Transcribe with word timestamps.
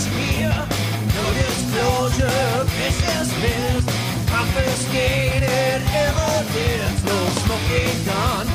here. 0.00 0.48
No 0.48 1.32
disclosure, 1.34 2.64
business. 2.80 3.84
Confiscated 4.26 5.82
evidence, 5.92 7.04
no 7.04 7.26
smoking 7.44 8.04
gun. 8.06 8.46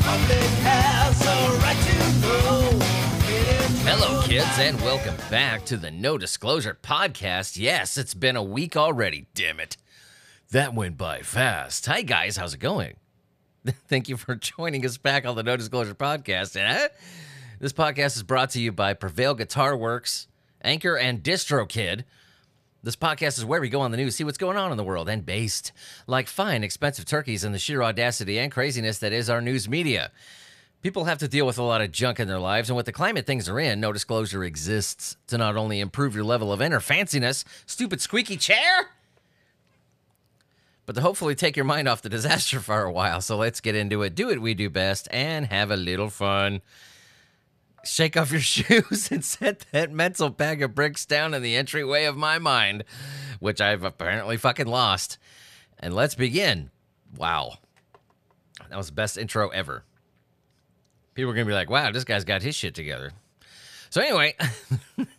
Public 0.00 0.50
has 0.64 1.20
a 1.26 1.58
right 1.60 1.76
to 1.84 1.96
know. 2.20 2.78
Hello, 3.84 4.22
kids, 4.22 4.58
and 4.58 4.80
welcome 4.80 5.16
back 5.30 5.66
to 5.66 5.76
the 5.76 5.90
No 5.90 6.16
Disclosure 6.16 6.78
Podcast. 6.82 7.58
Yes, 7.58 7.98
it's 7.98 8.14
been 8.14 8.36
a 8.36 8.42
week 8.42 8.74
already, 8.76 9.26
damn 9.34 9.60
it. 9.60 9.76
That 10.50 10.74
went 10.74 10.96
by 10.96 11.20
fast. 11.20 11.84
Hi, 11.86 12.00
guys, 12.00 12.38
how's 12.38 12.54
it 12.54 12.60
going? 12.60 12.94
Thank 13.88 14.08
you 14.08 14.16
for 14.16 14.34
joining 14.36 14.86
us 14.86 14.96
back 14.96 15.26
on 15.26 15.36
the 15.36 15.42
No 15.42 15.58
Disclosure 15.58 15.94
Podcast. 15.94 16.56
Eh? 16.56 16.88
This 17.60 17.74
podcast 17.74 18.16
is 18.16 18.22
brought 18.22 18.50
to 18.50 18.60
you 18.60 18.72
by 18.72 18.94
Prevail 18.94 19.34
Guitar 19.34 19.76
Works, 19.76 20.28
Anchor, 20.68 20.98
and 20.98 21.22
DistroKid. 21.22 22.04
This 22.82 22.94
podcast 22.94 23.38
is 23.38 23.44
where 23.44 23.60
we 23.60 23.70
go 23.70 23.80
on 23.80 23.90
the 23.90 23.96
news, 23.96 24.16
see 24.16 24.24
what's 24.24 24.36
going 24.36 24.58
on 24.58 24.70
in 24.70 24.76
the 24.76 24.84
world, 24.84 25.08
and 25.08 25.24
based 25.24 25.72
like 26.06 26.28
fine, 26.28 26.62
expensive 26.62 27.06
turkeys 27.06 27.42
in 27.42 27.52
the 27.52 27.58
sheer 27.58 27.82
audacity 27.82 28.38
and 28.38 28.52
craziness 28.52 28.98
that 28.98 29.12
is 29.12 29.30
our 29.30 29.40
news 29.40 29.66
media. 29.66 30.12
People 30.82 31.06
have 31.06 31.18
to 31.18 31.26
deal 31.26 31.46
with 31.46 31.58
a 31.58 31.62
lot 31.62 31.80
of 31.80 31.90
junk 31.90 32.20
in 32.20 32.28
their 32.28 32.38
lives, 32.38 32.68
and 32.68 32.76
with 32.76 32.84
the 32.84 32.92
climate 32.92 33.24
things 33.24 33.48
are 33.48 33.58
in, 33.58 33.80
no 33.80 33.92
disclosure 33.92 34.44
exists 34.44 35.16
to 35.26 35.38
not 35.38 35.56
only 35.56 35.80
improve 35.80 36.14
your 36.14 36.22
level 36.22 36.52
of 36.52 36.60
inner 36.60 36.80
fanciness, 36.80 37.44
stupid 37.64 38.02
squeaky 38.02 38.36
chair, 38.36 38.90
but 40.84 40.94
to 40.96 41.00
hopefully 41.00 41.34
take 41.34 41.56
your 41.56 41.64
mind 41.64 41.88
off 41.88 42.02
the 42.02 42.10
disaster 42.10 42.60
for 42.60 42.82
a 42.82 42.92
while. 42.92 43.22
So 43.22 43.38
let's 43.38 43.62
get 43.62 43.74
into 43.74 44.02
it. 44.02 44.14
Do 44.14 44.26
what 44.26 44.38
we 44.38 44.52
do 44.52 44.68
best 44.68 45.08
and 45.10 45.46
have 45.46 45.70
a 45.70 45.76
little 45.76 46.10
fun. 46.10 46.60
Shake 47.88 48.16
off 48.16 48.32
your 48.32 48.40
shoes 48.42 49.10
and 49.10 49.24
set 49.24 49.66
that 49.72 49.90
mental 49.90 50.30
bag 50.30 50.62
of 50.62 50.74
bricks 50.74 51.06
down 51.06 51.34
in 51.34 51.42
the 51.42 51.56
entryway 51.56 52.04
of 52.04 52.16
my 52.16 52.38
mind, 52.38 52.84
which 53.40 53.60
I've 53.60 53.84
apparently 53.84 54.36
fucking 54.36 54.66
lost. 54.66 55.18
And 55.78 55.94
let's 55.94 56.14
begin. 56.14 56.70
Wow. 57.16 57.58
That 58.68 58.76
was 58.76 58.88
the 58.88 58.92
best 58.92 59.16
intro 59.16 59.48
ever 59.48 59.84
people 61.18 61.32
are 61.32 61.34
going 61.34 61.46
to 61.48 61.50
be 61.50 61.54
like, 61.54 61.68
wow, 61.68 61.90
this 61.90 62.04
guy's 62.04 62.22
got 62.22 62.42
his 62.42 62.54
shit 62.54 62.76
together. 62.76 63.10
So, 63.90 64.00
anyway, 64.00 64.36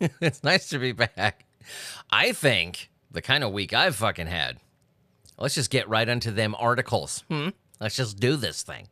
it's 0.22 0.42
nice 0.42 0.70
to 0.70 0.78
be 0.78 0.92
back. 0.92 1.44
I 2.10 2.32
think 2.32 2.88
the 3.10 3.20
kind 3.20 3.44
of 3.44 3.52
week 3.52 3.74
I've 3.74 3.96
fucking 3.96 4.26
had, 4.26 4.56
let's 5.36 5.56
just 5.56 5.68
get 5.68 5.90
right 5.90 6.08
into 6.08 6.30
them 6.30 6.56
articles. 6.58 7.22
Hmm? 7.28 7.50
Let's 7.82 7.96
just 7.96 8.18
do 8.18 8.36
this 8.36 8.62
thing. 8.62 8.88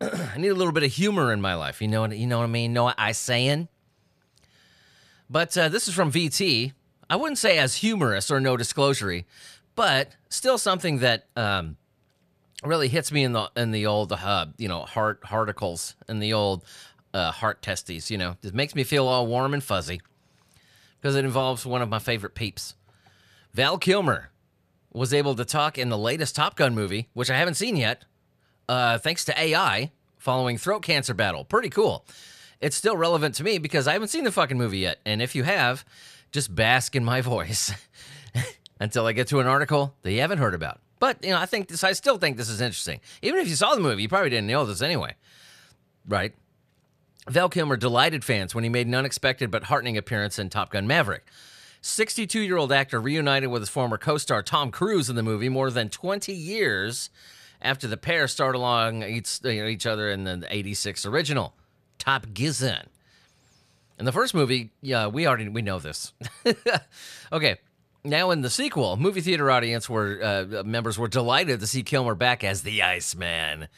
I 0.34 0.38
need 0.38 0.48
a 0.48 0.54
little 0.54 0.72
bit 0.72 0.82
of 0.82 0.92
humor 0.92 1.32
in 1.32 1.40
my 1.40 1.54
life. 1.54 1.82
You 1.82 1.88
know 1.88 2.02
what, 2.02 2.16
you 2.16 2.26
know 2.26 2.38
what 2.38 2.44
I 2.44 2.48
mean? 2.48 2.72
Know 2.72 2.84
what 2.84 2.94
I 2.98 3.12
saying? 3.12 3.68
But 5.28 5.56
uh, 5.56 5.68
this 5.68 5.88
is 5.88 5.94
from 5.94 6.10
VT. 6.10 6.72
I 7.08 7.16
wouldn't 7.16 7.38
say 7.38 7.58
as 7.58 7.76
humorous 7.76 8.30
or 8.30 8.40
no 8.40 8.56
disclosure, 8.56 9.22
but 9.74 10.12
still 10.28 10.58
something 10.58 10.98
that 10.98 11.26
um, 11.36 11.76
really 12.64 12.88
hits 12.88 13.12
me 13.12 13.24
in 13.24 13.32
the 13.32 13.50
in 13.56 13.70
the 13.70 13.86
old 13.86 14.12
uh, 14.12 14.46
you 14.58 14.68
know 14.68 14.82
heart 14.82 15.20
articles 15.30 15.96
and 16.08 16.22
the 16.22 16.32
old 16.32 16.64
uh, 17.14 17.30
heart 17.30 17.62
testes. 17.62 18.10
You 18.10 18.18
know, 18.18 18.36
it 18.42 18.54
makes 18.54 18.74
me 18.74 18.84
feel 18.84 19.06
all 19.06 19.26
warm 19.26 19.54
and 19.54 19.62
fuzzy 19.62 20.00
because 21.00 21.16
it 21.16 21.24
involves 21.24 21.66
one 21.66 21.82
of 21.82 21.88
my 21.88 21.98
favorite 21.98 22.34
peeps. 22.34 22.74
Val 23.52 23.78
Kilmer 23.78 24.30
was 24.92 25.14
able 25.14 25.34
to 25.34 25.44
talk 25.44 25.78
in 25.78 25.88
the 25.88 25.98
latest 25.98 26.34
Top 26.34 26.56
Gun 26.56 26.74
movie, 26.74 27.08
which 27.12 27.30
I 27.30 27.36
haven't 27.36 27.54
seen 27.54 27.76
yet, 27.76 28.04
uh, 28.70 28.98
thanks 28.98 29.24
to 29.24 29.38
AI 29.38 29.90
following 30.16 30.56
throat 30.56 30.82
cancer 30.82 31.12
battle. 31.12 31.44
Pretty 31.44 31.68
cool. 31.68 32.06
It's 32.60 32.76
still 32.76 32.96
relevant 32.96 33.34
to 33.36 33.44
me 33.44 33.58
because 33.58 33.88
I 33.88 33.94
haven't 33.94 34.08
seen 34.08 34.22
the 34.22 34.30
fucking 34.30 34.56
movie 34.56 34.78
yet, 34.78 35.00
and 35.04 35.20
if 35.20 35.34
you 35.34 35.42
have, 35.42 35.84
just 36.30 36.54
bask 36.54 36.94
in 36.94 37.04
my 37.04 37.20
voice 37.34 37.72
until 38.80 39.06
I 39.06 39.12
get 39.12 39.26
to 39.28 39.40
an 39.40 39.48
article 39.48 39.96
that 40.02 40.12
you 40.12 40.20
haven't 40.20 40.38
heard 40.38 40.54
about. 40.54 40.78
But 41.00 41.24
you 41.24 41.30
know, 41.30 41.38
I 41.38 41.46
think 41.46 41.68
this. 41.68 41.82
I 41.82 41.92
still 41.92 42.16
think 42.16 42.36
this 42.36 42.48
is 42.48 42.60
interesting. 42.60 43.00
Even 43.22 43.40
if 43.40 43.48
you 43.48 43.56
saw 43.56 43.74
the 43.74 43.80
movie, 43.80 44.02
you 44.02 44.08
probably 44.08 44.30
didn't 44.30 44.46
know 44.46 44.64
this 44.64 44.82
anyway, 44.82 45.16
right? 46.06 46.32
Val 47.28 47.48
Kilmer 47.48 47.76
delighted 47.76 48.24
fans 48.24 48.54
when 48.54 48.64
he 48.64 48.70
made 48.70 48.86
an 48.86 48.94
unexpected 48.94 49.50
but 49.50 49.64
heartening 49.64 49.96
appearance 49.96 50.38
in 50.38 50.48
Top 50.48 50.70
Gun 50.70 50.86
Maverick. 50.86 51.26
62 51.82 52.38
year 52.40 52.58
old 52.58 52.70
actor 52.70 53.00
reunited 53.00 53.50
with 53.50 53.62
his 53.62 53.68
former 53.68 53.98
co 53.98 54.16
star 54.16 54.44
Tom 54.44 54.70
Cruise 54.70 55.10
in 55.10 55.16
the 55.16 55.22
movie 55.24 55.48
more 55.48 55.70
than 55.70 55.88
20 55.88 56.32
years 56.32 57.10
after 57.62 57.86
the 57.86 57.96
pair 57.96 58.28
starred 58.28 58.54
along 58.54 59.02
each, 59.02 59.40
you 59.44 59.62
know, 59.62 59.68
each 59.68 59.86
other 59.86 60.10
in 60.10 60.24
the 60.24 60.46
86 60.48 61.06
original, 61.06 61.54
Top 61.98 62.26
Gizen. 62.26 62.86
In 63.98 64.06
the 64.06 64.12
first 64.12 64.34
movie, 64.34 64.70
yeah, 64.80 65.06
we 65.08 65.26
already 65.26 65.48
we 65.48 65.60
know 65.60 65.78
this. 65.78 66.12
okay, 67.32 67.58
now, 68.02 68.30
in 68.30 68.40
the 68.40 68.48
sequel, 68.48 68.96
movie 68.96 69.20
theater 69.20 69.50
audience 69.50 69.88
were 69.90 70.18
uh, 70.22 70.62
members 70.64 70.98
were 70.98 71.08
delighted 71.08 71.60
to 71.60 71.66
see 71.66 71.82
Kilmer 71.82 72.14
back 72.14 72.42
as 72.42 72.62
the 72.62 72.82
Iceman. 72.82 73.68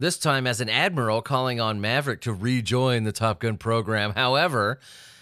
This 0.00 0.18
time 0.18 0.46
as 0.46 0.60
an 0.60 0.68
admiral 0.68 1.22
calling 1.22 1.60
on 1.60 1.80
Maverick 1.80 2.20
to 2.22 2.32
rejoin 2.32 3.04
the 3.04 3.12
Top 3.12 3.38
Gun 3.38 3.58
program. 3.58 4.14
However, 4.14 4.80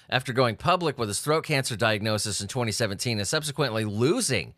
after 0.08 0.32
going 0.32 0.56
public 0.56 0.96
with 0.96 1.08
his 1.08 1.20
throat 1.20 1.44
cancer 1.44 1.76
diagnosis 1.76 2.40
in 2.40 2.48
2017 2.48 3.18
and 3.18 3.28
subsequently 3.28 3.84
losing 3.84 4.54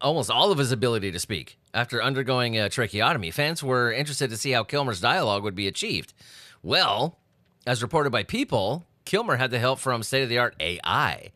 almost 0.00 0.30
all 0.30 0.50
of 0.52 0.58
his 0.58 0.72
ability 0.72 1.10
to 1.12 1.18
speak 1.18 1.58
after 1.72 2.02
undergoing 2.02 2.58
a 2.58 2.68
tracheotomy, 2.68 3.30
fans 3.30 3.62
were 3.62 3.92
interested 3.92 4.30
to 4.30 4.36
see 4.36 4.52
how 4.52 4.64
Kilmer's 4.64 5.00
dialogue 5.00 5.42
would 5.42 5.54
be 5.54 5.68
achieved. 5.68 6.12
Well, 6.62 7.18
as 7.66 7.82
reported 7.82 8.10
by 8.10 8.22
People, 8.22 8.84
Kilmer 9.04 9.36
had 9.36 9.50
the 9.50 9.58
help 9.58 9.78
from 9.78 10.02
state 10.02 10.22
of 10.22 10.28
the 10.28 10.38
art 10.38 10.54
AI. 10.60 11.32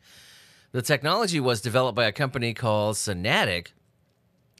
The 0.71 0.81
technology 0.81 1.39
was 1.39 1.61
developed 1.61 1.95
by 1.95 2.05
a 2.05 2.11
company 2.11 2.53
called 2.53 2.95
Sonantic, 2.95 3.67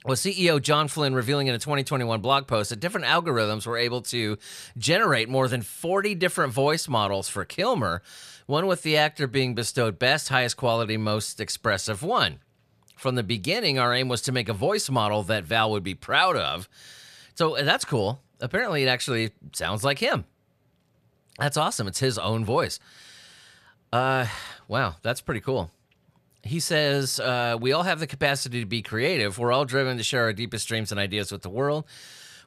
with 0.06 0.20
CEO 0.20 0.62
John 0.62 0.88
Flynn 0.88 1.14
revealing 1.14 1.48
in 1.48 1.56
a 1.56 1.60
2021 1.60 2.22
blog 2.22 2.48
post 2.48 2.70
that 2.70 2.80
different 2.80 3.06
algorithms 3.06 3.68
were 3.68 3.78
able 3.78 4.02
to 4.04 4.38
generate 4.78 5.28
more 5.28 5.48
than 5.48 5.62
40 5.62 6.16
different 6.16 6.54
voice 6.54 6.88
models 6.88 7.28
for 7.28 7.44
Kilmer, 7.46 8.02
one 8.46 8.66
with 8.66 8.82
the 8.82 8.98
actor 8.98 9.28
being 9.28 9.56
bestowed 9.56 10.00
best, 10.00 10.30
highest 10.30 10.58
quality, 10.58 10.98
most 10.98 11.40
expressive 11.40 12.02
one. 12.02 12.40
From 13.00 13.16
the 13.16 13.24
beginning, 13.24 13.80
our 13.80 13.94
aim 13.94 14.10
was 14.10 14.22
to 14.24 14.34
make 14.34 14.50
a 14.50 14.54
voice 14.54 14.90
model 14.90 15.24
that 15.24 15.46
Val 15.46 15.72
would 15.72 15.86
be 15.86 15.96
proud 15.96 16.36
of. 16.36 16.68
So 17.34 17.56
that's 17.56 17.86
cool. 17.86 18.22
Apparently, 18.42 18.84
it 18.84 18.88
actually 18.88 19.32
sounds 19.54 19.86
like 19.86 20.00
him. 20.00 20.26
That's 21.40 21.56
awesome. 21.56 21.88
It's 21.88 22.02
his 22.02 22.18
own 22.18 22.44
voice. 22.44 22.78
Uh, 23.94 24.26
wow, 24.68 24.98
that's 25.02 25.22
pretty 25.22 25.40
cool. 25.40 25.72
He 26.44 26.60
says, 26.60 27.22
uh, 27.22 27.58
We 27.62 27.72
all 27.72 27.84
have 27.84 28.02
the 28.02 28.06
capacity 28.06 28.60
to 28.60 28.66
be 28.66 28.82
creative. 28.82 29.40
We're 29.40 29.54
all 29.54 29.64
driven 29.64 29.96
to 29.96 30.04
share 30.04 30.24
our 30.24 30.34
deepest 30.34 30.68
dreams 30.68 30.92
and 30.92 31.00
ideas 31.00 31.32
with 31.32 31.42
the 31.42 31.50
world. 31.50 31.86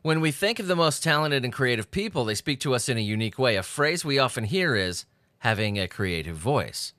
When 0.03 0.21
we 0.21 0.33
think 0.33 0.59
of 0.59 0.67
the 0.67 0.77
most 0.77 1.03
talented 1.03 1.45
and 1.45 1.53
creative 1.53 1.91
people, 1.91 2.27
they 2.27 2.35
speak 2.35 2.61
to 2.61 2.75
us 2.75 2.91
in 2.91 2.99
a 2.99 3.01
unique 3.01 3.39
way. 3.39 3.57
A 3.57 3.63
phrase 3.63 4.05
we 4.05 4.19
often 4.19 4.45
hear 4.45 4.77
is 4.77 5.07
having 5.39 5.79
a 5.79 5.89
creative 5.89 6.37
voice. 6.37 6.93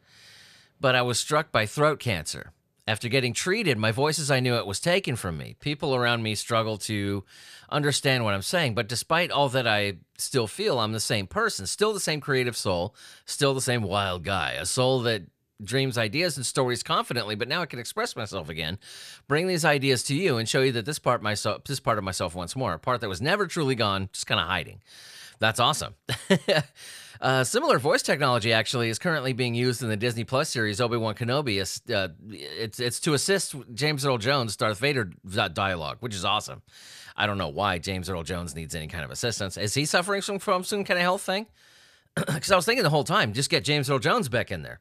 But 0.82 0.96
I 0.96 1.04
was 1.04 1.20
struck 1.20 1.52
by 1.52 1.68
throat 1.68 2.00
cancer. 2.00 2.52
After 2.86 3.08
getting 3.08 3.34
treated, 3.34 3.78
my 3.78 3.92
voice 3.94 4.20
as 4.20 4.30
I 4.30 4.42
knew 4.42 4.56
it 4.56 4.66
was 4.66 4.82
taken 4.82 5.16
from 5.16 5.38
me. 5.38 5.56
People 5.62 5.96
around 5.96 6.22
me 6.22 6.36
struggle 6.36 6.78
to 6.80 7.24
understand 7.70 8.26
what 8.26 8.34
I'm 8.34 8.42
saying, 8.42 8.76
but 8.76 8.90
despite 8.90 9.32
all 9.32 9.48
that 9.50 9.66
I 9.66 9.94
still 10.18 10.48
feel, 10.48 10.80
I'm 10.80 10.92
the 10.92 11.00
same 11.00 11.26
person, 11.26 11.66
still 11.66 11.94
the 11.94 12.02
same 12.02 12.20
creative 12.20 12.58
soul, 12.58 12.94
still 13.26 13.54
the 13.54 13.62
same 13.62 13.84
wild 13.84 14.24
guy, 14.24 14.52
a 14.54 14.66
soul 14.66 15.02
that 15.04 15.24
dreams, 15.64 15.98
ideas, 15.98 16.38
and 16.38 16.46
stories 16.46 16.84
confidently, 16.84 17.36
but 17.36 17.48
now 17.48 17.62
I 17.62 17.66
can 17.66 17.80
express 17.80 18.16
myself 18.16 18.50
again. 18.50 18.80
Bring 19.28 19.48
these 19.48 19.66
ideas 19.66 20.04
to 20.04 20.16
you 20.16 20.38
and 20.38 20.48
show 20.48 20.62
you 20.62 20.72
that 20.74 20.86
this 20.86 21.00
part 21.00 21.22
myself, 21.22 21.64
this 21.64 21.80
part 21.80 21.98
of 21.98 22.04
myself 22.04 22.36
once 22.36 22.56
more, 22.56 22.74
a 22.74 22.80
part 22.80 23.02
that 23.02 23.10
was 23.10 23.22
never 23.22 23.48
truly 23.48 23.76
gone, 23.76 24.10
just 24.14 24.28
kind 24.28 24.40
of 24.40 24.48
hiding. 24.48 24.82
That's 25.40 25.60
awesome. 25.60 25.96
uh, 27.22 27.44
similar 27.44 27.80
voice 27.80 28.02
technology 28.02 28.54
actually 28.54 28.90
is 28.90 29.00
currently 29.00 29.34
being 29.34 29.56
used 29.56 29.84
in 29.84 29.90
the 29.90 29.98
Disney 29.98 30.24
Plus 30.24 30.50
series 30.50 30.80
Obi 30.80 30.98
Wan 30.98 31.16
Kenobi. 31.16 31.60
Uh, 31.94 32.10
it's 32.30 32.80
it's 32.80 33.00
to 33.02 33.14
assist 33.14 33.56
James 33.74 34.06
Earl 34.06 34.18
Jones 34.18 34.56
Darth 34.56 34.80
Vader 34.80 35.12
dialogue, 35.54 35.98
which 36.00 36.16
is 36.16 36.24
awesome. 36.24 36.62
I 37.16 37.28
don't 37.28 37.38
know 37.38 37.50
why 37.50 37.78
James 37.78 38.10
Earl 38.10 38.24
Jones 38.24 38.56
needs 38.56 38.74
any 38.74 38.88
kind 38.88 39.04
of 39.04 39.12
assistance. 39.12 39.58
Is 39.58 39.74
he 39.74 39.86
suffering 39.86 40.22
from, 40.22 40.40
from 40.40 40.64
some 40.64 40.84
kind 40.84 40.98
of 40.98 41.04
health 41.04 41.22
thing? 41.22 41.48
Because 42.16 42.52
I 42.52 42.56
was 42.56 42.66
thinking 42.66 42.84
the 42.84 42.92
whole 42.92 43.04
time, 43.04 43.34
just 43.34 43.50
get 43.50 43.64
James 43.64 43.90
Earl 43.90 44.00
Jones 44.00 44.30
back 44.30 44.52
in 44.52 44.62
there. 44.62 44.80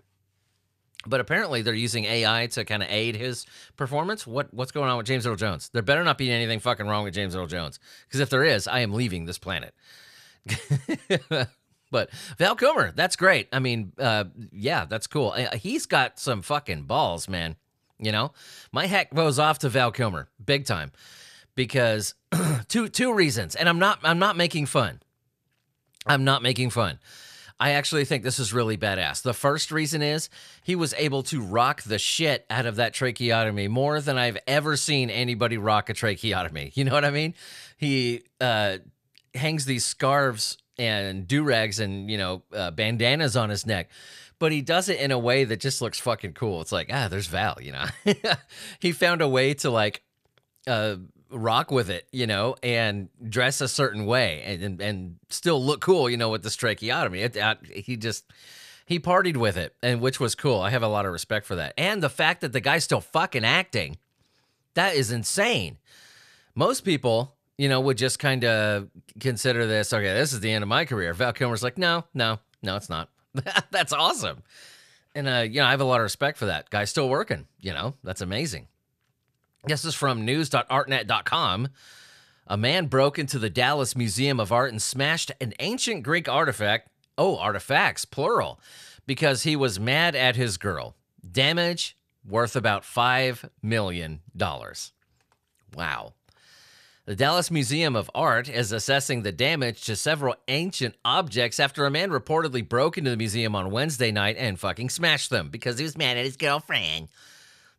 But 1.06 1.20
apparently 1.20 1.62
they're 1.62 1.74
using 1.74 2.04
AI 2.04 2.46
to 2.48 2.64
kind 2.64 2.82
of 2.82 2.88
aid 2.90 3.16
his 3.16 3.46
performance. 3.76 4.26
What 4.26 4.52
what's 4.54 4.72
going 4.72 4.88
on 4.88 4.96
with 4.96 5.06
James 5.06 5.26
Earl 5.26 5.36
Jones? 5.36 5.70
There 5.72 5.82
better 5.82 6.04
not 6.04 6.18
be 6.18 6.30
anything 6.30 6.60
fucking 6.60 6.86
wrong 6.86 7.04
with 7.04 7.14
James 7.14 7.34
Earl 7.34 7.46
Jones. 7.46 7.78
Because 8.06 8.20
if 8.20 8.30
there 8.30 8.44
is, 8.44 8.68
I 8.68 8.80
am 8.80 8.92
leaving 8.92 9.24
this 9.24 9.38
planet. 9.38 9.74
but 11.90 12.10
Val 12.38 12.56
Kilmer, 12.56 12.92
that's 12.92 13.16
great. 13.16 13.48
I 13.52 13.58
mean, 13.58 13.92
uh, 13.98 14.24
yeah, 14.52 14.84
that's 14.84 15.06
cool. 15.06 15.34
Uh, 15.36 15.56
he's 15.56 15.86
got 15.86 16.18
some 16.18 16.42
fucking 16.42 16.82
balls, 16.82 17.28
man. 17.28 17.56
You 17.98 18.10
know, 18.10 18.32
my 18.72 18.86
hat 18.86 19.14
goes 19.14 19.38
off 19.38 19.60
to 19.60 19.68
Val 19.68 19.92
Kilmer, 19.92 20.28
big 20.44 20.66
time, 20.66 20.90
because 21.54 22.14
two 22.68 22.88
two 22.88 23.12
reasons, 23.14 23.54
and 23.54 23.68
I'm 23.68 23.78
not 23.78 24.00
I'm 24.02 24.18
not 24.18 24.36
making 24.36 24.66
fun. 24.66 25.00
I'm 26.06 26.24
not 26.24 26.42
making 26.42 26.70
fun. 26.70 26.98
I 27.62 27.74
actually 27.74 28.04
think 28.04 28.24
this 28.24 28.40
is 28.40 28.52
really 28.52 28.76
badass. 28.76 29.22
The 29.22 29.32
first 29.32 29.70
reason 29.70 30.02
is 30.02 30.28
he 30.64 30.74
was 30.74 30.94
able 30.94 31.22
to 31.22 31.40
rock 31.40 31.82
the 31.82 31.96
shit 31.96 32.44
out 32.50 32.66
of 32.66 32.74
that 32.74 32.92
tracheotomy 32.92 33.68
more 33.68 34.00
than 34.00 34.18
I've 34.18 34.36
ever 34.48 34.76
seen 34.76 35.10
anybody 35.10 35.58
rock 35.58 35.88
a 35.88 35.94
tracheotomy. 35.94 36.72
You 36.82 36.84
know 36.84 36.92
what 36.92 37.04
I 37.04 37.10
mean? 37.10 37.34
He 37.76 38.22
uh, 38.40 38.78
hangs 39.32 39.64
these 39.64 39.84
scarves 39.84 40.58
and 40.76 41.28
do 41.28 41.44
rags 41.44 41.78
and, 41.78 42.10
you 42.10 42.18
know, 42.18 42.42
uh, 42.52 42.72
bandanas 42.72 43.36
on 43.36 43.48
his 43.48 43.64
neck. 43.64 43.90
But 44.40 44.50
he 44.50 44.60
does 44.60 44.88
it 44.88 44.98
in 44.98 45.12
a 45.12 45.18
way 45.18 45.44
that 45.44 45.60
just 45.60 45.80
looks 45.80 46.00
fucking 46.00 46.32
cool. 46.32 46.62
It's 46.62 46.72
like, 46.72 46.90
ah, 46.92 47.06
there's 47.06 47.28
Val, 47.28 47.58
you 47.62 47.70
know? 47.70 47.84
he 48.80 48.90
found 48.90 49.22
a 49.22 49.28
way 49.28 49.54
to 49.54 49.70
like 49.70 50.02
uh, 50.66 50.96
rock 51.32 51.70
with 51.70 51.90
it, 51.90 52.06
you 52.12 52.26
know, 52.26 52.56
and 52.62 53.08
dress 53.28 53.60
a 53.60 53.68
certain 53.68 54.06
way 54.06 54.42
and, 54.44 54.62
and, 54.62 54.80
and 54.80 55.16
still 55.28 55.62
look 55.64 55.80
cool, 55.80 56.08
you 56.08 56.16
know, 56.16 56.30
with 56.30 56.42
this 56.42 56.56
tracheotomy. 56.56 57.20
It, 57.20 57.36
he 57.72 57.96
just 57.96 58.30
he 58.86 59.00
partied 59.00 59.36
with 59.36 59.56
it, 59.56 59.74
and 59.82 60.00
which 60.00 60.20
was 60.20 60.34
cool. 60.34 60.60
I 60.60 60.70
have 60.70 60.82
a 60.82 60.88
lot 60.88 61.06
of 61.06 61.12
respect 61.12 61.46
for 61.46 61.56
that, 61.56 61.74
and 61.76 62.02
the 62.02 62.10
fact 62.10 62.40
that 62.42 62.52
the 62.52 62.60
guy's 62.60 62.84
still 62.84 63.00
fucking 63.00 63.44
acting, 63.44 63.98
that 64.74 64.94
is 64.94 65.10
insane. 65.10 65.78
Most 66.54 66.82
people, 66.82 67.34
you 67.56 67.68
know, 67.68 67.80
would 67.80 67.96
just 67.96 68.18
kind 68.18 68.44
of 68.44 68.88
consider 69.20 69.66
this 69.66 69.92
okay. 69.92 70.12
This 70.14 70.32
is 70.32 70.40
the 70.40 70.52
end 70.52 70.62
of 70.62 70.68
my 70.68 70.84
career. 70.84 71.14
Val 71.14 71.32
Kilmer's 71.32 71.62
like, 71.62 71.78
no, 71.78 72.04
no, 72.12 72.38
no, 72.62 72.76
it's 72.76 72.90
not. 72.90 73.08
that's 73.70 73.92
awesome, 73.92 74.42
and 75.14 75.28
uh, 75.28 75.46
you 75.48 75.60
know, 75.60 75.66
I 75.66 75.70
have 75.70 75.80
a 75.80 75.84
lot 75.84 76.00
of 76.00 76.04
respect 76.04 76.38
for 76.38 76.46
that. 76.46 76.68
Guy's 76.68 76.90
still 76.90 77.08
working. 77.08 77.46
You 77.60 77.72
know, 77.72 77.94
that's 78.02 78.20
amazing. 78.20 78.66
This 79.64 79.84
is 79.84 79.94
from 79.94 80.24
news.artnet.com. 80.24 81.68
A 82.48 82.56
man 82.56 82.86
broke 82.86 83.16
into 83.16 83.38
the 83.38 83.48
Dallas 83.48 83.94
Museum 83.94 84.40
of 84.40 84.50
Art 84.50 84.72
and 84.72 84.82
smashed 84.82 85.30
an 85.40 85.54
ancient 85.60 86.02
Greek 86.02 86.28
artifact. 86.28 86.88
Oh, 87.16 87.38
artifacts, 87.38 88.04
plural, 88.04 88.58
because 89.06 89.44
he 89.44 89.54
was 89.54 89.78
mad 89.78 90.16
at 90.16 90.34
his 90.34 90.56
girl. 90.56 90.96
Damage 91.30 91.96
worth 92.28 92.56
about 92.56 92.82
$5 92.82 93.48
million. 93.62 94.20
Wow. 95.76 96.14
The 97.04 97.14
Dallas 97.14 97.50
Museum 97.50 97.94
of 97.94 98.10
Art 98.16 98.48
is 98.48 98.72
assessing 98.72 99.22
the 99.22 99.30
damage 99.30 99.84
to 99.84 99.94
several 99.94 100.34
ancient 100.48 100.96
objects 101.04 101.60
after 101.60 101.86
a 101.86 101.90
man 101.90 102.10
reportedly 102.10 102.68
broke 102.68 102.98
into 102.98 103.10
the 103.10 103.16
museum 103.16 103.54
on 103.54 103.70
Wednesday 103.70 104.10
night 104.10 104.34
and 104.38 104.58
fucking 104.58 104.90
smashed 104.90 105.30
them 105.30 105.50
because 105.50 105.78
he 105.78 105.84
was 105.84 105.96
mad 105.96 106.16
at 106.16 106.24
his 106.24 106.36
girlfriend. 106.36 107.06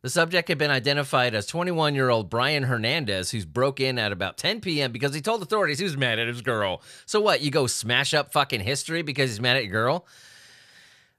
The 0.04 0.10
subject 0.10 0.48
had 0.48 0.58
been 0.58 0.70
identified 0.70 1.34
as 1.34 1.46
21 1.46 1.94
year 1.94 2.10
old 2.10 2.28
Brian 2.28 2.64
Hernandez, 2.64 3.30
who's 3.30 3.46
broke 3.46 3.80
in 3.80 3.98
at 3.98 4.12
about 4.12 4.36
10 4.36 4.60
p.m. 4.60 4.92
because 4.92 5.14
he 5.14 5.22
told 5.22 5.40
authorities 5.40 5.78
he 5.78 5.84
was 5.84 5.96
mad 5.96 6.18
at 6.18 6.28
his 6.28 6.42
girl. 6.42 6.82
So 7.06 7.22
what? 7.22 7.40
You 7.40 7.50
go 7.50 7.66
smash 7.66 8.12
up 8.12 8.30
fucking 8.30 8.60
history 8.60 9.00
because 9.00 9.30
he's 9.30 9.40
mad 9.40 9.56
at 9.56 9.64
your 9.64 9.72
girl? 9.72 10.06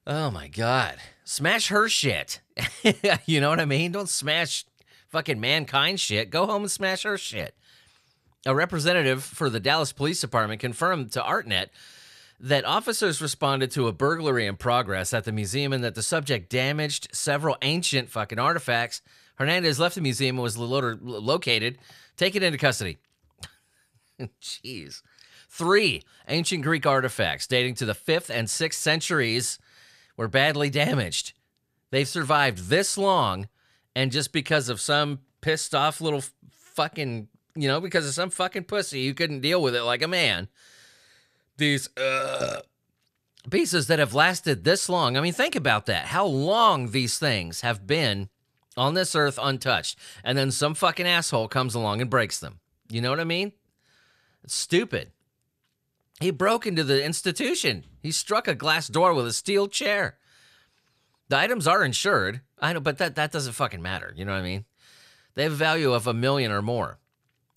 Oh 0.06 0.30
my 0.30 0.50
God. 0.50 0.98
Smash 1.24 1.70
her 1.70 1.90
shit. 1.90 2.42
you 3.26 3.42
know 3.42 3.50
what 3.50 3.60
I 3.60 3.66
mean? 3.66 3.92
Don't 3.92 4.08
smash 4.08 4.66
fucking 5.08 5.40
mankind 5.40 6.00
shit. 6.00 6.30
Go 6.30 6.46
home 6.46 6.62
and 6.62 6.72
smash 6.72 7.02
her 7.02 7.18
shit. 7.18 7.56
A 8.46 8.54
representative 8.54 9.24
for 9.24 9.50
the 9.50 9.60
Dallas 9.60 9.94
Police 9.94 10.22
Department 10.22 10.62
confirmed 10.62 11.12
to 11.14 11.22
ArtNet 11.22 11.70
that 12.40 12.66
officers 12.66 13.22
responded 13.22 13.72
to 13.72 13.88
a 13.88 13.94
burglary 13.94 14.46
in 14.46 14.58
progress 14.58 15.14
at 15.14 15.24
the 15.24 15.32
museum 15.32 15.72
and 15.74 15.84
that 15.84 15.96
the 15.96 16.04
subject 16.04 16.50
damaged 16.50 17.08
several 17.12 17.58
ancient 17.62 18.10
fucking 18.10 18.40
artifacts. 18.40 19.02
Hernandez 19.36 19.80
left 19.80 19.96
the 19.96 20.02
museum 20.02 20.36
and 20.36 20.44
was 20.44 20.58
lo- 20.58 20.98
located, 21.02 21.78
taken 22.18 22.44
into 22.44 22.58
custody. 22.58 22.98
Jeez. 24.42 25.02
Three 25.50 26.04
ancient 26.28 26.64
Greek 26.64 26.86
artifacts 26.86 27.48
dating 27.48 27.76
to 27.76 27.86
the 27.86 27.94
5th 27.94 28.30
and 28.30 28.48
6th 28.48 28.74
centuries 28.74 29.58
were 30.18 30.28
badly 30.28 30.70
damaged. 30.70 31.34
They've 31.92 32.08
survived 32.08 32.70
this 32.70 32.98
long, 32.98 33.48
and 33.96 34.12
just 34.12 34.34
because 34.34 34.68
of 34.68 34.82
some 34.82 35.20
pissed 35.40 35.74
off 35.74 36.02
little 36.02 36.24
fucking, 36.52 37.30
you 37.56 37.68
know, 37.68 37.80
because 37.80 38.06
of 38.06 38.14
some 38.14 38.30
fucking 38.30 38.66
pussy 38.66 39.08
who 39.08 39.14
couldn't 39.14 39.42
deal 39.42 39.62
with 39.62 39.76
it 39.76 39.84
like 39.84 40.02
a 40.02 40.08
man, 40.08 40.50
these 41.58 41.90
uh, 41.98 42.62
pieces 43.50 43.88
that 43.88 44.00
have 44.00 44.14
lasted 44.14 44.64
this 44.64 44.90
long. 44.90 45.18
I 45.18 45.22
mean, 45.22 45.34
think 45.34 45.56
about 45.56 45.86
that. 45.86 46.08
How 46.08 46.26
long 46.26 46.92
these 46.92 47.18
things 47.18 47.62
have 47.62 47.88
been 47.88 48.30
on 48.78 48.94
this 48.94 49.16
earth 49.16 49.40
untouched. 49.42 49.98
And 50.24 50.38
then 50.38 50.52
some 50.52 50.76
fucking 50.76 51.08
asshole 51.08 51.48
comes 51.48 51.76
along 51.76 52.02
and 52.02 52.10
breaks 52.10 52.40
them. 52.40 52.60
You 52.90 53.02
know 53.02 53.10
what 53.10 53.20
I 53.20 53.26
mean? 53.26 53.54
It's 54.44 54.56
stupid. 54.56 55.12
He 56.20 56.32
broke 56.32 56.66
into 56.66 56.84
the 56.84 57.04
institution. 57.04 57.86
He 58.02 58.12
struck 58.12 58.48
a 58.48 58.56
glass 58.56 58.88
door 58.88 59.14
with 59.14 59.28
a 59.28 59.34
steel 59.34 59.68
chair. 59.68 60.18
The 61.28 61.38
items 61.38 61.68
are 61.68 61.84
insured. 61.84 62.42
I 62.60 62.74
know, 62.74 62.80
but 62.80 63.00
that, 63.00 63.16
that 63.16 63.32
doesn't 63.32 63.54
fucking 63.54 63.82
matter. 63.82 64.14
You 64.16 64.26
know 64.26 64.32
what 64.32 64.40
I 64.40 64.44
mean? 64.44 64.66
They 65.34 65.44
have 65.44 65.54
a 65.54 65.56
value 65.56 65.92
of 65.92 66.08
a 66.08 66.14
million 66.14 66.52
or 66.52 66.62
more. 66.62 67.00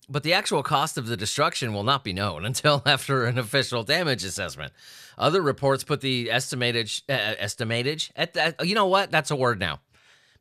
But 0.09 0.23
the 0.23 0.33
actual 0.33 0.63
cost 0.63 0.97
of 0.97 1.05
the 1.05 1.15
destruction 1.15 1.71
will 1.73 1.83
not 1.83 2.03
be 2.03 2.13
known 2.13 2.45
until 2.51 2.81
after 2.85 3.25
an 3.25 3.37
official 3.37 3.83
damage 3.83 4.23
assessment. 4.23 4.73
Other 5.17 5.41
reports 5.41 5.83
put 5.83 6.01
the 6.01 6.31
estimated 6.31 6.91
uh, 7.07 7.35
estimated 7.37 8.09
at 8.15 8.33
that. 8.33 8.65
You 8.65 8.75
know 8.75 8.87
what? 8.87 9.11
That's 9.11 9.31
a 9.31 9.35
word 9.35 9.59
now, 9.59 9.79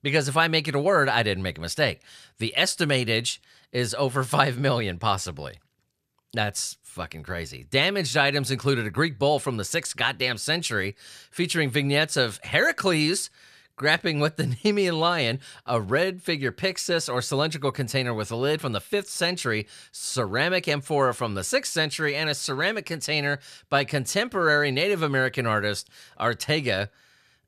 because 0.03 0.29
if 0.29 0.37
I 0.37 0.49
make 0.49 0.69
it 0.69 0.75
a 0.75 0.81
word, 0.81 1.09
I 1.09 1.23
didn't 1.23 1.43
make 1.43 1.59
a 1.59 1.63
mistake. 1.63 2.01
The 2.39 2.57
estimated 2.57 3.29
is 3.73 3.95
over 3.95 4.25
five 4.39 4.59
million, 4.59 4.99
possibly. 4.99 5.59
That's 6.33 6.77
fucking 6.83 7.23
crazy. 7.23 7.65
Damaged 7.71 8.17
items 8.17 8.51
included 8.51 8.87
a 8.87 8.91
Greek 8.91 9.19
bowl 9.19 9.39
from 9.39 9.57
the 9.57 9.65
sixth 9.65 9.97
goddamn 9.97 10.37
century, 10.37 10.95
featuring 11.31 11.71
vignettes 11.71 12.17
of 12.17 12.39
Heracles 12.43 13.31
grappling 13.79 14.21
with 14.21 14.37
the 14.37 14.45
Nemean 14.65 14.99
lion, 14.99 15.41
a 15.65 15.81
red 15.81 16.21
figure 16.21 16.53
pyxis 16.53 17.11
or 17.13 17.23
cylindrical 17.23 17.73
container 17.73 18.13
with 18.13 18.31
a 18.31 18.37
lid 18.37 18.61
from 18.61 18.73
the 18.73 18.81
5th 18.81 19.07
century, 19.07 19.67
ceramic 19.91 20.69
amphora 20.69 21.15
from 21.15 21.35
the 21.35 21.41
6th 21.41 21.67
century, 21.67 22.15
and 22.15 22.29
a 22.29 22.35
ceramic 22.35 22.85
container 22.85 23.39
by 23.71 23.85
contemporary 23.85 24.71
Native 24.71 25.03
American 25.03 25.47
artist 25.47 25.89
Arteaga. 26.21 26.91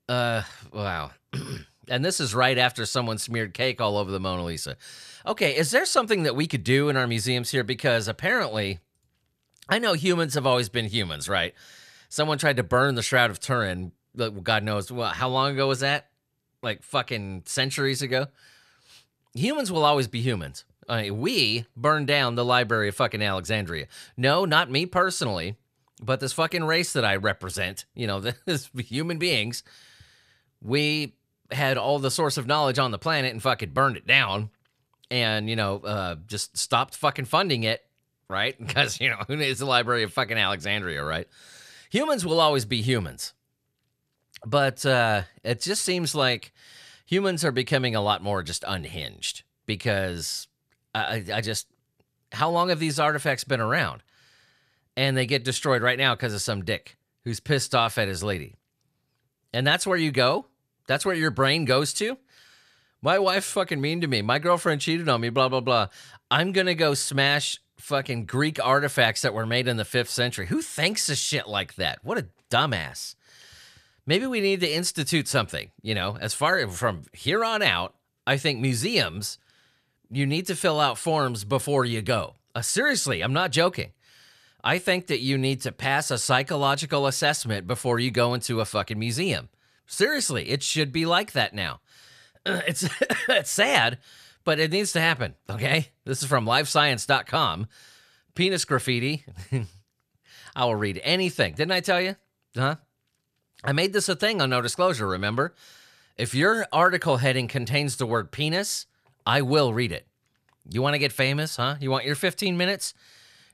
Uh, 0.09 0.41
wow. 0.73 1.11
and 1.87 2.03
this 2.03 2.19
is 2.19 2.33
right 2.33 2.57
after 2.57 2.85
someone 2.85 3.17
smeared 3.17 3.53
cake 3.53 3.79
all 3.79 3.97
over 3.97 4.09
the 4.09 4.19
Mona 4.19 4.43
Lisa. 4.43 4.77
Okay, 5.25 5.55
is 5.55 5.71
there 5.71 5.85
something 5.85 6.23
that 6.23 6.35
we 6.35 6.47
could 6.47 6.63
do 6.63 6.89
in 6.89 6.97
our 6.97 7.07
museums 7.07 7.51
here? 7.51 7.63
Because 7.63 8.07
apparently, 8.07 8.79
I 9.69 9.79
know 9.79 9.93
humans 9.93 10.33
have 10.33 10.47
always 10.47 10.69
been 10.69 10.85
humans, 10.85 11.29
right? 11.29 11.53
Someone 12.09 12.37
tried 12.37 12.57
to 12.57 12.63
burn 12.63 12.95
the 12.95 13.03
Shroud 13.03 13.29
of 13.29 13.39
Turin. 13.39 13.91
God 14.43 14.63
knows 14.63 14.91
well, 14.91 15.09
how 15.09 15.29
long 15.29 15.53
ago 15.53 15.67
was 15.67 15.79
that? 15.79 16.10
Like 16.61 16.83
fucking 16.83 17.43
centuries 17.45 18.01
ago. 18.01 18.27
Humans 19.33 19.71
will 19.71 19.85
always 19.85 20.07
be 20.07 20.21
humans. 20.21 20.65
I 20.89 21.03
mean, 21.03 21.19
we 21.19 21.65
burned 21.75 22.07
down 22.07 22.35
the 22.35 22.45
Library 22.45 22.89
of 22.89 22.95
fucking 22.95 23.21
Alexandria. 23.21 23.87
No, 24.17 24.45
not 24.45 24.69
me 24.69 24.85
personally, 24.85 25.55
but 26.01 26.19
this 26.19 26.33
fucking 26.33 26.63
race 26.63 26.93
that 26.93 27.05
I 27.05 27.15
represent, 27.15 27.85
you 27.95 28.07
know, 28.07 28.19
this 28.45 28.69
human 28.75 29.17
beings, 29.17 29.63
we 30.61 31.15
had 31.51 31.77
all 31.77 31.99
the 31.99 32.11
source 32.11 32.37
of 32.37 32.47
knowledge 32.47 32.79
on 32.79 32.91
the 32.91 32.99
planet 32.99 33.31
and 33.31 33.41
fucking 33.41 33.71
burned 33.71 33.97
it 33.97 34.07
down 34.07 34.49
and, 35.09 35.49
you 35.49 35.55
know, 35.55 35.79
uh, 35.79 36.15
just 36.27 36.57
stopped 36.57 36.95
fucking 36.95 37.25
funding 37.25 37.63
it, 37.63 37.83
right? 38.29 38.55
Because, 38.65 38.99
you 38.99 39.09
know, 39.09 39.17
who 39.27 39.35
needs 39.35 39.59
the 39.59 39.65
Library 39.65 40.03
of 40.03 40.13
fucking 40.13 40.37
Alexandria, 40.37 41.03
right? 41.03 41.27
Humans 41.91 42.25
will 42.25 42.39
always 42.39 42.65
be 42.65 42.81
humans. 42.81 43.33
But 44.45 44.85
uh, 44.85 45.23
it 45.43 45.61
just 45.61 45.83
seems 45.83 46.15
like 46.15 46.51
humans 47.05 47.45
are 47.45 47.51
becoming 47.51 47.95
a 47.95 48.01
lot 48.01 48.23
more 48.23 48.41
just 48.43 48.63
unhinged 48.67 49.43
because 49.65 50.47
I, 50.95 51.23
I 51.33 51.41
just, 51.41 51.67
how 52.31 52.49
long 52.49 52.69
have 52.69 52.79
these 52.79 52.99
artifacts 52.99 53.43
been 53.43 53.61
around? 53.61 54.01
And 54.97 55.15
they 55.15 55.25
get 55.25 55.43
destroyed 55.43 55.81
right 55.81 55.97
now 55.97 56.15
because 56.15 56.33
of 56.33 56.41
some 56.41 56.65
dick 56.65 56.97
who's 57.23 57.39
pissed 57.39 57.75
off 57.75 57.97
at 57.97 58.07
his 58.07 58.23
lady. 58.23 58.55
And 59.53 59.65
that's 59.65 59.85
where 59.85 59.97
you 59.97 60.11
go? 60.11 60.47
That's 60.87 61.05
where 61.05 61.15
your 61.15 61.31
brain 61.31 61.65
goes 61.65 61.93
to? 61.95 62.17
My 63.01 63.19
wife 63.19 63.45
fucking 63.45 63.81
mean 63.81 64.01
to 64.01 64.07
me. 64.07 64.21
My 64.21 64.39
girlfriend 64.39 64.81
cheated 64.81 65.09
on 65.09 65.21
me, 65.21 65.29
blah, 65.29 65.49
blah, 65.49 65.59
blah. 65.59 65.87
I'm 66.29 66.51
going 66.51 66.67
to 66.67 66.75
go 66.75 66.93
smash 66.93 67.59
fucking 67.77 68.25
Greek 68.25 68.63
artifacts 68.63 69.21
that 69.21 69.33
were 69.33 69.45
made 69.45 69.67
in 69.67 69.77
the 69.77 69.85
fifth 69.85 70.09
century. 70.09 70.47
Who 70.47 70.61
thinks 70.61 71.09
of 71.09 71.17
shit 71.17 71.47
like 71.47 71.75
that? 71.75 71.99
What 72.03 72.17
a 72.17 72.27
dumbass 72.49 73.15
maybe 74.05 74.25
we 74.25 74.41
need 74.41 74.59
to 74.61 74.71
institute 74.71 75.27
something, 75.27 75.71
you 75.81 75.95
know, 75.95 76.17
as 76.19 76.33
far 76.33 76.67
from 76.67 77.03
here 77.13 77.43
on 77.43 77.61
out, 77.61 77.95
I 78.25 78.37
think 78.37 78.59
museums, 78.59 79.37
you 80.09 80.25
need 80.25 80.47
to 80.47 80.55
fill 80.55 80.79
out 80.79 80.97
forms 80.97 81.43
before 81.43 81.85
you 81.85 82.01
go. 82.01 82.35
Uh, 82.53 82.61
seriously, 82.61 83.21
I'm 83.21 83.33
not 83.33 83.51
joking. 83.51 83.91
I 84.63 84.77
think 84.77 85.07
that 85.07 85.21
you 85.21 85.37
need 85.37 85.61
to 85.61 85.71
pass 85.71 86.11
a 86.11 86.17
psychological 86.17 87.07
assessment 87.07 87.65
before 87.65 87.99
you 87.99 88.11
go 88.11 88.33
into 88.33 88.59
a 88.59 88.65
fucking 88.65 88.99
museum. 88.99 89.49
Seriously, 89.87 90.49
it 90.49 90.61
should 90.61 90.91
be 90.91 91.05
like 91.05 91.31
that 91.33 91.53
now. 91.53 91.81
It's 92.45 92.87
it's 93.29 93.51
sad, 93.51 93.99
but 94.43 94.59
it 94.59 94.71
needs 94.71 94.93
to 94.93 95.01
happen, 95.01 95.35
okay? 95.47 95.89
This 96.05 96.23
is 96.23 96.27
from 96.27 96.45
livescience.com. 96.45 97.67
Penis 98.33 98.65
graffiti. 98.65 99.25
I 100.55 100.65
will 100.65 100.75
read 100.75 100.99
anything. 101.03 101.53
Didn't 101.53 101.71
I 101.71 101.81
tell 101.81 102.01
you? 102.01 102.15
Huh? 102.55 102.77
I 103.63 103.71
made 103.71 103.93
this 103.93 104.09
a 104.09 104.15
thing 104.15 104.41
on 104.41 104.49
no 104.49 104.61
disclosure, 104.61 105.07
remember? 105.07 105.53
If 106.17 106.33
your 106.33 106.65
article 106.71 107.17
heading 107.17 107.47
contains 107.47 107.95
the 107.95 108.05
word 108.05 108.31
penis, 108.31 108.85
I 109.25 109.41
will 109.41 109.73
read 109.73 109.91
it. 109.91 110.07
You 110.69 110.81
want 110.81 110.93
to 110.93 110.99
get 110.99 111.11
famous, 111.11 111.55
huh? 111.55 111.75
You 111.79 111.91
want 111.91 112.05
your 112.05 112.15
15 112.15 112.57
minutes? 112.57 112.93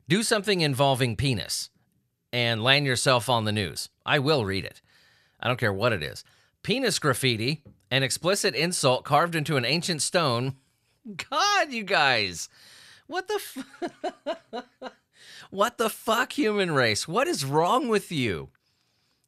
Do 0.08 0.24
something 0.24 0.62
involving 0.62 1.16
penis 1.16 1.70
and 2.32 2.64
land 2.64 2.86
yourself 2.86 3.30
on 3.30 3.46
the 3.46 3.52
news. 3.52 3.90
I 4.06 4.20
will 4.20 4.46
read 4.46 4.66
it. 4.66 4.82
I 5.40 5.48
don't 5.48 5.60
care 5.60 5.74
what 5.74 5.94
it 5.94 6.04
is. 6.04 6.24
Penis 6.64 7.00
graffiti, 7.00 7.64
an 7.92 8.04
explicit 8.04 8.56
insult 8.56 9.04
carved 9.04 9.36
into 9.36 9.58
an 9.58 9.66
ancient 9.66 10.02
stone. 10.02 10.56
God, 11.30 11.72
you 11.72 11.84
guys. 11.84 12.50
What 13.08 13.28
the 13.28 13.36
f- 13.36 14.64
What 15.50 15.78
the 15.78 15.90
fuck 15.90 16.34
human 16.34 16.72
race? 16.72 17.08
What 17.08 17.28
is 17.28 17.46
wrong 17.46 17.88
with 17.88 18.12
you? 18.12 18.50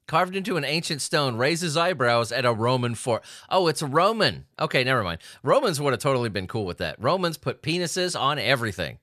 Carved 0.09 0.35
into 0.35 0.57
an 0.57 0.65
ancient 0.65 1.03
stone, 1.03 1.35
raises 1.35 1.77
eyebrows 1.77 2.31
at 2.31 2.43
a 2.43 2.51
Roman 2.51 2.95
fort. 2.95 3.23
Oh, 3.47 3.67
it's 3.67 3.83
a 3.83 3.85
Roman. 3.85 4.45
Okay, 4.59 4.83
never 4.83 5.03
mind. 5.03 5.21
Romans 5.43 5.79
would 5.79 5.93
have 5.93 6.01
totally 6.01 6.29
been 6.29 6.47
cool 6.47 6.65
with 6.65 6.79
that. 6.79 6.95
Romans 6.99 7.37
put 7.37 7.61
penises 7.61 8.19
on 8.19 8.39
everything. 8.39 8.97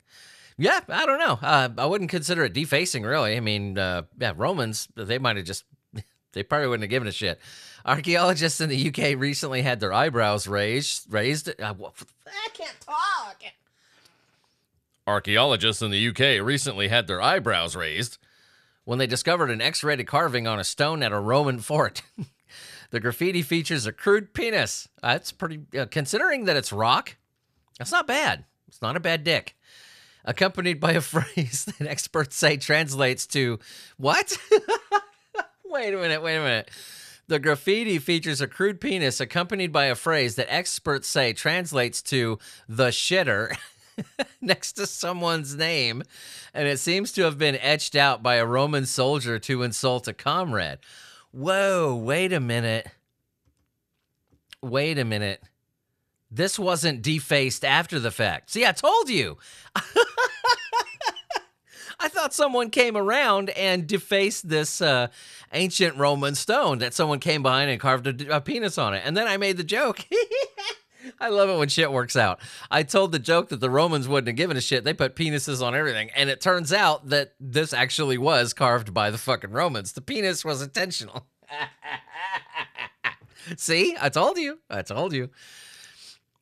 Yeah, 0.59 0.81
I 0.89 1.07
don't 1.07 1.21
know. 1.21 1.39
Uh, 1.41 1.69
I 1.79 1.87
wouldn't 1.87 2.11
consider 2.11 2.45
it 2.45 2.55
defacing, 2.55 3.05
really. 3.05 3.37
I 3.37 3.41
mean, 3.41 3.79
uh, 3.79 4.03
yeah, 4.19 4.33
Romans, 4.37 4.89
they 4.97 5.19
might 5.19 5.37
have 5.37 5.47
just, 5.47 5.63
they 6.33 6.43
probably 6.43 6.67
wouldn't 6.67 6.83
have 6.83 6.91
given 6.91 7.07
a 7.07 7.13
shit. 7.13 7.39
Archaeologists 7.85 8.61
in 8.61 8.69
the 8.69 8.89
UK 8.89 9.17
recently 9.17 9.63
had 9.63 9.79
their 9.79 9.93
eyebrows 9.93 10.49
raised. 10.49 11.07
Raised. 11.09 11.49
Uh, 11.51 11.73
I 12.27 12.49
can't 12.53 12.81
talk. 12.81 13.43
Archaeologists 15.07 15.83
in 15.83 15.93
the 15.93 16.09
UK 16.09 16.45
recently 16.45 16.89
had 16.89 17.07
their 17.07 17.23
eyebrows 17.23 17.77
raised 17.77 18.19
when 18.87 18.99
they 18.99 19.07
discovered 19.07 19.51
an 19.51 19.61
X 19.61 19.85
rated 19.85 20.07
carving 20.07 20.47
on 20.47 20.59
a 20.59 20.65
stone 20.65 21.03
at 21.03 21.13
a 21.13 21.19
Roman 21.19 21.59
fort. 21.59 22.03
the 22.91 23.01
graffiti 23.01 23.43
features 23.43 23.85
a 23.85 23.93
crude 23.93 24.33
penis. 24.33 24.89
Uh, 25.03 25.15
that's 25.15 25.33
pretty, 25.33 25.61
uh, 25.79 25.87
considering 25.91 26.47
that 26.47 26.57
it's 26.57 26.73
rock, 26.73 27.17
that's 27.79 27.93
not 27.93 28.07
bad. 28.07 28.45
It's 28.69 28.81
not 28.81 28.97
a 28.97 29.01
bad 29.01 29.25
dick. 29.25 29.57
Accompanied 30.25 30.81
by 30.81 30.93
a 30.93 31.01
phrase 31.03 31.67
that 31.67 31.87
experts 31.87 32.37
say 32.37 32.57
translates 32.57 33.27
to 33.29 33.59
what? 33.99 34.39
wait 35.65 35.93
a 35.93 35.97
minute, 35.99 36.23
wait 36.23 36.37
a 36.37 36.43
minute. 36.43 36.71
The 37.27 37.41
graffiti 37.41 37.99
features 37.99 38.41
a 38.41 38.47
crude 38.47 38.81
penis 38.81 39.19
accompanied 39.19 39.73
by 39.73 39.87
a 39.87 39.97
phrase 39.97 40.37
that 40.37 40.47
experts 40.49 41.09
say 41.09 41.33
translates 41.33 42.01
to 42.03 42.39
the 42.69 42.89
shitter. 42.89 43.57
next 44.41 44.73
to 44.75 44.87
someone's 44.87 45.55
name, 45.55 46.03
and 46.55 46.69
it 46.69 46.79
seems 46.79 47.13
to 47.13 47.23
have 47.23 47.39
been 47.39 47.57
etched 47.57 47.97
out 47.97 48.23
by 48.23 48.37
a 48.37 48.47
Roman 48.47 48.87
soldier 48.87 49.39
to 49.41 49.63
insult 49.63 50.09
a 50.09 50.13
comrade. 50.13 50.79
Whoa, 51.33 51.95
wait 51.95 52.33
a 52.33 52.41
minute. 52.41 52.89
Wait 54.63 54.99
a 54.99 55.05
minute. 55.05 55.43
This 56.31 56.59
wasn't 56.59 57.03
defaced 57.03 57.65
after 57.65 58.01
the 58.01 58.11
fact. 58.11 58.51
See, 58.51 58.67
I 58.67 58.73
told 58.73 59.09
you. 59.09 59.39
I 61.99 62.09
thought 62.09 62.35
someone 62.35 62.71
came 62.71 62.97
around 62.97 63.51
and 63.51 63.87
defaced 63.87 64.49
this 64.49 64.83
uh, 64.83 65.09
ancient 65.53 65.97
Roman 65.97 66.35
stone 66.35 66.79
that 66.79 66.95
someone 66.95 67.21
came 67.21 67.43
behind 67.43 67.71
and 67.71 67.81
carved 67.81 68.07
a, 68.07 68.37
a 68.37 68.41
penis 68.41 68.77
on 68.77 68.95
it. 68.95 69.03
And 69.05 69.17
then 69.17 69.27
I 69.27 69.37
made 69.39 69.57
the 69.57 69.65
joke. 69.65 70.05
I 71.21 71.29
love 71.29 71.49
it 71.49 71.59
when 71.59 71.69
shit 71.69 71.93
works 71.93 72.17
out. 72.17 72.41
I 72.71 72.83
told 72.83 73.13
the 73.13 73.19
joke 73.19 73.49
that 73.49 73.61
the 73.61 73.71
Romans 73.71 74.09
wouldn't 74.09 74.29
have 74.29 74.37
given 74.37 74.57
a 74.57 74.61
shit. 74.61 74.85
They 74.85 74.95
put 74.95 75.17
penises 75.17 75.63
on 75.63 75.75
everything. 75.75 76.11
And 76.15 76.31
it 76.31 76.41
turns 76.41 76.73
out 76.73 77.09
that 77.09 77.35
this 77.41 77.73
actually 77.73 78.19
was 78.19 78.53
carved 78.53 78.95
by 78.95 79.11
the 79.11 79.19
fucking 79.19 79.51
Romans. 79.51 79.93
The 79.93 80.01
penis 80.01 80.45
was 80.45 80.63
intentional. 80.63 81.27
See, 83.57 83.97
I 84.01 84.09
told 84.09 84.39
you. 84.39 84.59
I 84.69 84.83
told 84.83 85.13
you. 85.13 85.31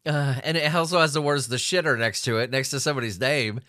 Uh, 0.06 0.36
and 0.42 0.56
it 0.56 0.74
also 0.74 1.00
has 1.00 1.12
the 1.12 1.22
words 1.22 1.48
the 1.48 1.56
shitter 1.56 1.98
next 1.98 2.22
to 2.22 2.38
it, 2.38 2.50
next 2.50 2.70
to 2.70 2.80
somebody's 2.80 3.20
name. 3.20 3.60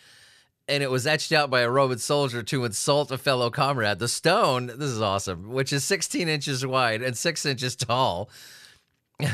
And 0.67 0.81
it 0.81 0.89
was 0.89 1.05
etched 1.05 1.31
out 1.31 1.51
by 1.51 1.61
a 1.61 1.69
Roman 1.69 1.99
soldier 1.99 2.41
to 2.43 2.65
insult 2.65 3.11
a 3.11 3.17
fellow 3.17 3.51
comrade. 3.51 3.99
The 3.99 4.07
stone, 4.07 4.67
this 4.67 4.89
is 4.89 5.01
awesome, 5.01 5.51
which 5.51 5.71
is 5.71 5.83
16 5.83 6.27
inches 6.27 6.65
wide 6.65 7.03
and 7.03 7.15
six 7.15 7.45
inches 7.45 7.75
tall. 7.75 8.29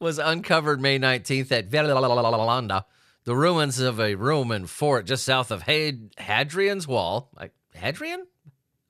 was 0.00 0.18
uncovered 0.18 0.80
May 0.80 0.98
19th 0.98 1.52
at 1.52 1.70
Vindolanda, 1.70 2.84
the 3.24 3.36
ruins 3.36 3.78
of 3.80 4.00
a 4.00 4.14
Roman 4.14 4.66
fort 4.66 5.06
just 5.06 5.24
south 5.24 5.50
of 5.50 5.62
Hadrian's 5.62 6.86
Wall. 6.86 7.30
Hadrian? 7.74 8.26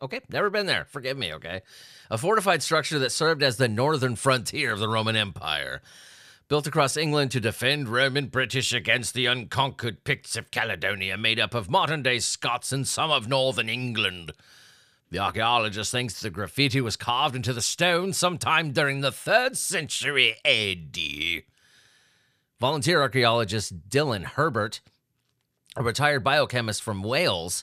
Okay, 0.02 0.20
never 0.28 0.50
been 0.50 0.66
there. 0.66 0.84
Forgive 0.84 1.16
me, 1.16 1.32
okay? 1.34 1.62
A 2.10 2.18
fortified 2.18 2.62
structure 2.62 2.98
that 2.98 3.12
served 3.12 3.42
as 3.42 3.56
the 3.56 3.68
northern 3.68 4.14
frontier 4.14 4.72
of 4.72 4.78
the 4.78 4.88
Roman 4.88 5.16
Empire. 5.16 5.80
Built 6.48 6.66
across 6.66 6.96
England 6.96 7.32
to 7.32 7.40
defend 7.40 7.88
Roman 7.88 8.26
British 8.26 8.72
against 8.72 9.14
the 9.14 9.26
unconquered 9.26 10.04
Picts 10.04 10.36
of 10.36 10.52
Caledonia, 10.52 11.16
made 11.16 11.40
up 11.40 11.54
of 11.54 11.68
modern 11.70 12.02
day 12.02 12.20
Scots 12.20 12.72
and 12.72 12.86
some 12.86 13.10
of 13.10 13.26
northern 13.26 13.68
England. 13.68 14.32
The 15.10 15.18
archaeologist 15.20 15.92
thinks 15.92 16.20
the 16.20 16.30
graffiti 16.30 16.80
was 16.80 16.96
carved 16.96 17.36
into 17.36 17.52
the 17.52 17.62
stone 17.62 18.12
sometime 18.12 18.72
during 18.72 19.00
the 19.00 19.12
3rd 19.12 19.56
century 19.56 20.34
AD. 20.44 21.44
Volunteer 22.58 23.00
archaeologist 23.00 23.88
Dylan 23.88 24.24
Herbert, 24.24 24.80
a 25.76 25.82
retired 25.82 26.24
biochemist 26.24 26.82
from 26.82 27.04
Wales, 27.04 27.62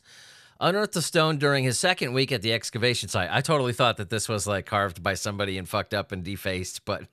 unearthed 0.62 0.94
the 0.94 1.02
stone 1.02 1.38
during 1.38 1.66
his 1.66 1.78
second 1.78 2.14
week 2.14 2.32
at 2.32 2.42
the 2.42 2.54
excavation 2.54 3.10
site. 3.10 3.30
I 3.30 3.42
totally 3.42 3.74
thought 3.74 3.98
that 3.98 4.10
this 4.10 4.30
was 4.30 4.48
like 4.48 4.66
carved 4.66 5.04
by 5.04 5.16
somebody 5.16 5.58
and 5.58 5.68
fucked 5.68 5.94
up 5.94 6.14
and 6.14 6.24
defaced, 6.24 6.86
but 6.86 7.08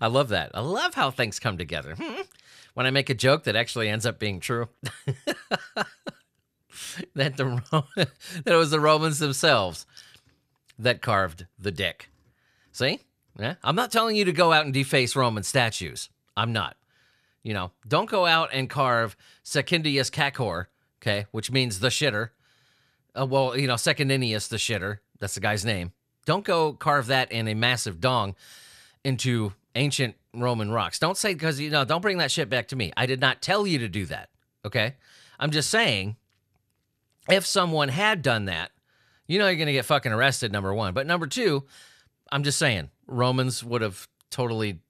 I 0.00 0.08
love 0.08 0.28
that. 0.28 0.50
I 0.52 0.60
love 0.60 0.92
how 0.92 1.10
things 1.10 1.38
come 1.38 1.56
together. 1.56 1.94
Hmm. 1.94 2.22
When 2.74 2.86
I 2.86 2.90
make 2.90 3.08
a 3.08 3.14
joke 3.14 3.44
that 3.44 3.56
actually 3.56 3.88
ends 3.88 4.04
up 4.04 4.18
being 4.18 4.40
true. 4.40 4.68
that 7.14 7.36
the 7.36 7.62
that 7.96 8.08
it 8.46 8.56
was 8.56 8.70
the 8.70 8.80
Romans 8.80 9.18
themselves 9.18 9.86
that 10.78 11.02
carved 11.02 11.46
the 11.58 11.70
dick. 11.70 12.10
See? 12.72 13.00
Yeah. 13.38 13.54
I'm 13.62 13.76
not 13.76 13.92
telling 13.92 14.16
you 14.16 14.24
to 14.24 14.32
go 14.32 14.52
out 14.52 14.64
and 14.64 14.74
deface 14.74 15.14
Roman 15.16 15.42
statues. 15.42 16.08
I'm 16.36 16.52
not. 16.52 16.76
You 17.42 17.54
know, 17.54 17.72
don't 17.86 18.08
go 18.08 18.26
out 18.26 18.50
and 18.52 18.68
carve 18.68 19.16
Secundius 19.44 20.10
Cacor, 20.10 20.66
okay, 21.00 21.26
which 21.30 21.50
means 21.50 21.80
the 21.80 21.88
shitter. 21.88 22.30
Uh, 23.18 23.26
well, 23.26 23.56
you 23.56 23.66
know, 23.66 23.76
Secundinius 23.76 24.48
the 24.48 24.56
shitter. 24.56 24.98
That's 25.18 25.34
the 25.34 25.40
guy's 25.40 25.64
name. 25.64 25.92
Don't 26.26 26.44
go 26.44 26.74
carve 26.74 27.06
that 27.06 27.32
in 27.32 27.48
a 27.48 27.54
massive 27.54 28.00
dong 28.00 28.34
into 29.04 29.52
ancient 29.74 30.16
Roman 30.34 30.70
rocks. 30.70 30.98
Don't 30.98 31.16
say 31.16 31.32
because 31.32 31.58
you 31.58 31.70
know, 31.70 31.84
don't 31.84 32.02
bring 32.02 32.18
that 32.18 32.30
shit 32.30 32.50
back 32.50 32.68
to 32.68 32.76
me. 32.76 32.92
I 32.96 33.06
did 33.06 33.20
not 33.20 33.40
tell 33.40 33.66
you 33.66 33.78
to 33.78 33.88
do 33.88 34.06
that. 34.06 34.28
Okay? 34.64 34.94
I'm 35.38 35.50
just 35.50 35.70
saying 35.70 36.16
if 37.28 37.46
someone 37.46 37.88
had 37.88 38.22
done 38.22 38.46
that, 38.46 38.70
you 39.26 39.38
know 39.38 39.46
you're 39.46 39.56
going 39.56 39.66
to 39.66 39.72
get 39.72 39.84
fucking 39.84 40.12
arrested, 40.12 40.52
number 40.52 40.74
one. 40.74 40.94
But 40.94 41.06
number 41.06 41.26
two, 41.26 41.64
I'm 42.32 42.42
just 42.42 42.58
saying, 42.58 42.90
Romans 43.06 43.62
would 43.62 43.82
have 43.82 44.08
totally 44.30 44.80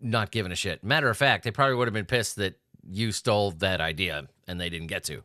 not 0.00 0.30
given 0.30 0.52
a 0.52 0.56
shit. 0.56 0.84
Matter 0.84 1.08
of 1.08 1.16
fact, 1.16 1.44
they 1.44 1.50
probably 1.50 1.74
would 1.76 1.88
have 1.88 1.94
been 1.94 2.04
pissed 2.04 2.36
that 2.36 2.58
you 2.90 3.12
stole 3.12 3.50
that 3.52 3.80
idea 3.80 4.28
and 4.46 4.60
they 4.60 4.68
didn't 4.70 4.86
get 4.88 5.04
to. 5.04 5.22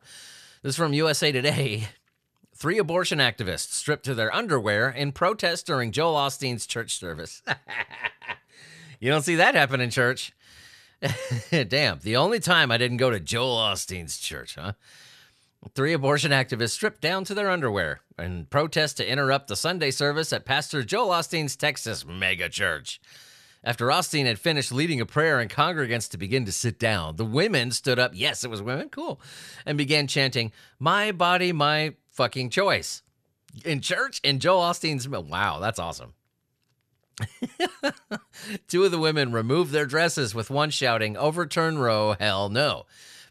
This 0.62 0.72
is 0.72 0.76
from 0.76 0.94
USA 0.94 1.32
Today. 1.32 1.88
Three 2.56 2.78
abortion 2.78 3.20
activists 3.20 3.72
stripped 3.72 4.06
to 4.06 4.14
their 4.14 4.34
underwear 4.34 4.90
in 4.90 5.12
protest 5.12 5.66
during 5.66 5.92
Joel 5.92 6.16
Osteen's 6.16 6.66
church 6.66 6.98
service. 6.98 7.42
you 9.00 9.10
don't 9.10 9.24
see 9.24 9.36
that 9.36 9.56
happen 9.56 9.82
in 9.82 9.90
church. 9.90 10.34
Damn, 11.52 12.00
the 12.00 12.16
only 12.16 12.40
time 12.40 12.72
I 12.72 12.78
didn't 12.78 12.98
go 12.98 13.10
to 13.10 13.20
Joel 13.20 13.58
Osteen's 13.58 14.18
church, 14.18 14.56
huh? 14.56 14.74
Three 15.76 15.94
abortion 15.94 16.32
activists 16.32 16.72
stripped 16.72 17.02
down 17.02 17.24
to 17.26 17.34
their 17.34 17.50
underwear 17.50 18.02
in 18.20 18.46
protest 18.46 18.98
to 18.98 19.10
interrupt 19.10 19.48
the 19.48 19.56
Sunday 19.56 19.92
service 19.92 20.34
at 20.34 20.46
Pastor 20.46 20.84
Joel 20.84 21.10
Osteen's 21.10 21.56
Texas 21.56 22.06
mega 22.06 22.50
church. 22.50 23.00
After 23.64 23.88
Osteen 23.88 24.26
had 24.26 24.40
finished 24.40 24.74
leading 24.74 25.00
a 25.00 25.06
prayer 25.06 25.40
and 25.40 25.50
congregants 25.50 26.10
to 26.10 26.18
begin 26.18 26.46
to 26.46 26.52
sit 26.52 26.78
down, 26.78 27.16
the 27.16 27.26
women 27.26 27.72
stood 27.72 27.98
up. 27.98 28.12
Yes, 28.14 28.44
it 28.44 28.50
was 28.50 28.62
women. 28.62 28.90
Cool. 28.90 29.22
And 29.66 29.78
began 29.78 30.08
chanting, 30.08 30.52
My 30.80 31.14
body, 31.14 31.54
my 31.54 31.96
fucking 32.12 32.50
choice. 32.50 33.02
In 33.64 33.80
church, 33.80 34.20
in 34.24 34.40
Joel 34.40 34.62
Osteen's. 34.64 35.08
Wow, 35.08 35.60
that's 35.60 35.80
awesome. 35.80 36.14
Two 38.68 38.84
of 38.84 38.92
the 38.92 39.00
women 39.00 39.32
removed 39.32 39.72
their 39.72 39.86
dresses, 39.86 40.36
with 40.36 40.50
one 40.50 40.72
shouting, 40.72 41.16
Overturn 41.16 41.78
Roe, 41.78 42.16
hell 42.20 42.50
no. 42.50 42.86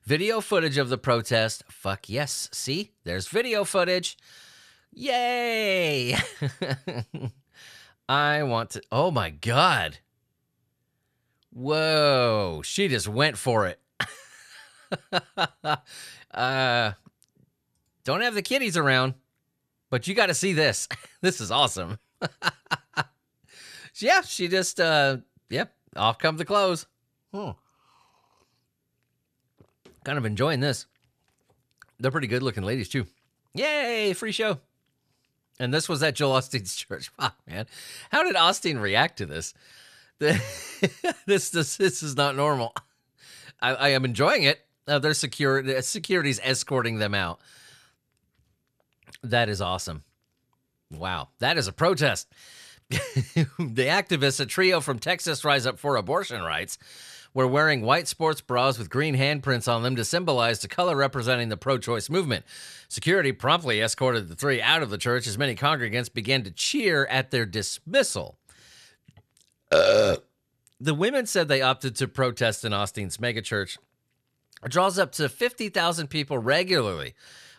Video 0.05 0.41
footage 0.41 0.79
of 0.79 0.89
the 0.89 0.99
protest. 0.99 1.63
Fuck 1.69 2.09
yes. 2.09 2.49
See, 2.53 2.91
there's 3.05 3.29
video 3.29 3.65
footage. 3.65 4.19
Yay! 4.93 6.17
I 8.09 8.43
want 8.43 8.71
to. 8.71 8.83
Oh 8.91 9.13
my 9.13 9.31
God. 9.31 9.99
Whoa. 11.51 12.63
She 12.65 12.89
just 12.89 13.07
went 13.07 13.39
for 13.39 13.67
it. 13.67 13.81
uh, 16.35 16.93
don't 18.03 18.23
have 18.23 18.35
the 18.35 18.43
kitties 18.43 18.77
around. 18.77 19.15
But 19.89 20.09
you 20.09 20.15
got 20.15 20.27
to 20.27 20.35
see 20.35 20.53
this. 20.53 20.89
this 21.21 21.41
is 21.41 21.51
awesome. 21.51 21.99
yeah, 23.97 24.23
she 24.23 24.49
just, 24.49 24.81
uh, 24.81 25.19
yep, 25.49 25.75
off 25.95 26.19
comes 26.19 26.39
the 26.39 26.45
clothes. 26.45 26.87
Hmm. 27.33 27.51
Kind 30.05 30.19
of 30.19 30.25
enjoying 30.25 30.61
this. 30.61 30.87
They're 31.99 32.11
pretty 32.11 32.27
good 32.27 32.43
looking 32.43 32.65
ladies, 32.65 32.89
too. 32.89 33.07
Yay, 33.55 34.13
free 34.15 34.33
show. 34.33 34.59
And 35.61 35.73
this 35.73 35.89
was 35.89 36.03
at 36.03 36.15
Joel 36.15 36.39
Osteen's 36.39 36.75
church. 36.77 37.11
Wow, 37.19 37.33
man. 37.47 37.67
How 38.11 38.25
did 38.25 38.35
Osteen 38.35 38.81
react 38.81 39.19
to 39.19 39.27
this? 39.27 39.55
this, 40.19 41.51
this, 41.51 41.77
this 41.77 42.03
is 42.03 42.17
not 42.17 42.37
normal. 42.37 42.75
I, 43.61 43.75
I 43.75 43.89
am 43.91 44.05
enjoying 44.05 44.45
it. 44.45 44.61
Uh, 44.87 44.99
their 44.99 45.15
security, 45.15 45.81
security's 45.83 46.41
escorting 46.43 46.99
them 46.99 47.15
out. 47.15 47.41
That 49.23 49.49
is 49.49 49.61
awesome. 49.61 50.03
Wow, 50.91 51.29
that 51.39 51.57
is 51.57 51.69
a 51.69 51.73
protest. 51.73 52.29
the 52.91 53.87
activists, 53.87 54.41
a 54.41 54.47
trio 54.47 54.81
from 54.81 54.99
Texas, 54.99 55.45
rise 55.45 55.67
up 55.67 55.79
for 55.79 55.97
abortion 55.97 56.43
rights, 56.43 56.79
were 57.35 57.47
wearing 57.47 57.83
white 57.83 58.09
sports 58.09 58.41
bras 58.41 58.79
with 58.79 58.91
green 58.91 59.17
handprints 59.17 59.73
on 59.73 59.83
them 59.83 59.97
to 59.97 60.05
symbolize 60.05 60.61
the 60.61 60.69
color 60.69 60.97
representing 60.97 61.49
the 61.49 61.57
pro 61.57 61.79
choice 61.79 62.11
movement. 62.11 62.45
Security 62.89 63.33
promptly 63.33 63.81
escorted 63.81 64.29
the 64.29 64.35
three 64.35 64.61
out 64.61 64.83
of 64.83 64.91
the 64.91 64.99
church 64.99 65.27
as 65.27 65.39
many 65.39 65.55
congregants 65.55 66.13
began 66.13 66.43
to 66.43 66.51
cheer 66.51 67.07
at 67.07 67.31
their 67.31 67.47
dismissal. 67.47 68.37
Uh. 69.71 70.17
The 70.81 70.95
women 70.95 71.27
said 71.27 71.47
they 71.47 71.63
opted 71.63 71.95
to 71.97 72.09
protest 72.09 72.65
in 72.65 72.73
Osteen's 72.73 73.19
megachurch. 73.19 73.79
It 74.65 74.73
draws 74.73 74.99
up 74.99 75.13
to 75.13 75.29
50,000 75.29 76.09
people 76.09 76.39
regularly 76.39 77.15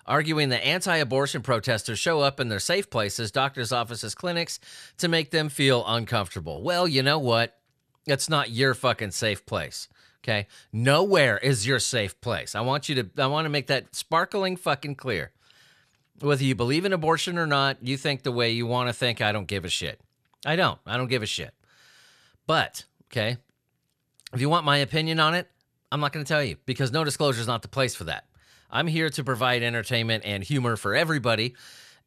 arguing 0.06 0.50
that 0.50 0.66
anti 0.66 0.98
abortion 0.98 1.42
protesters 1.42 2.00
show 2.00 2.20
up 2.20 2.40
in 2.40 2.50
their 2.50 2.60
safe 2.60 2.90
places, 2.90 3.32
doctors' 3.32 3.72
offices, 3.72 4.16
clinics, 4.16 4.60
to 4.98 5.08
make 5.08 5.32
them 5.32 5.50
feel 5.50 5.84
uncomfortable. 5.88 6.62
Well, 6.62 6.88
you 6.88 7.04
know 7.04 7.20
what? 7.20 7.58
It's 8.06 8.30
not 8.30 8.50
your 8.50 8.74
fucking 8.74 9.12
safe 9.12 9.46
place. 9.46 9.88
Okay. 10.24 10.48
Nowhere 10.72 11.38
is 11.38 11.68
your 11.68 11.80
safe 11.80 12.20
place. 12.22 12.56
I 12.56 12.62
want 12.62 12.88
you 12.88 12.96
to, 13.04 13.10
I 13.22 13.28
want 13.28 13.46
to 13.46 13.50
make 13.50 13.68
that 13.68 13.94
sparkling 13.94 14.56
fucking 14.56 14.96
clear. 14.96 15.32
Whether 16.20 16.46
you 16.46 16.56
believe 16.56 16.86
in 16.86 16.94
abortion 16.94 17.38
or 17.38 17.48
not, 17.48 17.78
you 17.82 17.98
think 17.98 18.24
the 18.24 18.32
way 18.32 18.52
you 18.52 18.66
want 18.66 18.88
to 18.88 18.94
think, 18.94 19.20
I 19.22 19.34
don't 19.34 19.48
give 19.48 19.66
a 19.66 19.70
shit. 19.70 20.00
I 20.46 20.56
don't. 20.56 20.80
I 20.86 20.96
don't 20.96 21.10
give 21.10 21.24
a 21.24 21.28
shit. 21.28 21.54
But, 22.48 22.86
okay, 23.12 23.38
if 24.34 24.40
you 24.40 24.50
want 24.50 24.66
my 24.66 24.78
opinion 24.78 25.20
on 25.20 25.34
it, 25.34 25.50
I'm 25.92 26.00
not 26.00 26.14
going 26.14 26.26
to 26.26 26.28
tell 26.28 26.44
you 26.44 26.58
because 26.66 26.92
no 26.92 27.04
disclosure 27.04 27.42
is 27.42 27.48
not 27.48 27.62
the 27.62 27.68
place 27.68 27.96
for 27.96 28.06
that. 28.06 28.26
I'm 28.72 28.88
here 28.88 29.10
to 29.10 29.24
provide 29.24 29.62
entertainment 29.62 30.24
and 30.26 30.44
humor 30.44 30.76
for 30.76 30.96
everybody 30.96 31.56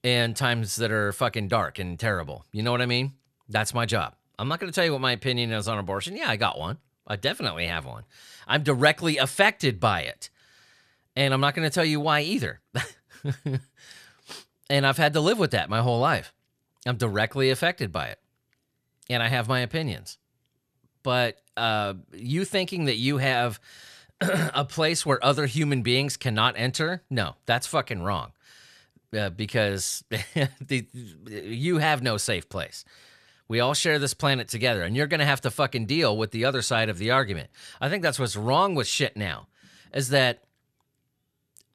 in 0.03 0.35
times 0.35 0.77
that 0.77 0.91
are 0.91 1.13
fucking 1.13 1.49
dark 1.49 1.79
and 1.79 1.99
terrible. 1.99 2.45
You 2.53 2.63
know 2.63 2.73
what 2.73 2.83
I 2.83 2.87
mean? 2.87 3.13
That's 3.49 3.75
my 3.75 3.87
job. 3.87 4.15
I'm 4.39 4.49
not 4.49 4.61
going 4.61 4.71
to 4.71 4.75
tell 4.75 4.85
you 4.85 4.93
what 4.93 5.01
my 5.01 5.13
opinion 5.13 5.53
is 5.53 5.69
on 5.69 5.79
abortion. 5.79 6.17
Yeah, 6.17 6.29
I 6.29 6.37
got 6.37 6.59
one. 6.59 6.79
I 7.07 7.17
definitely 7.17 7.67
have 7.67 7.87
one. 7.87 8.05
I'm 8.47 8.63
directly 8.63 9.17
affected 9.17 9.81
by 9.81 10.03
it. 10.03 10.31
And 11.15 11.33
I'm 11.33 11.41
not 11.41 11.55
going 11.55 11.69
to 11.69 11.75
tell 11.75 11.85
you 11.85 12.01
why 12.01 12.21
either. 12.21 12.61
and 14.71 14.87
I've 14.87 14.99
had 14.99 15.15
to 15.15 15.21
live 15.21 15.39
with 15.39 15.53
that 15.53 15.71
my 15.71 15.81
whole 15.81 16.01
life. 16.01 16.35
I'm 16.85 16.97
directly 16.97 17.51
affected 17.51 17.91
by 17.91 18.09
it. 18.09 18.19
And 19.09 19.23
I 19.23 19.29
have 19.29 19.49
my 19.49 19.61
opinions. 19.61 20.19
But 21.03 21.41
uh, 21.57 21.95
you 22.13 22.45
thinking 22.45 22.87
that 22.87 22.97
you 22.97 23.19
have 23.19 23.61
a 24.21 24.65
place 24.65 25.07
where 25.07 25.25
other 25.25 25.47
human 25.47 25.83
beings 25.83 26.17
cannot 26.17 26.55
enter? 26.57 27.03
No, 27.09 27.37
that's 27.47 27.67
fucking 27.67 28.03
wrong. 28.03 28.33
Uh, 29.17 29.31
because 29.31 30.05
the, 30.61 30.87
you 31.25 31.79
have 31.79 32.03
no 32.03 32.17
safe 32.17 32.49
place. 32.49 32.85
We 33.49 33.61
all 33.61 33.75
share 33.75 33.99
this 33.99 34.15
planet 34.15 34.49
together, 34.49 34.83
and 34.83 34.97
you're 34.97 35.07
going 35.07 35.21
to 35.21 35.27
have 35.27 35.41
to 35.43 35.51
fucking 35.51 35.87
deal 35.87 36.17
with 36.17 36.33
the 36.33 36.45
other 36.45 36.63
side 36.63 36.89
of 36.89 36.99
the 36.99 37.13
argument. 37.13 37.51
I 37.81 37.89
think 37.89 38.03
that's 38.03 38.19
what's 38.19 38.37
wrong 38.37 38.75
with 38.75 38.87
shit 38.87 39.17
now, 39.17 39.47
is 39.95 40.09
that 40.11 40.43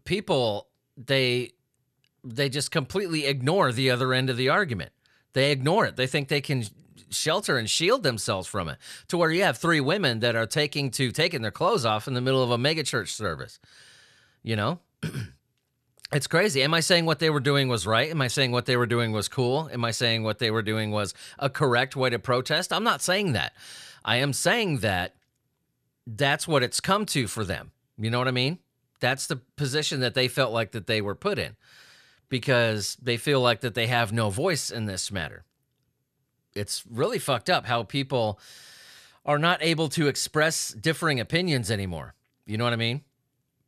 people 0.03 0.67
they 0.97 1.51
they 2.23 2.49
just 2.49 2.71
completely 2.71 3.25
ignore 3.25 3.71
the 3.71 3.89
other 3.89 4.13
end 4.13 4.29
of 4.29 4.37
the 4.37 4.49
argument. 4.49 4.91
They 5.33 5.51
ignore 5.51 5.85
it. 5.85 5.95
They 5.95 6.07
think 6.07 6.27
they 6.27 6.41
can 6.41 6.65
shelter 7.09 7.57
and 7.57 7.69
shield 7.69 8.03
themselves 8.03 8.47
from 8.47 8.69
it 8.69 8.77
to 9.07 9.17
where 9.17 9.31
you 9.31 9.43
have 9.43 9.57
three 9.57 9.81
women 9.81 10.19
that 10.19 10.35
are 10.35 10.47
taking 10.47 10.89
to 10.91 11.11
taking 11.11 11.41
their 11.41 11.51
clothes 11.51 11.85
off 11.85 12.07
in 12.07 12.13
the 12.13 12.21
middle 12.21 12.41
of 12.41 12.51
a 12.51 12.57
megachurch 12.57 13.09
service 13.09 13.59
you 14.43 14.55
know 14.55 14.79
it's 16.13 16.27
crazy. 16.27 16.61
Am 16.63 16.73
i 16.73 16.79
saying 16.79 17.05
what 17.05 17.19
they 17.19 17.29
were 17.29 17.39
doing 17.39 17.67
was 17.67 17.87
right? 17.87 18.09
Am 18.09 18.21
i 18.21 18.27
saying 18.27 18.51
what 18.51 18.65
they 18.65 18.77
were 18.77 18.85
doing 18.85 19.11
was 19.11 19.27
cool? 19.27 19.69
Am 19.71 19.85
i 19.85 19.91
saying 19.91 20.23
what 20.23 20.39
they 20.39 20.51
were 20.51 20.61
doing 20.61 20.91
was 20.91 21.13
a 21.39 21.49
correct 21.49 21.95
way 21.95 22.09
to 22.09 22.19
protest? 22.19 22.73
I'm 22.73 22.83
not 22.83 23.01
saying 23.01 23.33
that. 23.33 23.53
I 24.03 24.17
am 24.17 24.33
saying 24.33 24.79
that 24.79 25.15
that's 26.05 26.47
what 26.47 26.63
it's 26.63 26.79
come 26.79 27.05
to 27.07 27.27
for 27.27 27.43
them. 27.43 27.71
You 27.97 28.09
know 28.09 28.19
what 28.19 28.27
i 28.27 28.31
mean? 28.31 28.59
That's 28.99 29.27
the 29.27 29.37
position 29.55 29.99
that 30.01 30.13
they 30.13 30.27
felt 30.27 30.53
like 30.53 30.71
that 30.71 30.87
they 30.87 31.01
were 31.01 31.15
put 31.15 31.39
in 31.39 31.55
because 32.29 32.97
they 33.01 33.17
feel 33.17 33.41
like 33.41 33.61
that 33.61 33.73
they 33.73 33.87
have 33.87 34.13
no 34.13 34.29
voice 34.29 34.69
in 34.69 34.85
this 34.85 35.11
matter. 35.11 35.43
It's 36.53 36.83
really 36.89 37.19
fucked 37.19 37.49
up 37.49 37.65
how 37.65 37.83
people 37.83 38.39
are 39.25 39.39
not 39.39 39.61
able 39.61 39.89
to 39.89 40.07
express 40.07 40.69
differing 40.69 41.19
opinions 41.19 41.71
anymore. 41.71 42.15
You 42.45 42.57
know 42.57 42.63
what 42.63 42.73
I 42.73 42.77
mean? 42.77 43.01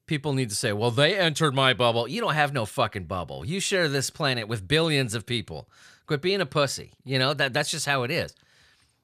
People 0.05 0.33
need 0.33 0.49
to 0.49 0.55
say, 0.55 0.73
well, 0.73 0.91
they 0.91 1.17
entered 1.17 1.55
my 1.55 1.73
bubble. 1.73 2.07
You 2.07 2.21
don't 2.21 2.33
have 2.33 2.53
no 2.53 2.65
fucking 2.65 3.05
bubble. 3.05 3.45
You 3.45 3.59
share 3.59 3.87
this 3.87 4.09
planet 4.09 4.47
with 4.47 4.67
billions 4.67 5.13
of 5.15 5.25
people. 5.25 5.69
Quit 6.05 6.21
being 6.21 6.41
a 6.41 6.45
pussy. 6.45 6.91
You 7.05 7.19
know, 7.19 7.33
that 7.33 7.53
that's 7.53 7.71
just 7.71 7.85
how 7.85 8.03
it 8.03 8.11
is. 8.11 8.33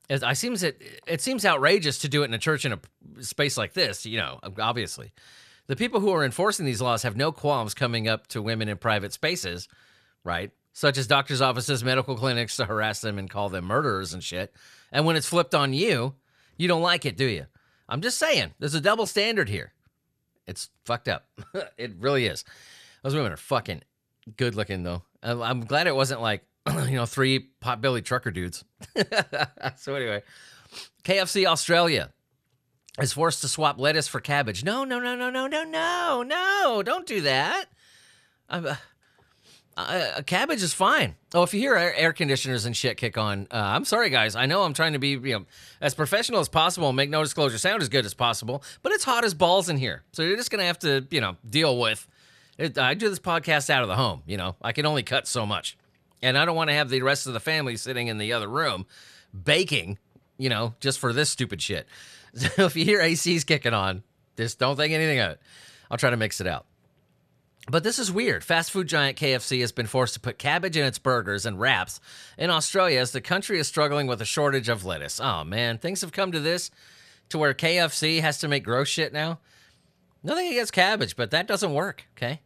It, 0.09 0.23
I 0.23 0.33
seems 0.33 0.63
it 0.63 0.81
it 1.07 1.21
seems 1.21 1.45
outrageous 1.45 1.99
to 1.99 2.09
do 2.09 2.23
it 2.23 2.25
in 2.25 2.33
a 2.33 2.39
church 2.39 2.65
in 2.65 2.73
a 2.73 3.23
space 3.23 3.57
like 3.57 3.73
this, 3.73 4.05
you 4.05 4.17
know, 4.17 4.39
obviously. 4.59 5.11
The 5.67 5.75
people 5.75 5.99
who 5.99 6.11
are 6.11 6.25
enforcing 6.25 6.65
these 6.65 6.81
laws 6.81 7.03
have 7.03 7.15
no 7.15 7.31
qualms 7.31 7.73
coming 7.73 8.07
up 8.07 8.27
to 8.27 8.41
women 8.41 8.67
in 8.67 8.77
private 8.77 9.13
spaces, 9.13 9.67
right? 10.23 10.51
such 10.79 10.97
as 10.97 11.07
doctors' 11.07 11.41
offices, 11.41 11.83
medical 11.83 12.15
clinics, 12.15 12.55
to 12.55 12.65
harass 12.65 13.01
them 13.01 13.17
and 13.17 13.29
call 13.29 13.49
them 13.49 13.65
murderers 13.65 14.13
and 14.13 14.23
shit. 14.23 14.53
And 14.93 15.05
when 15.05 15.17
it's 15.17 15.27
flipped 15.27 15.53
on 15.53 15.73
you, 15.73 16.15
you 16.57 16.69
don't 16.69 16.81
like 16.81 17.05
it, 17.05 17.17
do 17.17 17.25
you? 17.25 17.47
I'm 17.87 18.01
just 18.01 18.17
saying, 18.17 18.53
there's 18.59 18.75
a 18.75 18.81
double 18.81 19.05
standard 19.05 19.49
here. 19.49 19.73
It's 20.49 20.69
fucked 20.83 21.07
up. 21.07 21.27
it 21.77 21.93
really 21.99 22.25
is. 22.25 22.43
Those 23.03 23.15
women 23.15 23.31
are 23.31 23.37
fucking 23.37 23.83
good 24.35 24.55
looking, 24.55 24.83
though. 24.83 25.03
I'm 25.21 25.61
glad 25.61 25.87
it 25.87 25.95
wasn't 25.95 26.21
like, 26.21 26.43
you 26.67 26.95
know, 26.95 27.05
three 27.05 27.51
potbelly 27.63 28.03
trucker 28.03 28.31
dudes. 28.31 28.65
so, 29.77 29.93
anyway, 29.95 30.23
KFC 31.03 31.45
Australia 31.45 32.11
is 32.99 33.13
forced 33.13 33.41
to 33.41 33.47
swap 33.47 33.79
lettuce 33.79 34.07
for 34.07 34.19
cabbage. 34.19 34.63
No, 34.63 34.83
no, 34.83 34.99
no, 34.99 35.15
no, 35.15 35.29
no, 35.29 35.47
no, 35.47 35.63
no, 35.63 36.23
no, 36.23 36.83
don't 36.83 37.05
do 37.05 37.21
that. 37.21 37.65
I'm, 38.49 38.65
uh, 38.65 38.75
uh, 39.79 40.21
cabbage 40.23 40.61
is 40.63 40.73
fine. 40.73 41.15
Oh, 41.33 41.43
if 41.43 41.53
you 41.53 41.59
hear 41.59 41.75
air, 41.75 41.95
air 41.95 42.13
conditioners 42.13 42.65
and 42.65 42.75
shit 42.75 42.97
kick 42.97 43.17
on, 43.17 43.47
uh, 43.51 43.55
I'm 43.55 43.85
sorry, 43.85 44.09
guys. 44.09 44.35
I 44.35 44.45
know 44.45 44.63
I'm 44.63 44.73
trying 44.73 44.93
to 44.93 44.99
be 44.99 45.09
you 45.09 45.19
know 45.19 45.45
as 45.81 45.93
professional 45.93 46.39
as 46.39 46.49
possible 46.49 46.91
make 46.91 47.09
no 47.09 47.23
disclosure 47.23 47.57
sound 47.57 47.81
as 47.81 47.89
good 47.89 48.05
as 48.05 48.13
possible, 48.13 48.63
but 48.81 48.91
it's 48.91 49.03
hot 49.03 49.23
as 49.23 49.33
balls 49.33 49.69
in 49.69 49.77
here, 49.77 50.03
so 50.11 50.23
you're 50.23 50.37
just 50.37 50.51
gonna 50.51 50.63
have 50.65 50.79
to 50.79 51.05
you 51.11 51.21
know 51.21 51.37
deal 51.49 51.79
with. 51.79 52.07
It. 52.57 52.77
I 52.77 52.93
do 52.93 53.09
this 53.09 53.19
podcast 53.19 53.69
out 53.69 53.83
of 53.83 53.87
the 53.87 53.95
home. 53.95 54.23
You 54.25 54.37
know, 54.37 54.55
I 54.61 54.71
can 54.71 54.85
only 54.85 55.03
cut 55.03 55.27
so 55.27 55.45
much, 55.45 55.77
and 56.21 56.37
I 56.37 56.45
don't 56.45 56.55
want 56.55 56.69
to 56.69 56.75
have 56.75 56.89
the 56.89 57.01
rest 57.01 57.27
of 57.27 57.33
the 57.33 57.39
family 57.39 57.77
sitting 57.77 58.07
in 58.07 58.17
the 58.17 58.33
other 58.33 58.47
room 58.47 58.85
baking. 59.43 59.97
You 60.37 60.49
know, 60.49 60.73
just 60.79 60.99
for 60.99 61.13
this 61.13 61.29
stupid 61.29 61.61
shit. 61.61 61.87
So 62.35 62.65
if 62.65 62.75
you 62.75 62.85
hear 62.85 62.99
ACs 62.99 63.43
kicking 63.43 63.73
on, 63.73 64.03
just 64.37 64.59
don't 64.59 64.75
think 64.75 64.93
anything 64.93 65.17
of 65.17 65.31
it. 65.31 65.41
I'll 65.89 65.97
try 65.97 66.11
to 66.11 66.15
mix 66.15 66.39
it 66.39 66.45
out. 66.45 66.67
But 67.67 67.83
this 67.83 67.99
is 67.99 68.11
weird. 68.11 68.43
Fast 68.43 68.71
food 68.71 68.87
giant 68.87 69.17
KFC 69.17 69.61
has 69.61 69.71
been 69.71 69.85
forced 69.85 70.15
to 70.15 70.19
put 70.19 70.39
cabbage 70.39 70.77
in 70.77 70.85
its 70.85 70.97
burgers 70.97 71.45
and 71.45 71.59
wraps 71.59 71.99
in 72.37 72.49
Australia 72.49 72.99
as 72.99 73.11
the 73.11 73.21
country 73.21 73.59
is 73.59 73.67
struggling 73.67 74.07
with 74.07 74.21
a 74.21 74.25
shortage 74.25 74.69
of 74.69 74.85
lettuce. 74.85 75.19
Oh 75.19 75.43
man, 75.43 75.77
things 75.77 76.01
have 76.01 76.11
come 76.11 76.31
to 76.31 76.39
this 76.39 76.71
to 77.29 77.37
where 77.37 77.53
KFC 77.53 78.21
has 78.21 78.39
to 78.39 78.47
make 78.47 78.63
gross 78.63 78.87
shit 78.87 79.13
now. 79.13 79.39
Nothing 80.23 80.47
against 80.47 80.73
cabbage, 80.73 81.15
but 81.15 81.31
that 81.31 81.47
doesn't 81.47 81.73
work, 81.73 82.05
okay? 82.17 82.41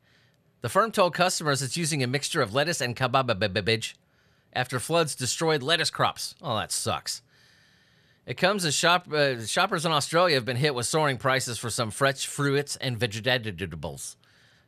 The 0.61 0.69
firm 0.69 0.91
told 0.91 1.13
customers 1.13 1.61
it's 1.61 1.77
using 1.77 2.03
a 2.03 2.07
mixture 2.07 2.41
of 2.41 2.53
lettuce 2.53 2.81
and 2.81 2.95
cabbage 2.95 3.95
after 4.53 4.79
floods 4.79 5.15
destroyed 5.15 5.63
lettuce 5.63 5.89
crops. 5.89 6.35
Oh, 6.41 6.57
that 6.57 6.71
sucks. 6.71 7.21
It 8.25 8.37
comes 8.37 8.63
as 8.63 8.73
shop, 8.73 9.11
uh, 9.11 9.45
shoppers 9.45 9.85
in 9.85 9.91
Australia 9.91 10.35
have 10.35 10.45
been 10.45 10.57
hit 10.57 10.75
with 10.75 10.85
soaring 10.85 11.17
prices 11.17 11.57
for 11.57 11.69
some 11.69 11.91
fresh 11.91 12.25
fruits 12.25 12.77
and 12.77 12.97
vegetables. 12.97 14.15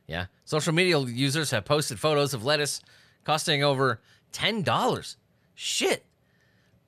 Yeah. 0.06 0.26
Social 0.44 0.72
media 0.72 0.98
users 1.00 1.50
have 1.50 1.64
posted 1.64 1.98
photos 1.98 2.34
of 2.34 2.44
lettuce 2.44 2.80
costing 3.24 3.62
over 3.62 4.00
$10. 4.32 5.16
Shit. 5.54 6.04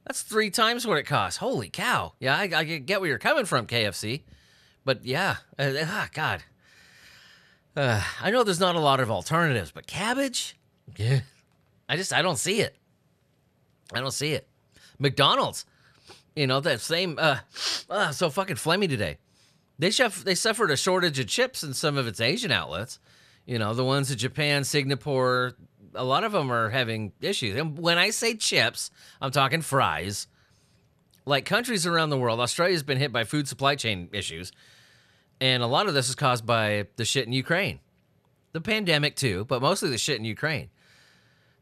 That's 0.07 0.23
three 0.23 0.51
times 0.51 0.87
what 0.87 0.99
it 0.99 1.05
costs. 1.05 1.39
Holy 1.39 1.69
cow. 1.69 2.15
Yeah, 2.19 2.37
I, 2.37 2.51
I 2.55 2.65
get 2.65 3.01
where 3.01 3.09
you're 3.11 3.19
coming 3.19 3.45
from, 3.45 3.67
KFC. 3.67 4.23
But 4.85 5.05
yeah, 5.05 5.37
uh, 5.59 5.73
ah, 5.85 6.09
God. 6.15 6.43
Uh, 7.77 8.03
I 8.23 8.31
know 8.31 8.43
there's 8.43 8.59
not 8.59 8.75
a 8.75 8.81
lot 8.81 9.01
of 9.01 9.11
alternatives, 9.11 9.71
but 9.71 9.87
cabbage? 9.87 10.57
Yeah. 10.97 11.21
I 11.89 11.97
just 11.97 12.13
I 12.13 12.23
don't 12.23 12.39
see 12.39 12.61
it. 12.61 12.75
I 13.93 14.01
don't 14.01 14.13
see 14.13 14.33
it. 14.33 14.47
McDonald's, 14.99 15.65
you 16.35 16.47
know 16.47 16.61
that 16.61 16.81
same. 16.81 17.19
Uh, 17.19 17.39
uh 17.89 18.11
so 18.11 18.31
fucking 18.31 18.57
flammy 18.57 18.89
today. 18.89 19.19
They 19.79 19.91
chef, 19.91 20.25
they 20.25 20.35
suffered 20.35 20.71
a 20.71 20.77
shortage 20.77 21.19
of 21.19 21.29
chips 21.29 21.63
in 21.63 21.73
some 21.73 21.97
of 21.97 22.07
its 22.07 22.21
Asian 22.21 22.51
outlets. 22.51 22.99
You 23.49 23.59
know 23.59 23.73
the 23.73 23.85
ones 23.85 24.11
in 24.11 24.19
Japan, 24.19 24.63
Singapore. 24.63 25.55
A 25.95 26.05
lot 26.05 26.23
of 26.23 26.33
them 26.33 26.53
are 26.53 26.69
having 26.69 27.13
issues. 27.23 27.57
And 27.57 27.79
when 27.79 27.97
I 27.97 28.11
say 28.11 28.35
chips, 28.35 28.91
I'm 29.23 29.31
talking 29.31 29.63
fries. 29.63 30.27
Like 31.25 31.47
countries 31.47 31.87
around 31.87 32.11
the 32.11 32.19
world, 32.19 32.41
Australia's 32.41 32.83
been 32.83 32.99
hit 32.99 33.11
by 33.11 33.25
food 33.25 33.49
supply 33.49 33.75
chain 33.75 34.11
issues, 34.13 34.53
and 35.41 35.63
a 35.63 35.67
lot 35.67 35.87
of 35.87 35.95
this 35.95 36.11
is 36.11 36.15
caused 36.15 36.45
by 36.45 36.89
the 36.97 37.07
shit 37.07 37.27
in 37.27 37.33
Ukraine, 37.33 37.81
the 38.53 38.61
pandemic 38.61 39.17
too, 39.17 39.47
but 39.47 39.63
mostly 39.63 39.89
the 39.89 39.99
shit 39.99 40.19
in 40.19 40.25
Ukraine. 40.25 40.69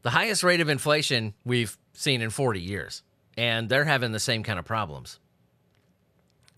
The 0.01 0.09
highest 0.09 0.43
rate 0.43 0.61
of 0.61 0.69
inflation 0.69 1.33
we've 1.45 1.77
seen 1.93 2.21
in 2.21 2.29
40 2.29 2.61
years, 2.61 3.03
and 3.37 3.69
they're 3.69 3.85
having 3.85 4.11
the 4.11 4.19
same 4.19 4.43
kind 4.43 4.59
of 4.59 4.65
problems. 4.65 5.19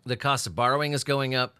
The 0.06 0.18
cost 0.18 0.48
of 0.48 0.56
borrowing 0.56 0.94
is 0.94 1.04
going 1.04 1.36
up. 1.36 1.56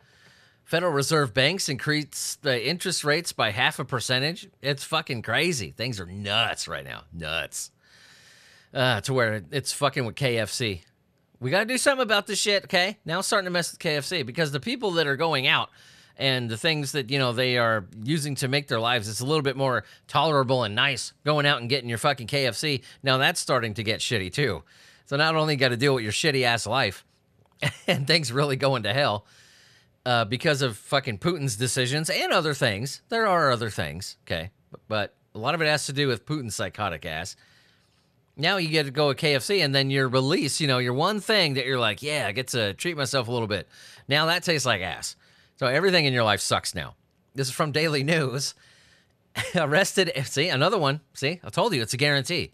Federal 0.70 0.92
Reserve 0.94 1.34
banks 1.34 1.68
increase 1.68 2.38
the 2.44 2.70
interest 2.70 3.04
rates 3.04 3.34
by 3.34 3.50
half 3.50 3.80
a 3.80 3.84
percentage. 3.86 4.48
It's 4.62 4.84
fucking 4.84 5.24
crazy. 5.24 5.72
Things 5.72 6.00
are 6.00 6.06
nuts 6.06 6.68
right 6.68 6.86
now. 6.86 7.06
Nuts. 7.12 7.72
Uh, 8.72 9.02
to 9.02 9.12
where 9.12 9.42
it's 9.50 9.74
fucking 9.74 10.06
with 10.06 10.14
KFC. 10.14 10.84
We 11.40 11.50
got 11.50 11.62
to 11.62 11.66
do 11.66 11.80
something 11.80 12.04
about 12.04 12.28
this 12.28 12.38
shit, 12.38 12.66
okay? 12.66 13.00
Now 13.04 13.22
starting 13.22 13.46
to 13.46 13.52
mess 13.52 13.72
with 13.72 13.80
KFC 13.80 14.24
because 14.24 14.52
the 14.52 14.60
people 14.60 14.92
that 14.92 15.08
are 15.08 15.16
going 15.16 15.48
out 15.48 15.72
and 16.18 16.48
the 16.48 16.58
things 16.58 16.92
that, 16.92 17.10
you 17.10 17.18
know, 17.18 17.34
they 17.34 17.58
are 17.58 17.88
using 18.04 18.36
to 18.36 18.48
make 18.48 18.68
their 18.68 18.80
lives, 18.80 19.10
it's 19.10 19.22
a 19.22 19.26
little 19.26 19.42
bit 19.42 19.58
more 19.58 19.86
tolerable 20.08 20.64
and 20.64 20.76
nice 20.76 21.14
going 21.26 21.48
out 21.48 21.62
and 21.62 21.68
getting 21.68 21.90
your 21.90 21.98
fucking 21.98 22.28
KFC. 22.28 22.84
Now 23.02 23.18
that's 23.18 23.40
starting 23.40 23.74
to 23.74 23.82
get 23.82 24.02
shitty 24.02 24.32
too. 24.32 24.62
So 25.08 25.18
not 25.18 25.36
only 25.36 25.56
got 25.56 25.70
to 25.70 25.78
deal 25.78 25.96
with 25.96 26.04
your 26.04 26.14
shitty 26.14 26.44
ass 26.44 26.68
life 26.68 27.04
and 27.88 28.06
things 28.06 28.32
really 28.32 28.56
going 28.56 28.84
to 28.84 28.94
hell 28.94 29.26
uh, 30.06 30.26
because 30.26 30.62
of 30.62 30.78
fucking 30.78 31.20
Putin's 31.20 31.56
decisions 31.56 32.10
and 32.10 32.32
other 32.32 32.54
things. 32.54 33.02
There 33.10 33.28
are 33.28 33.52
other 33.52 33.70
things, 33.70 34.18
okay? 34.26 34.52
But, 34.72 34.82
but 34.88 35.16
a 35.36 35.40
lot 35.40 35.56
of 35.56 35.62
it 35.62 35.68
has 35.68 35.86
to 35.88 35.94
do 35.94 36.08
with 36.08 36.26
Putin's 36.26 36.56
psychotic 36.56 37.06
ass. 37.06 37.36
Now 38.36 38.58
you 38.58 38.70
get 38.70 38.86
to 38.86 38.92
go 38.92 39.10
with 39.10 39.18
KFC, 39.18 39.64
and 39.64 39.76
then 39.76 39.90
your 39.90 40.08
release, 40.08 40.62
you 40.62 40.68
know, 40.68 40.78
your 40.78 40.94
one 40.94 41.20
thing 41.20 41.56
that 41.56 41.66
you're 41.66 41.80
like, 41.80 42.02
yeah, 42.02 42.26
I 42.28 42.32
get 42.32 42.48
to 42.50 42.74
treat 42.74 42.96
myself 42.96 43.28
a 43.28 43.32
little 43.32 43.48
bit. 43.48 43.68
Now 44.08 44.28
that 44.28 44.44
tastes 44.44 44.66
like 44.66 44.82
ass. 44.82 45.16
So 45.58 45.68
everything 45.68 46.06
in 46.06 46.14
your 46.14 46.24
life 46.24 46.40
sucks 46.40 46.74
now. 46.74 46.96
This 47.36 47.48
is 47.48 47.54
from 47.54 47.74
Daily 47.74 48.04
News. 48.04 48.56
Arrested, 49.56 50.12
see, 50.24 50.48
another 50.48 50.78
one. 50.78 51.02
See, 51.14 51.40
I 51.44 51.50
told 51.50 51.74
you, 51.74 51.82
it's 51.82 51.94
a 51.94 51.98
guarantee. 51.98 52.52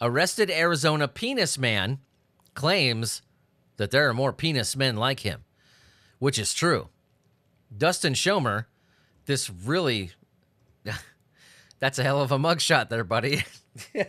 Arrested 0.00 0.50
Arizona 0.50 1.08
penis 1.08 1.56
man 1.56 1.98
claims 2.54 3.22
that 3.76 3.90
there 3.90 4.08
are 4.08 4.14
more 4.14 4.32
penis 4.32 4.76
men 4.76 4.96
like 4.96 5.20
him, 5.20 5.43
which 6.24 6.38
is 6.38 6.54
true. 6.54 6.88
Dustin 7.76 8.14
Schomer, 8.14 8.64
this 9.26 9.50
really, 9.50 10.12
that's 11.80 11.98
a 11.98 12.02
hell 12.02 12.22
of 12.22 12.32
a 12.32 12.38
mugshot 12.38 12.88
there, 12.88 13.04
buddy. 13.04 13.44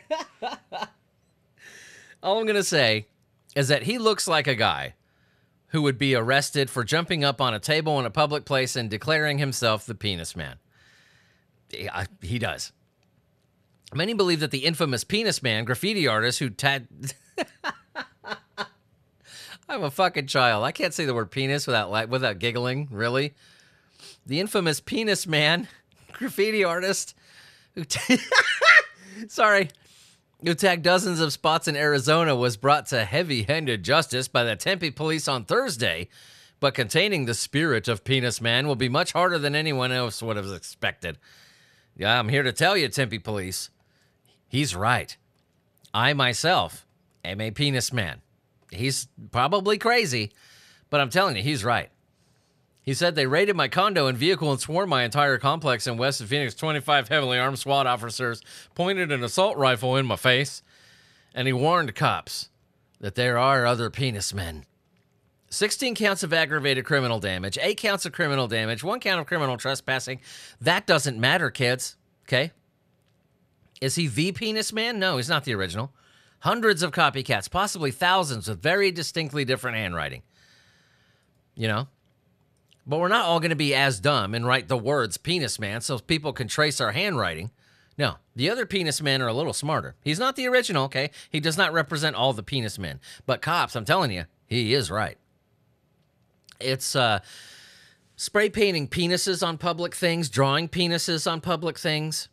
All 2.23 2.39
I'm 2.39 2.45
going 2.45 2.55
to 2.55 2.63
say 2.63 3.07
is 3.53 3.67
that 3.67 3.83
he 3.83 3.97
looks 3.97 4.29
like 4.29 4.47
a 4.47 4.55
guy 4.55 4.93
who 5.67 5.81
would 5.81 5.97
be 5.97 6.15
arrested 6.15 6.69
for 6.69 6.85
jumping 6.85 7.25
up 7.25 7.41
on 7.41 7.53
a 7.53 7.59
table 7.59 7.99
in 7.99 8.05
a 8.05 8.09
public 8.09 8.45
place 8.45 8.77
and 8.77 8.89
declaring 8.89 9.37
himself 9.37 9.85
the 9.85 9.93
penis 9.93 10.37
man. 10.37 10.55
Yeah, 11.69 12.05
he 12.21 12.39
does. 12.39 12.71
Many 13.93 14.13
believe 14.13 14.39
that 14.39 14.51
the 14.51 14.63
infamous 14.63 15.03
penis 15.03 15.43
man, 15.43 15.65
graffiti 15.65 16.07
artist 16.07 16.39
who 16.39 16.49
tad. 16.49 16.87
I'm 19.67 19.83
a 19.83 19.91
fucking 19.91 20.27
child. 20.27 20.63
I 20.63 20.71
can't 20.71 20.93
say 20.93 21.05
the 21.05 21.13
word 21.13 21.31
penis 21.31 21.65
without 21.65 22.09
without 22.09 22.39
giggling. 22.39 22.87
Really, 22.91 23.33
the 24.25 24.39
infamous 24.39 24.79
penis 24.79 25.25
man, 25.25 25.67
graffiti 26.13 26.63
artist 26.63 27.15
who. 27.73 27.83
T- 27.83 28.17
Sorry, 29.29 29.69
who 30.43 30.53
tagged 30.53 30.83
dozens 30.83 31.19
of 31.19 31.31
spots 31.31 31.67
in 31.67 31.75
Arizona, 31.75 32.35
was 32.35 32.57
brought 32.57 32.87
to 32.87 33.05
heavy 33.05 33.43
handed 33.43 33.83
justice 33.83 34.27
by 34.27 34.43
the 34.43 34.55
Tempe 34.55 34.91
police 34.91 35.27
on 35.27 35.45
Thursday. 35.45 36.09
But 36.59 36.73
containing 36.73 37.25
the 37.25 37.33
spirit 37.33 37.87
of 37.87 38.03
Penis 38.03 38.41
Man 38.41 38.67
will 38.67 38.75
be 38.75 38.89
much 38.89 39.11
harder 39.11 39.37
than 39.37 39.55
anyone 39.55 39.91
else 39.91 40.21
would 40.23 40.37
have 40.37 40.51
expected. 40.51 41.17
Yeah, 41.97 42.17
I'm 42.17 42.29
here 42.29 42.43
to 42.43 42.53
tell 42.53 42.77
you, 42.77 42.87
Tempe 42.87 43.19
police, 43.19 43.69
he's 44.47 44.75
right. 44.75 45.15
I 45.93 46.13
myself 46.13 46.85
am 47.23 47.39
a 47.41 47.51
penis 47.51 47.93
man. 47.93 48.21
He's 48.75 49.07
probably 49.31 49.77
crazy, 49.77 50.31
but 50.89 51.01
I'm 51.01 51.09
telling 51.09 51.35
you, 51.35 51.43
he's 51.43 51.63
right. 51.63 51.89
He 52.81 52.93
said 52.93 53.15
they 53.15 53.25
raided 53.25 53.55
my 53.55 53.67
condo 53.67 54.05
and 54.05 54.17
vehicle 54.17 54.51
and 54.51 54.59
swarmed 54.61 54.91
my 54.91 55.03
entire 55.03 55.39
complex 55.39 55.87
in 55.87 55.97
West 55.97 56.23
Phoenix. 56.23 56.53
25 56.53 57.07
heavily 57.09 57.39
armed 57.39 57.57
SWAT 57.57 57.87
officers 57.87 58.43
pointed 58.75 59.11
an 59.11 59.23
assault 59.23 59.57
rifle 59.57 59.95
in 59.95 60.05
my 60.05 60.15
face, 60.15 60.61
and 61.33 61.47
he 61.47 61.53
warned 61.53 61.95
cops 61.95 62.49
that 62.99 63.15
there 63.15 63.39
are 63.39 63.65
other 63.65 63.89
penis 63.89 64.33
men. 64.33 64.65
16 65.49 65.95
counts 65.95 66.21
of 66.21 66.33
aggravated 66.33 66.85
criminal 66.85 67.19
damage, 67.19 67.57
8 67.59 67.77
counts 67.77 68.05
of 68.05 68.11
criminal 68.11 68.47
damage, 68.47 68.83
1 68.83 68.99
count 68.99 69.19
of 69.19 69.25
criminal 69.25 69.57
trespassing. 69.57 70.19
That 70.61 70.85
doesn't 70.85 71.19
matter, 71.19 71.49
kids. 71.49 71.95
Okay? 72.27 72.51
Is 73.81 73.95
he 73.95 74.07
the 74.07 74.31
penis 74.31 74.71
man? 74.71 74.99
No, 74.99 75.17
he's 75.17 75.29
not 75.29 75.43
the 75.43 75.55
original. 75.55 75.91
Hundreds 76.45 76.83
of 76.83 76.91
copycats, 76.91 77.49
possibly 77.49 77.89
thousands 77.89 78.47
with 78.47 78.61
very 78.61 78.91
distinctly 78.91 79.43
different 79.43 79.77
handwriting. 79.77 80.21
You 81.55 81.67
know? 81.67 81.87
But 82.85 82.99
we're 82.99 83.07
not 83.07 83.25
all 83.25 83.39
going 83.39 83.49
to 83.49 83.55
be 83.55 83.73
as 83.73 83.99
dumb 83.99 84.35
and 84.35 84.45
write 84.45 84.67
the 84.67 84.77
words 84.77 85.17
penis 85.17 85.57
man 85.57 85.81
so 85.81 85.97
people 85.97 86.33
can 86.33 86.47
trace 86.47 86.79
our 86.79 86.91
handwriting. 86.91 87.49
No, 87.97 88.17
the 88.35 88.51
other 88.51 88.67
penis 88.67 89.01
men 89.01 89.23
are 89.23 89.27
a 89.27 89.33
little 89.33 89.53
smarter. 89.53 89.95
He's 90.03 90.19
not 90.19 90.35
the 90.35 90.47
original, 90.47 90.83
okay? 90.83 91.09
He 91.31 91.39
does 91.39 91.57
not 91.57 91.73
represent 91.73 92.15
all 92.15 92.31
the 92.31 92.43
penis 92.43 92.77
men. 92.77 92.99
But 93.25 93.41
cops, 93.41 93.75
I'm 93.75 93.83
telling 93.83 94.11
you, 94.11 94.25
he 94.45 94.75
is 94.75 94.91
right. 94.91 95.17
It's 96.61 96.95
uh 96.95 97.21
spray 98.17 98.51
painting 98.51 98.87
penises 98.87 99.41
on 99.45 99.57
public 99.57 99.95
things, 99.95 100.29
drawing 100.29 100.69
penises 100.69 101.25
on 101.25 101.41
public 101.41 101.79
things. 101.79 102.29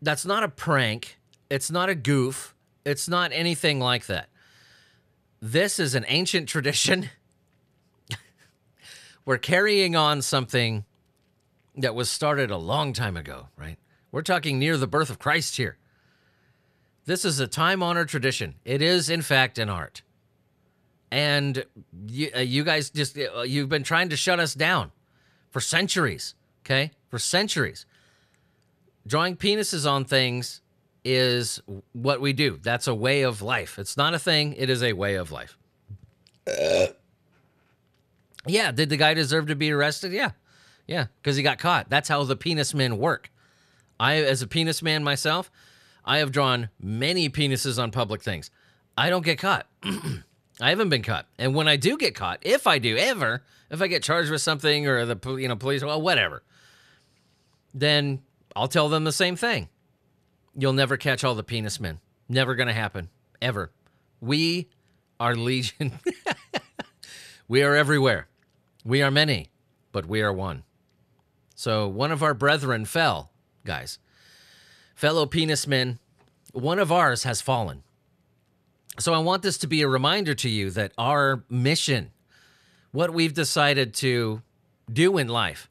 That's 0.00 0.26
not 0.26 0.42
a 0.42 0.48
prank. 0.48 1.20
It's 1.48 1.70
not 1.70 1.88
a 1.88 1.94
goof. 1.94 2.51
It's 2.84 3.08
not 3.08 3.32
anything 3.32 3.80
like 3.80 4.06
that. 4.06 4.28
This 5.40 5.78
is 5.78 5.94
an 5.94 6.04
ancient 6.08 6.48
tradition 6.48 7.10
we're 9.24 9.38
carrying 9.38 9.96
on 9.96 10.22
something 10.22 10.84
that 11.76 11.94
was 11.94 12.10
started 12.10 12.50
a 12.50 12.56
long 12.56 12.92
time 12.92 13.16
ago, 13.16 13.48
right? 13.56 13.78
We're 14.10 14.22
talking 14.22 14.58
near 14.58 14.76
the 14.76 14.86
birth 14.86 15.10
of 15.10 15.18
Christ 15.18 15.56
here. 15.56 15.78
This 17.04 17.24
is 17.24 17.40
a 17.40 17.46
time 17.46 17.82
honored 17.82 18.08
tradition. 18.08 18.56
It 18.64 18.82
is, 18.82 19.10
in 19.10 19.22
fact, 19.22 19.58
an 19.58 19.68
art. 19.68 20.02
And 21.10 21.64
you, 22.06 22.30
uh, 22.34 22.40
you 22.40 22.64
guys 22.64 22.90
just, 22.90 23.18
uh, 23.18 23.42
you've 23.42 23.68
been 23.68 23.82
trying 23.82 24.08
to 24.10 24.16
shut 24.16 24.40
us 24.40 24.54
down 24.54 24.92
for 25.50 25.60
centuries, 25.60 26.34
okay? 26.64 26.92
For 27.08 27.18
centuries. 27.18 27.86
Drawing 29.06 29.36
penises 29.36 29.90
on 29.90 30.04
things 30.04 30.61
is 31.04 31.60
what 31.92 32.20
we 32.20 32.32
do. 32.32 32.58
That's 32.62 32.86
a 32.86 32.94
way 32.94 33.22
of 33.22 33.42
life. 33.42 33.78
It's 33.78 33.96
not 33.96 34.14
a 34.14 34.18
thing, 34.18 34.54
it 34.54 34.70
is 34.70 34.82
a 34.82 34.92
way 34.92 35.14
of 35.14 35.32
life. 35.32 35.56
Uh. 36.46 36.88
Yeah, 38.46 38.72
did 38.72 38.88
the 38.88 38.96
guy 38.96 39.14
deserve 39.14 39.46
to 39.48 39.54
be 39.56 39.70
arrested? 39.70 40.12
Yeah. 40.12 40.32
Yeah, 40.86 41.06
because 41.20 41.36
he 41.36 41.42
got 41.42 41.58
caught. 41.58 41.88
That's 41.88 42.08
how 42.08 42.24
the 42.24 42.36
penis 42.36 42.74
men 42.74 42.98
work. 42.98 43.30
I, 44.00 44.16
as 44.16 44.42
a 44.42 44.48
penis 44.48 44.82
man 44.82 45.04
myself, 45.04 45.50
I 46.04 46.18
have 46.18 46.32
drawn 46.32 46.70
many 46.80 47.30
penises 47.30 47.80
on 47.80 47.92
public 47.92 48.22
things. 48.22 48.50
I 48.96 49.08
don't 49.08 49.24
get 49.24 49.38
caught. 49.38 49.66
I 50.60 50.70
haven't 50.70 50.88
been 50.88 51.02
caught. 51.02 51.26
And 51.38 51.54
when 51.54 51.68
I 51.68 51.76
do 51.76 51.96
get 51.96 52.14
caught, 52.14 52.40
if 52.42 52.66
I 52.66 52.78
do 52.78 52.96
ever, 52.96 53.42
if 53.70 53.80
I 53.80 53.86
get 53.86 54.02
charged 54.02 54.30
with 54.30 54.42
something 54.42 54.86
or 54.86 55.06
the 55.06 55.36
you 55.36 55.48
know 55.48 55.56
police, 55.56 55.82
well, 55.82 56.00
whatever, 56.00 56.42
then 57.72 58.22
I'll 58.54 58.68
tell 58.68 58.88
them 58.88 59.04
the 59.04 59.12
same 59.12 59.36
thing. 59.36 59.68
You'll 60.54 60.72
never 60.72 60.96
catch 60.96 61.24
all 61.24 61.34
the 61.34 61.42
penis 61.42 61.80
men. 61.80 62.00
Never 62.28 62.54
gonna 62.54 62.72
happen. 62.72 63.08
Ever. 63.40 63.72
We 64.20 64.68
are 65.18 65.34
legion. 65.34 65.92
we 67.48 67.62
are 67.62 67.74
everywhere. 67.74 68.28
We 68.84 69.02
are 69.02 69.10
many, 69.10 69.50
but 69.92 70.06
we 70.06 70.20
are 70.20 70.32
one. 70.32 70.64
So 71.54 71.86
one 71.86 72.10
of 72.10 72.22
our 72.22 72.34
brethren 72.34 72.84
fell, 72.84 73.30
guys. 73.64 73.98
Fellow 74.94 75.26
penis 75.26 75.66
men, 75.66 75.98
one 76.52 76.78
of 76.78 76.92
ours 76.92 77.22
has 77.22 77.40
fallen. 77.40 77.82
So 78.98 79.14
I 79.14 79.18
want 79.18 79.42
this 79.42 79.58
to 79.58 79.66
be 79.66 79.82
a 79.82 79.88
reminder 79.88 80.34
to 80.34 80.48
you 80.48 80.70
that 80.70 80.92
our 80.98 81.44
mission, 81.48 82.10
what 82.90 83.12
we've 83.12 83.32
decided 83.32 83.94
to 83.94 84.42
do 84.92 85.16
in 85.18 85.28
life, 85.28 85.70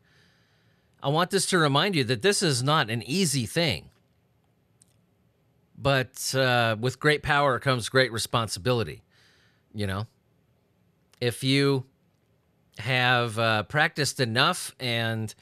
I 1.04 1.10
want 1.10 1.30
this 1.32 1.46
to 1.48 1.58
remind 1.58 1.96
you 1.96 2.04
that 2.06 2.22
this 2.22 2.42
is 2.42 2.64
not 2.64 2.90
an 2.90 3.04
easy 3.04 3.46
thing. 3.46 3.90
But 5.82 6.34
uh, 6.36 6.76
with 6.80 7.00
great 7.00 7.24
power 7.24 7.60
comes 7.60 7.90
great 7.90 8.12
responsibility. 8.12 9.02
You 9.74 9.88
know, 9.88 10.08
if 11.20 11.44
you 11.44 11.86
have 12.78 13.40
uh, 13.40 13.64
practiced 13.64 14.20
enough 14.20 14.76
and 14.80 15.34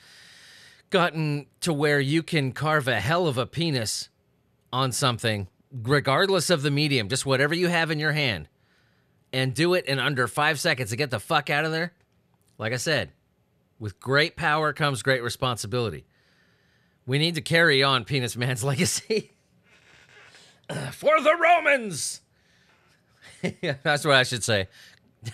gotten 0.90 1.48
to 1.62 1.74
where 1.74 2.00
you 2.00 2.24
can 2.24 2.52
carve 2.52 2.88
a 2.88 3.00
hell 3.00 3.28
of 3.28 3.38
a 3.38 3.46
penis 3.46 4.10
on 4.72 4.92
something, 4.92 5.48
regardless 5.72 6.50
of 6.50 6.62
the 6.62 6.72
medium, 6.72 7.10
just 7.10 7.26
whatever 7.26 7.54
you 7.54 7.68
have 7.68 7.92
in 7.92 8.00
your 8.00 8.14
hand, 8.14 8.48
and 9.34 9.54
do 9.54 9.74
it 9.74 9.86
in 9.86 10.00
under 10.00 10.28
five 10.28 10.60
seconds 10.60 10.90
to 10.90 10.96
get 10.96 11.12
the 11.12 11.20
fuck 11.20 11.50
out 11.50 11.66
of 11.66 11.72
there. 11.72 11.94
Like 12.58 12.74
I 12.74 12.78
said, 12.78 13.12
with 13.78 14.00
great 14.00 14.36
power 14.36 14.74
comes 14.74 15.04
great 15.04 15.24
responsibility. 15.24 16.06
We 17.06 17.18
need 17.18 17.36
to 17.36 17.42
carry 17.42 17.84
on 17.84 18.06
Penis 18.06 18.36
Man's 18.36 18.64
legacy. 18.64 19.32
For 20.92 21.20
the 21.22 21.36
Romans! 21.36 22.22
That's 23.84 24.06
what 24.06 24.16
I 24.16 24.24
should 24.24 24.44
say. 24.44 24.68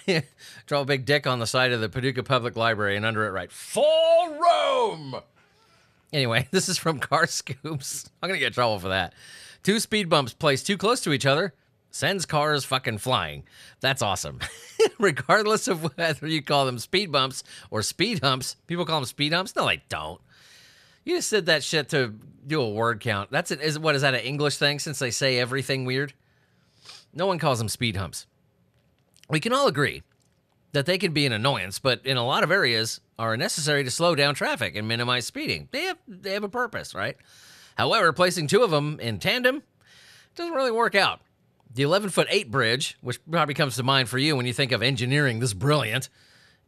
Draw 0.65 0.82
a 0.82 0.86
big 0.86 1.06
dick 1.06 1.28
on 1.28 1.39
the 1.39 1.48
side 1.48 1.71
of 1.71 1.82
the 1.82 1.89
Paducah 1.89 2.24
Public 2.24 2.56
Library 2.56 2.95
and 2.95 3.06
under 3.06 3.26
it 3.26 3.32
write, 3.32 3.52
For 3.52 4.30
Rome! 4.30 5.17
Anyway, 6.13 6.48
this 6.52 6.69
is 6.69 6.78
from 6.78 7.00
Carscoops. 7.00 8.10
I'm 8.21 8.30
going 8.30 8.39
to 8.39 8.45
get 8.45 8.54
trouble 8.54 8.80
for 8.80 8.89
that. 8.89 9.13
Two 9.63 9.80
speed 9.80 10.10
bumps 10.10 10.34
placed 10.34 10.67
too 10.67 10.78
close 10.78 11.02
to 11.02 11.13
each 11.13 11.26
other 11.26 11.54
sends 11.91 12.26
cars 12.26 12.65
fucking 12.65 12.98
flying. 12.98 13.43
That's 13.80 14.02
awesome. 14.02 14.39
Regardless 15.00 15.67
of 15.67 15.95
whether 15.98 16.28
you 16.28 16.41
call 16.41 16.65
them 16.65 16.78
speed 16.78 17.12
bumps 17.12 17.43
or 17.71 17.82
speed 17.82 18.21
humps, 18.21 18.58
people 18.67 18.86
call 18.86 19.00
them 19.00 19.06
speed 19.06 19.34
humps. 19.34 19.56
No, 19.56 19.65
they 19.65 19.82
don't. 19.88 20.19
You 21.06 21.15
just 21.15 21.30
said 21.30 21.46
that 21.46 21.63
shit 21.63 21.89
to 21.89 22.13
do 22.46 22.62
a 22.62 22.70
word 22.70 23.00
count. 23.00 23.32
That's 23.32 23.52
it. 23.52 23.62
Is 23.62 23.80
what 23.80 23.96
is 23.96 24.02
that 24.02 24.15
an 24.15 24.22
English 24.22 24.58
thing? 24.58 24.80
Since 24.80 25.00
they 25.00 25.12
say 25.12 25.39
everything 25.39 25.86
weird, 25.86 26.13
no 27.13 27.28
one 27.28 27.39
calls 27.39 27.60
them 27.60 27.70
speed 27.70 27.96
humps. 27.96 28.26
We 29.30 29.39
can 29.39 29.54
all 29.54 29.68
agree 29.68 30.04
that 30.74 30.86
they 30.86 30.98
can 30.98 31.13
be 31.13 31.26
an 31.26 31.32
annoyance, 31.32 31.80
but 31.80 32.06
in 32.06 32.18
a 32.18 32.26
lot 32.26 32.44
of 32.44 32.52
areas 32.52 33.00
are 33.18 33.38
necessary 33.38 33.84
to 33.84 33.91
slow 33.91 34.13
down 34.13 34.36
traffic 34.36 34.76
and 34.76 34.88
minimize 34.88 35.26
speeding. 35.26 35.70
They 35.72 35.84
have 35.84 35.98
they 36.08 36.34
have 36.34 36.44
a 36.44 36.50
purpose, 36.50 36.94
right? 36.94 37.15
However, 37.78 38.12
placing 38.12 38.48
two 38.48 38.63
of 38.63 38.72
them 38.72 39.00
in 39.00 39.20
tandem 39.20 39.63
doesn't 40.36 40.54
really 40.54 40.72
work 40.72 40.96
out. 40.96 41.22
The 41.74 41.84
11 41.84 42.10
foot 42.10 42.28
8 42.30 42.52
bridge, 42.52 42.98
which 43.02 43.20
probably 43.30 43.54
comes 43.54 43.76
to 43.76 43.84
mind 43.84 44.10
for 44.10 44.18
you 44.18 44.36
when 44.36 44.46
you 44.46 44.54
think 44.54 44.72
of 44.72 44.82
engineering 44.82 45.39
this 45.39 45.54
brilliant, 45.54 46.10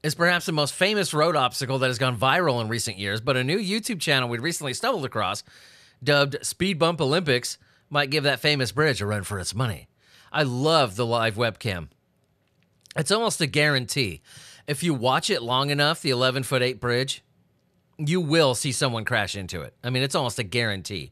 is 0.03 0.15
perhaps 0.15 0.45
the 0.45 0.51
most 0.51 0.73
famous 0.73 1.13
road 1.13 1.35
obstacle 1.35 1.79
that 1.79 1.87
has 1.87 1.97
gone 1.97 2.17
viral 2.17 2.61
in 2.61 2.67
recent 2.67 2.97
years. 2.97 3.21
But 3.21 3.37
a 3.37 3.43
new 3.43 3.57
YouTube 3.57 3.99
channel 3.99 4.29
we 4.29 4.37
recently 4.37 4.73
stumbled 4.73 5.05
across, 5.05 5.43
dubbed 6.03 6.37
Speed 6.45 6.79
Bump 6.79 7.01
Olympics, 7.01 7.57
might 7.89 8.09
give 8.09 8.23
that 8.23 8.39
famous 8.39 8.71
bridge 8.71 9.01
a 9.01 9.05
run 9.05 9.23
for 9.23 9.39
its 9.39 9.55
money. 9.55 9.87
I 10.31 10.43
love 10.43 10.95
the 10.95 11.05
live 11.05 11.35
webcam. 11.35 11.87
It's 12.95 13.11
almost 13.11 13.41
a 13.41 13.47
guarantee. 13.47 14.21
If 14.67 14.83
you 14.83 14.93
watch 14.93 15.29
it 15.29 15.41
long 15.41 15.69
enough, 15.69 16.01
the 16.01 16.09
11 16.09 16.43
foot 16.43 16.61
8 16.61 16.79
bridge, 16.79 17.23
you 17.97 18.19
will 18.19 18.53
see 18.55 18.71
someone 18.71 19.05
crash 19.05 19.35
into 19.35 19.61
it. 19.61 19.73
I 19.83 19.89
mean, 19.89 20.03
it's 20.03 20.15
almost 20.15 20.39
a 20.39 20.43
guarantee. 20.43 21.11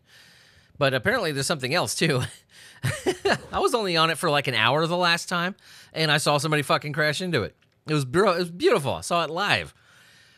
But 0.78 0.94
apparently, 0.94 1.32
there's 1.32 1.48
something 1.48 1.74
else 1.74 1.96
too. 1.96 2.24
I 3.52 3.60
was 3.60 3.74
only 3.74 3.98
on 3.98 4.10
it 4.10 4.18
for 4.18 4.30
like 4.30 4.48
an 4.48 4.54
hour 4.54 4.86
the 4.86 4.98
last 4.98 5.30
time, 5.30 5.56
and 5.94 6.12
I 6.12 6.18
saw 6.18 6.38
somebody 6.38 6.64
fucking 6.64 6.94
crash 6.94 7.22
into 7.22 7.44
it. 7.44 7.56
It 7.88 7.94
was, 7.94 8.04
it 8.04 8.40
was 8.40 8.50
beautiful. 8.50 8.96
I 8.96 9.02
saw 9.02 9.24
it 9.24 9.30
live. 9.30 9.72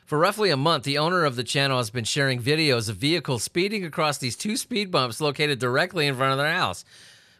For 0.05 0.17
roughly 0.17 0.49
a 0.49 0.57
month, 0.57 0.83
the 0.83 0.97
owner 0.97 1.23
of 1.23 1.37
the 1.37 1.45
channel 1.45 1.77
has 1.77 1.89
been 1.89 2.03
sharing 2.03 2.41
videos 2.41 2.89
of 2.89 2.97
vehicles 2.97 3.43
speeding 3.43 3.85
across 3.85 4.17
these 4.17 4.35
two 4.35 4.57
speed 4.57 4.91
bumps 4.91 5.21
located 5.21 5.57
directly 5.57 6.07
in 6.07 6.15
front 6.15 6.33
of 6.33 6.37
their 6.37 6.51
house. 6.51 6.83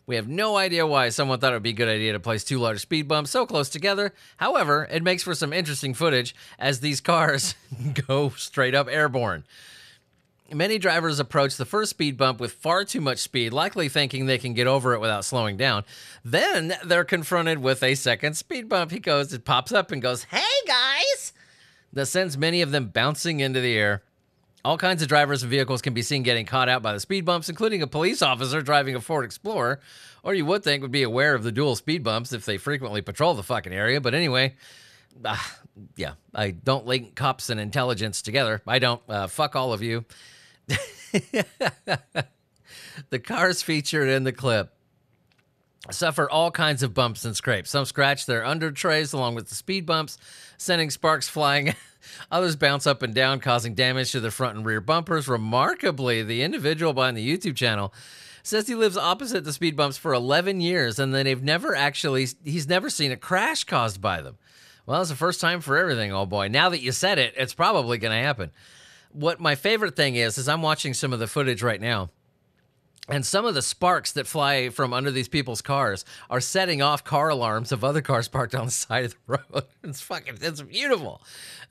We 0.06 0.16
have 0.16 0.30
no 0.30 0.56
idea 0.56 0.88
why 0.88 1.10
someone 1.10 1.40
thought 1.40 1.52
it 1.52 1.58
would 1.58 1.64
be 1.64 1.72
a 1.72 1.74
good 1.74 1.90
idea 1.90 2.14
to 2.14 2.22
place 2.22 2.46
two 2.46 2.58
large 2.58 2.80
speed 2.80 3.10
bumps 3.10 3.32
so 3.32 3.46
close 3.46 3.68
together. 3.68 4.14
However, 4.38 4.88
it 4.90 5.04
makes 5.04 5.24
for 5.24 5.36
some 5.36 5.52
interesting 5.52 5.94
footage 5.94 6.34
as 6.58 6.80
these 6.80 7.02
cars 7.02 7.56
go 8.08 8.30
straight 8.30 8.76
up 8.76 8.88
airborne. 8.90 9.44
Many 10.54 10.78
drivers 10.78 11.20
approach 11.20 11.58
the 11.58 11.66
first 11.66 11.90
speed 11.90 12.16
bump 12.16 12.40
with 12.40 12.54
far 12.54 12.86
too 12.86 13.02
much 13.02 13.20
speed, 13.20 13.52
likely 13.52 13.90
thinking 13.90 14.26
they 14.26 14.38
can 14.38 14.54
get 14.54 14.66
over 14.66 14.94
it 14.94 15.02
without 15.02 15.26
slowing 15.26 15.58
down. 15.58 15.84
Then 16.24 16.74
they're 16.86 17.04
confronted 17.04 17.60
with 17.60 17.84
a 17.84 17.96
second 17.96 18.38
speed 18.38 18.70
bump. 18.70 18.92
He 18.92 19.00
goes, 19.00 19.34
it 19.34 19.44
pops 19.44 19.74
up 19.74 19.92
and 19.92 20.02
goes, 20.02 20.24
Hey 20.24 20.44
guys! 20.66 21.34
That 21.92 22.06
sends 22.06 22.38
many 22.38 22.62
of 22.62 22.72
them 22.72 22.88
bouncing 22.88 23.42
into 23.42 23.60
the 23.60 23.76
air. 23.76 24.04
All 24.64 24.78
kinds 24.78 25.02
of 25.02 25.08
drivers 25.08 25.44
and 25.44 25.50
vehicles 25.50 25.82
can 25.82 25.94
be 25.94 26.02
seen 26.02 26.24
getting 26.24 26.46
caught 26.46 26.70
out 26.70 26.82
by 26.82 26.94
the 26.94 27.00
speed 27.00 27.26
bumps, 27.26 27.50
including 27.50 27.82
a 27.82 27.88
police 27.88 28.22
officer 28.22 28.62
driving 28.62 28.96
a 28.96 29.02
Ford 29.02 29.26
Explorer, 29.26 29.80
or 30.24 30.34
you 30.34 30.46
would 30.46 30.64
think 30.64 30.82
would 30.82 30.92
be 30.92 31.04
aware 31.04 31.36
of 31.36 31.44
the 31.44 31.52
dual 31.52 31.76
speed 31.76 32.04
bumps 32.04 32.34
if 32.34 32.46
they 32.46 32.58
frequently 32.58 33.02
patrol 33.02 33.34
the 33.34 33.44
fucking 33.44 33.74
area. 33.74 34.02
But 34.02 34.14
anyway, 34.14 34.56
uh, 35.24 35.38
yeah, 35.96 36.14
I 36.34 36.52
don't 36.52 36.86
link 36.86 37.16
cops 37.16 37.50
and 37.50 37.60
intelligence 37.60 38.22
together. 38.22 38.62
I 38.68 38.80
don't. 38.80 39.02
Uh, 39.08 39.28
fuck 39.28 39.56
all 39.56 39.74
of 39.74 39.82
you. 39.82 40.06
the 43.10 43.20
cars 43.24 43.62
featured 43.62 44.10
in 44.10 44.24
the 44.24 44.32
clip 44.32 44.74
suffer 45.92 46.30
all 46.30 46.52
kinds 46.52 46.84
of 46.84 46.94
bumps 46.94 47.24
and 47.26 47.36
scrapes. 47.36 47.70
Some 47.70 47.86
scratch 47.86 48.26
their 48.26 48.46
under 48.46 48.72
trays 48.72 49.14
along 49.14 49.36
with 49.36 49.50
the 49.50 49.56
speed 49.56 49.86
bumps, 49.86 50.18
sending 50.58 50.90
sparks 50.90 51.30
flying. 51.30 51.76
Others 52.32 52.56
bounce 52.56 52.88
up 52.88 53.02
and 53.02 53.14
down, 53.14 53.40
causing 53.40 53.74
damage 53.74 54.12
to 54.12 54.20
the 54.20 54.32
front 54.32 54.58
and 54.58 54.66
rear 54.66 54.82
bumpers. 54.82 55.28
Remarkably, 55.28 56.24
the 56.24 56.42
individual 56.42 56.94
behind 56.94 57.18
the 57.18 57.38
YouTube 57.38 57.56
channel 57.56 57.94
says 58.44 58.68
he 58.68 58.76
lives 58.76 58.98
opposite 58.98 59.44
the 59.44 59.54
speed 59.54 59.76
bumps 59.76 59.98
for 59.98 60.14
11 60.14 60.62
years 60.62 61.00
and 61.00 61.14
then 61.14 61.26
they've 61.26 61.44
never 61.44 61.76
actually 61.76 62.26
he's 62.46 62.68
never 62.68 62.90
seen 62.90 63.12
a 63.12 63.18
crash 63.18 63.66
caused 63.66 64.02
by 64.02 64.22
them. 64.22 64.38
Well, 64.86 65.02
it's 65.02 65.10
the 65.10 65.18
first 65.18 65.42
time 65.42 65.60
for 65.60 65.78
everything, 65.78 66.14
oh 66.14 66.26
boy. 66.26 66.48
Now 66.48 66.70
that 66.70 66.82
you 66.82 66.94
said 66.94 67.20
it, 67.20 67.34
it's 67.36 67.54
probably 67.54 67.98
going 67.98 68.18
to 68.18 68.26
happen 68.26 68.52
what 69.12 69.40
my 69.40 69.56
favorite 69.56 69.96
thing 69.96 70.16
is 70.16 70.38
is 70.38 70.48
I'm 70.48 70.62
watching 70.62 70.94
some 70.94 71.14
of 71.14 71.20
the 71.20 71.28
footage 71.28 71.64
right 71.64 71.82
now. 71.82 72.10
And 73.10 73.26
some 73.26 73.46
of 73.46 73.54
the 73.54 73.62
sparks 73.62 74.12
that 74.14 74.28
fly 74.28 74.68
from 74.68 74.92
under 74.92 75.12
these 75.12 75.30
people's 75.30 75.62
cars 75.62 76.04
are 76.30 76.42
setting 76.42 76.82
off 76.82 77.06
car 77.06 77.30
alarms 77.30 77.72
of 77.72 77.86
other 77.86 78.02
cars 78.02 78.28
parked 78.28 78.54
on 78.54 78.66
the 78.66 78.72
side 78.74 79.06
of 79.06 79.12
the 79.12 79.18
road. 79.54 79.64
It's 79.82 80.02
fucking, 80.02 80.40
it's 80.42 80.62
beautiful. 80.62 81.22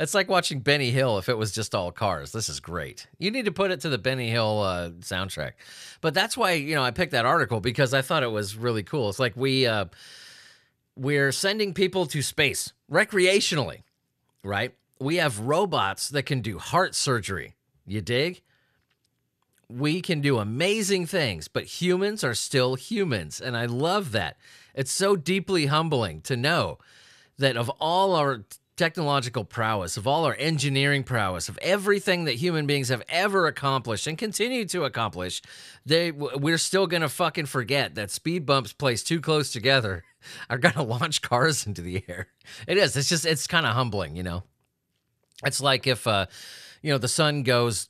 It's 0.00 0.14
like 0.14 0.30
watching 0.30 0.60
Benny 0.60 0.90
Hill 0.90 1.18
if 1.18 1.28
it 1.28 1.36
was 1.36 1.52
just 1.52 1.74
all 1.74 1.92
cars. 1.92 2.32
This 2.32 2.48
is 2.48 2.58
great. 2.58 3.06
You 3.18 3.30
need 3.30 3.44
to 3.44 3.52
put 3.52 3.70
it 3.70 3.80
to 3.80 3.90
the 3.90 3.98
Benny 3.98 4.30
Hill 4.30 4.62
uh, 4.62 4.90
soundtrack. 5.00 5.52
But 6.00 6.14
that's 6.14 6.38
why, 6.38 6.52
you 6.52 6.74
know, 6.74 6.82
I 6.82 6.90
picked 6.90 7.12
that 7.12 7.26
article 7.26 7.60
because 7.60 7.92
I 7.92 8.00
thought 8.00 8.22
it 8.22 8.30
was 8.30 8.56
really 8.56 8.82
cool. 8.82 9.10
It's 9.10 9.18
like 9.18 9.36
we, 9.36 9.66
uh, 9.66 9.86
we're 10.96 11.32
sending 11.32 11.74
people 11.74 12.06
to 12.06 12.22
space 12.22 12.72
recreationally, 12.90 13.82
right? 14.42 14.74
We 14.98 15.16
have 15.16 15.40
robots 15.40 16.08
that 16.10 16.24
can 16.24 16.40
do 16.40 16.58
heart 16.58 16.94
surgery. 16.94 17.54
You 17.86 18.00
dig? 18.00 18.42
We 19.68 20.00
can 20.00 20.20
do 20.20 20.38
amazing 20.38 21.06
things, 21.06 21.48
but 21.48 21.64
humans 21.64 22.22
are 22.22 22.34
still 22.34 22.76
humans. 22.76 23.40
And 23.40 23.56
I 23.56 23.66
love 23.66 24.12
that. 24.12 24.36
It's 24.74 24.92
so 24.92 25.16
deeply 25.16 25.66
humbling 25.66 26.20
to 26.22 26.36
know 26.36 26.78
that 27.38 27.56
of 27.56 27.68
all 27.80 28.14
our 28.14 28.44
technological 28.76 29.44
prowess, 29.44 29.96
of 29.96 30.06
all 30.06 30.24
our 30.24 30.36
engineering 30.38 31.02
prowess, 31.02 31.48
of 31.48 31.58
everything 31.62 32.24
that 32.24 32.34
human 32.34 32.66
beings 32.66 32.90
have 32.90 33.02
ever 33.08 33.46
accomplished 33.46 34.06
and 34.06 34.18
continue 34.18 34.64
to 34.66 34.84
accomplish, 34.84 35.42
they 35.84 36.12
we're 36.12 36.58
still 36.58 36.86
gonna 36.86 37.08
fucking 37.08 37.46
forget 37.46 37.94
that 37.94 38.10
speed 38.10 38.46
bumps 38.46 38.72
placed 38.72 39.08
too 39.08 39.20
close 39.20 39.50
together 39.50 40.04
are 40.50 40.58
gonna 40.58 40.82
launch 40.84 41.22
cars 41.22 41.66
into 41.66 41.82
the 41.82 42.04
air. 42.08 42.28
It 42.68 42.76
is. 42.78 42.96
It's 42.96 43.08
just 43.08 43.26
it's 43.26 43.46
kind 43.46 43.66
of 43.66 43.74
humbling, 43.74 44.16
you 44.16 44.22
know. 44.22 44.44
It's 45.44 45.60
like 45.60 45.86
if, 45.86 46.06
uh, 46.06 46.26
you 46.82 46.92
know, 46.92 46.98
the 46.98 47.08
sun 47.08 47.42
goes 47.42 47.88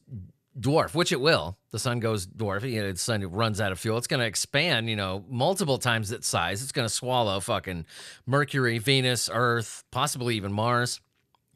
dwarf, 0.59 0.94
which 0.94 1.12
it 1.12 1.20
will. 1.20 1.56
The 1.70 1.78
sun 1.78 2.00
goes 2.00 2.26
dwarf. 2.26 2.68
You 2.68 2.82
know, 2.82 2.92
the 2.92 2.98
sun 2.98 3.22
runs 3.30 3.61
out 3.61 3.72
of 3.72 3.78
fuel. 3.78 3.98
It's 3.98 4.06
going 4.06 4.20
to 4.20 4.26
expand, 4.26 4.88
you 4.88 4.96
know, 4.96 5.24
multiple 5.28 5.78
times 5.78 6.11
its 6.11 6.26
size. 6.26 6.62
It's 6.62 6.72
going 6.72 6.87
to 6.87 6.92
swallow 6.92 7.40
fucking 7.40 7.85
Mercury, 8.26 8.78
Venus, 8.78 9.28
Earth, 9.32 9.85
possibly 9.90 10.37
even 10.37 10.52
Mars 10.52 11.00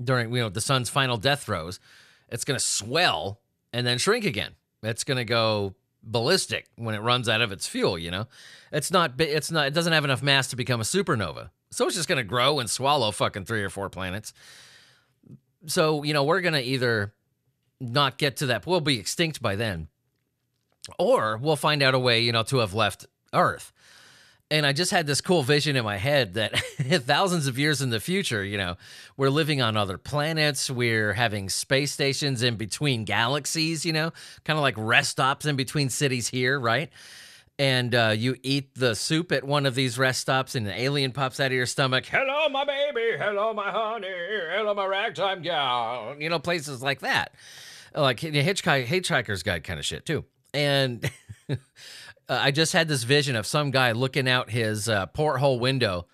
during, 0.03 0.33
you 0.35 0.43
know, 0.43 0.49
the 0.49 0.61
sun's 0.61 0.91
final 0.91 1.17
death 1.17 1.45
throes. 1.45 1.81
It's 2.29 2.45
going 2.45 2.59
to 2.59 2.65
swell 2.65 3.41
and 3.73 3.87
then 3.87 3.99
shrink 3.99 4.25
again. 4.25 4.53
It's 4.83 5.05
going 5.05 5.19
to 5.19 5.25
go 5.25 5.75
ballistic 6.03 6.67
when 6.77 6.95
it 6.95 7.01
runs 7.01 7.29
out 7.29 7.41
of 7.41 7.53
its 7.53 7.67
fuel, 7.67 7.99
you 7.99 8.11
know. 8.11 8.27
It's 8.73 8.91
not 8.91 9.21
it's 9.21 9.51
not 9.51 9.67
it 9.67 9.75
doesn't 9.75 9.93
have 9.93 10.05
enough 10.05 10.23
mass 10.23 10.49
to 10.49 10.57
become 10.57 10.81
a 10.81 10.85
supernova. 10.85 11.51
So 11.71 11.87
it's 11.87 11.97
just 11.97 12.09
going 12.09 12.19
to 12.19 12.25
grow 12.25 12.59
and 12.59 12.69
swallow 12.69 13.11
fucking 13.11 13.45
3 13.45 13.63
or 13.63 13.71
4 13.71 13.91
planets 13.91 14.33
so 15.67 16.03
you 16.03 16.13
know 16.13 16.25
we're 16.25 16.41
gonna 16.41 16.61
either 16.61 17.13
not 17.81 18.19
get 18.19 18.37
to 18.37 18.47
that 18.47 18.67
we'll 18.67 18.81
be 18.81 18.99
extinct 18.99 19.41
by 19.41 19.57
then 19.57 19.89
or 20.99 21.37
we'll 21.37 21.57
find 21.57 21.83
out 21.83 21.95
a 21.95 21.99
way 21.99 22.21
you 22.21 22.33
know 22.33 22.43
to 22.43 22.59
have 22.59 22.75
left 22.75 23.07
earth. 23.33 23.73
And 24.53 24.67
i 24.67 24.73
just 24.73 24.91
had 24.91 25.07
this 25.07 25.21
cool 25.21 25.43
vision 25.45 25.77
in 25.77 25.85
my 25.85 25.97
head 25.97 26.35
that 26.35 26.59
thousands 27.07 27.47
of 27.47 27.59
years 27.59 27.81
in 27.81 27.91
the 27.91 28.01
future 28.01 28.43
you 28.45 28.59
know 28.59 28.77
we're 29.17 29.31
living 29.31 29.63
on 29.63 29.77
other 29.77 29.97
planets 29.97 30.69
we're 30.69 31.13
having 31.13 31.49
space 31.49 31.93
stations 31.93 32.43
in 32.43 32.57
between 32.57 33.05
galaxies 33.05 33.87
you 33.87 33.93
know 33.93 34.13
kind 34.45 34.59
of 34.59 34.63
like 34.63 34.75
rest 34.77 35.11
stops 35.11 35.47
in 35.47 35.55
between 35.55 35.89
cities 35.89 36.29
here 36.29 36.59
right 36.59 36.91
and 37.61 37.95
uh, 37.95 38.15
you 38.17 38.37
eat 38.43 38.75
the 38.75 38.95
soup 38.95 39.31
at 39.31 39.45
one 39.45 39.67
of 39.67 39.75
these 39.75 39.99
rest 39.99 40.23
stops, 40.23 40.55
and 40.55 40.67
an 40.67 40.73
alien 40.73 41.13
pops 41.13 41.39
out 41.39 41.49
of 41.49 41.53
your 41.53 41.67
stomach. 41.67 42.07
Hello, 42.07 42.49
my 42.49 42.65
baby. 42.65 43.19
Hello, 43.19 43.53
my 43.53 43.71
honey. 43.71 44.09
Hello, 44.09 44.73
my 44.73 44.87
ragtime 44.87 45.43
gal. 45.43 46.17
You 46.19 46.31
know, 46.31 46.39
places 46.39 46.83
like 46.83 47.01
that, 47.01 47.35
like 47.95 48.19
Hitchhiker, 48.19 48.87
Hitchhiker's 48.87 49.43
Guide 49.43 49.63
kind 49.63 49.79
of 49.79 49.85
shit 49.85 50.07
too. 50.07 50.25
And 50.55 51.11
uh, 51.51 51.57
I 52.31 52.51
just 52.51 52.73
had 52.73 52.89
this 52.89 53.03
vision 53.03 53.37
of 53.37 53.47
some 53.47 53.71
guy 53.71 53.93
looking 53.93 54.27
out 54.27 54.49
his 54.49 54.89
uh, 54.89 55.05
porthole 55.09 55.61
window 55.61 56.07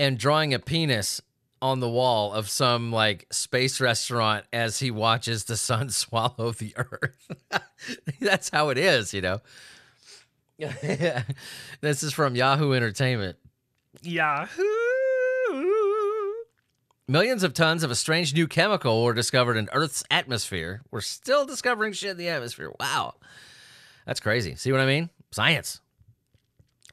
and 0.00 0.18
drawing 0.18 0.52
a 0.52 0.58
penis 0.58 1.20
on 1.60 1.78
the 1.78 1.88
wall 1.88 2.32
of 2.32 2.50
some 2.50 2.90
like 2.90 3.28
space 3.30 3.80
restaurant 3.80 4.46
as 4.52 4.80
he 4.80 4.90
watches 4.90 5.44
the 5.44 5.56
sun 5.56 5.90
swallow 5.90 6.50
the 6.50 6.74
earth. 6.76 7.30
That's 8.20 8.50
how 8.50 8.70
it 8.70 8.78
is, 8.78 9.14
you 9.14 9.20
know. 9.20 9.42
this 11.80 12.02
is 12.02 12.12
from 12.12 12.36
Yahoo 12.36 12.72
Entertainment. 12.72 13.36
Yahoo! 14.02 14.62
Millions 17.08 17.42
of 17.42 17.52
tons 17.52 17.82
of 17.82 17.90
a 17.90 17.96
strange 17.96 18.32
new 18.32 18.46
chemical 18.46 19.02
were 19.02 19.12
discovered 19.12 19.56
in 19.56 19.68
Earth's 19.72 20.04
atmosphere. 20.10 20.82
We're 20.90 21.00
still 21.00 21.44
discovering 21.44 21.92
shit 21.92 22.12
in 22.12 22.16
the 22.16 22.28
atmosphere. 22.28 22.72
Wow. 22.78 23.14
That's 24.06 24.20
crazy. 24.20 24.54
See 24.54 24.72
what 24.72 24.80
I 24.80 24.86
mean? 24.86 25.10
Science. 25.30 25.80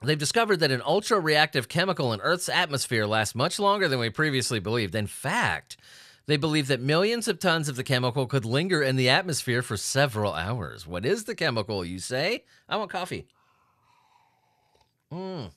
They've 0.01 0.17
discovered 0.17 0.58
that 0.58 0.71
an 0.71 0.82
ultra 0.86 1.19
reactive 1.19 1.67
chemical 1.67 2.13
in 2.13 2.21
Earth's 2.21 2.49
atmosphere 2.49 3.05
lasts 3.05 3.36
much 3.36 3.60
longer 3.60 3.88
than 3.88 3.99
we 3.99 4.10
previously 4.10 4.60
believed. 4.60 4.95
In 4.95 5.08
fact, 5.08 5.77
they 6.25 6.38
believe 6.38 6.67
that 6.67 6.79
millions 6.79 7.27
of 7.27 7.39
tons 7.39 7.69
of 7.69 7.75
the 7.75 7.84
chemical 7.84 8.25
could 8.25 8.45
linger 8.45 8.82
in 8.82 8.95
the 8.95 9.10
atmosphere 9.10 9.62
for 9.62 9.77
several 9.77 10.34
hours. 10.34 10.88
What 10.88 11.05
is 11.05 11.25
the 11.25 11.36
chemical, 11.36 11.84
you 11.84 11.99
say? 11.99 12.45
I 12.67 12.77
want 12.77 12.91
coffee. 12.91 13.27
Mmm. 15.12 15.52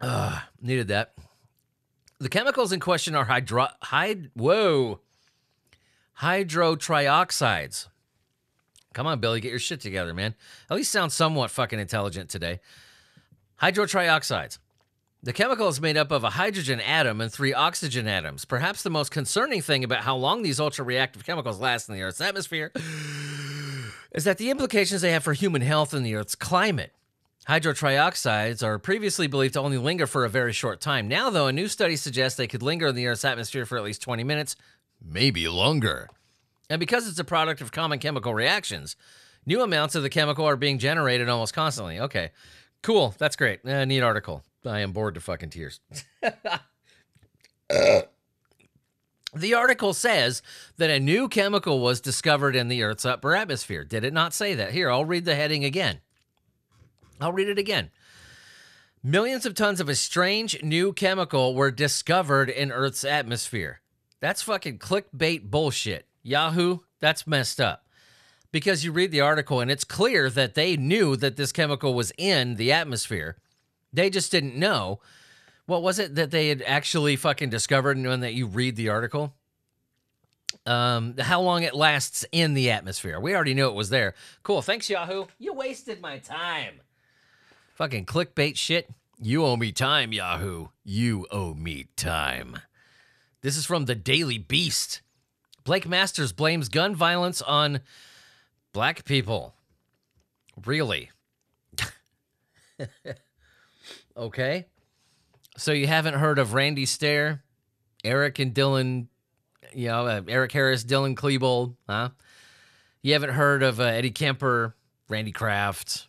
Uh, 0.00 0.40
needed 0.60 0.88
that. 0.88 1.14
The 2.18 2.28
chemicals 2.28 2.72
in 2.72 2.80
question 2.80 3.14
are 3.14 3.24
hydro 3.24 3.68
hyd 3.84 4.30
whoa 4.34 5.00
hydrotrioxides. 6.20 7.88
Come 8.92 9.06
on, 9.06 9.20
Billy, 9.20 9.40
get 9.40 9.50
your 9.50 9.58
shit 9.58 9.80
together, 9.80 10.12
man. 10.12 10.34
At 10.70 10.76
least 10.76 10.92
sound 10.92 11.12
somewhat 11.12 11.50
fucking 11.50 11.78
intelligent 11.78 12.30
today. 12.30 12.60
Hydrotrioxides. 13.60 14.58
The 15.24 15.32
chemical 15.32 15.68
is 15.68 15.80
made 15.80 15.96
up 15.96 16.10
of 16.10 16.24
a 16.24 16.30
hydrogen 16.30 16.80
atom 16.80 17.20
and 17.20 17.32
three 17.32 17.54
oxygen 17.54 18.08
atoms. 18.08 18.44
Perhaps 18.44 18.82
the 18.82 18.90
most 18.90 19.12
concerning 19.12 19.62
thing 19.62 19.84
about 19.84 20.02
how 20.02 20.16
long 20.16 20.42
these 20.42 20.58
ultra 20.58 20.84
reactive 20.84 21.24
chemicals 21.24 21.60
last 21.60 21.88
in 21.88 21.94
the 21.94 22.02
Earth's 22.02 22.20
atmosphere 22.20 22.72
is 24.12 24.24
that 24.24 24.38
the 24.38 24.50
implications 24.50 25.00
they 25.00 25.12
have 25.12 25.22
for 25.22 25.32
human 25.32 25.62
health 25.62 25.94
and 25.94 26.04
the 26.04 26.16
Earth's 26.16 26.34
climate. 26.34 26.92
Hydrotrioxides 27.48 28.62
are 28.62 28.78
previously 28.78 29.26
believed 29.26 29.54
to 29.54 29.60
only 29.60 29.78
linger 29.78 30.06
for 30.06 30.24
a 30.24 30.28
very 30.28 30.52
short 30.52 30.80
time. 30.80 31.08
Now, 31.08 31.28
though, 31.28 31.48
a 31.48 31.52
new 31.52 31.66
study 31.66 31.96
suggests 31.96 32.36
they 32.36 32.46
could 32.46 32.62
linger 32.62 32.88
in 32.88 32.94
the 32.94 33.06
Earth's 33.06 33.24
atmosphere 33.24 33.66
for 33.66 33.76
at 33.76 33.84
least 33.84 34.00
20 34.02 34.22
minutes, 34.22 34.54
maybe 35.04 35.48
longer. 35.48 36.08
And 36.70 36.78
because 36.78 37.08
it's 37.08 37.18
a 37.18 37.24
product 37.24 37.60
of 37.60 37.72
common 37.72 37.98
chemical 37.98 38.32
reactions, 38.32 38.94
new 39.44 39.60
amounts 39.60 39.96
of 39.96 40.04
the 40.04 40.08
chemical 40.08 40.44
are 40.44 40.56
being 40.56 40.78
generated 40.78 41.28
almost 41.28 41.52
constantly. 41.52 41.98
Okay, 41.98 42.30
cool. 42.82 43.14
That's 43.18 43.34
great. 43.36 43.66
Uh, 43.66 43.84
neat 43.84 44.02
article. 44.02 44.44
I 44.64 44.78
am 44.78 44.92
bored 44.92 45.14
to 45.14 45.20
fucking 45.20 45.50
tears. 45.50 45.80
The 49.34 49.54
article 49.54 49.94
says 49.94 50.42
that 50.76 50.90
a 50.90 51.00
new 51.00 51.26
chemical 51.26 51.80
was 51.80 52.02
discovered 52.02 52.54
in 52.54 52.68
the 52.68 52.82
Earth's 52.82 53.06
upper 53.06 53.34
atmosphere. 53.34 53.82
Did 53.82 54.04
it 54.04 54.12
not 54.12 54.34
say 54.34 54.54
that? 54.54 54.72
Here, 54.72 54.90
I'll 54.90 55.06
read 55.06 55.24
the 55.24 55.34
heading 55.34 55.64
again. 55.64 56.00
I'll 57.22 57.32
read 57.32 57.48
it 57.48 57.58
again. 57.58 57.90
Millions 59.02 59.44
of 59.44 59.54
tons 59.54 59.80
of 59.80 59.88
a 59.88 59.94
strange 59.94 60.62
new 60.62 60.92
chemical 60.92 61.54
were 61.54 61.70
discovered 61.70 62.48
in 62.48 62.70
Earth's 62.70 63.04
atmosphere. 63.04 63.80
That's 64.20 64.42
fucking 64.42 64.78
clickbait 64.78 65.50
bullshit. 65.50 66.06
Yahoo, 66.22 66.78
that's 67.00 67.26
messed 67.26 67.60
up. 67.60 67.84
Because 68.52 68.84
you 68.84 68.92
read 68.92 69.10
the 69.10 69.20
article 69.20 69.60
and 69.60 69.70
it's 69.70 69.82
clear 69.82 70.30
that 70.30 70.54
they 70.54 70.76
knew 70.76 71.16
that 71.16 71.36
this 71.36 71.50
chemical 71.50 71.94
was 71.94 72.12
in 72.16 72.54
the 72.54 72.70
atmosphere. 72.70 73.36
They 73.92 74.08
just 74.08 74.30
didn't 74.30 74.54
know. 74.54 75.00
What 75.66 75.82
was 75.82 75.98
it 75.98 76.14
that 76.14 76.30
they 76.30 76.48
had 76.48 76.62
actually 76.64 77.16
fucking 77.16 77.50
discovered 77.50 77.96
and 77.96 78.06
when 78.06 78.20
that 78.20 78.34
you 78.34 78.46
read 78.46 78.76
the 78.76 78.90
article? 78.90 79.34
Um, 80.64 81.16
how 81.18 81.40
long 81.40 81.64
it 81.64 81.74
lasts 81.74 82.24
in 82.30 82.54
the 82.54 82.70
atmosphere. 82.70 83.18
We 83.18 83.34
already 83.34 83.54
knew 83.54 83.66
it 83.66 83.74
was 83.74 83.90
there. 83.90 84.14
Cool. 84.44 84.62
Thanks, 84.62 84.88
Yahoo. 84.88 85.24
You 85.38 85.54
wasted 85.54 86.00
my 86.00 86.18
time. 86.18 86.80
Fucking 87.74 88.04
clickbait 88.04 88.56
shit. 88.56 88.90
You 89.18 89.44
owe 89.44 89.56
me 89.56 89.72
time, 89.72 90.12
Yahoo. 90.12 90.68
You 90.84 91.26
owe 91.30 91.54
me 91.54 91.86
time. 91.96 92.58
This 93.40 93.56
is 93.56 93.64
from 93.64 93.86
the 93.86 93.94
Daily 93.94 94.36
Beast. 94.36 95.00
Blake 95.64 95.88
Masters 95.88 96.32
blames 96.32 96.68
gun 96.68 96.94
violence 96.94 97.40
on 97.40 97.80
black 98.72 99.04
people. 99.04 99.54
Really? 100.66 101.10
okay. 104.16 104.66
So 105.56 105.72
you 105.72 105.86
haven't 105.86 106.14
heard 106.14 106.38
of 106.38 106.52
Randy 106.52 106.84
Stair, 106.86 107.42
Eric 108.04 108.38
and 108.38 108.52
Dylan, 108.52 109.06
you 109.72 109.88
know, 109.88 110.06
uh, 110.06 110.22
Eric 110.28 110.52
Harris, 110.52 110.84
Dylan 110.84 111.14
Klebold, 111.14 111.76
huh? 111.88 112.10
You 113.02 113.14
haven't 113.14 113.30
heard 113.30 113.62
of 113.62 113.80
uh, 113.80 113.84
Eddie 113.84 114.10
Kemper, 114.10 114.74
Randy 115.08 115.32
Kraft. 115.32 116.08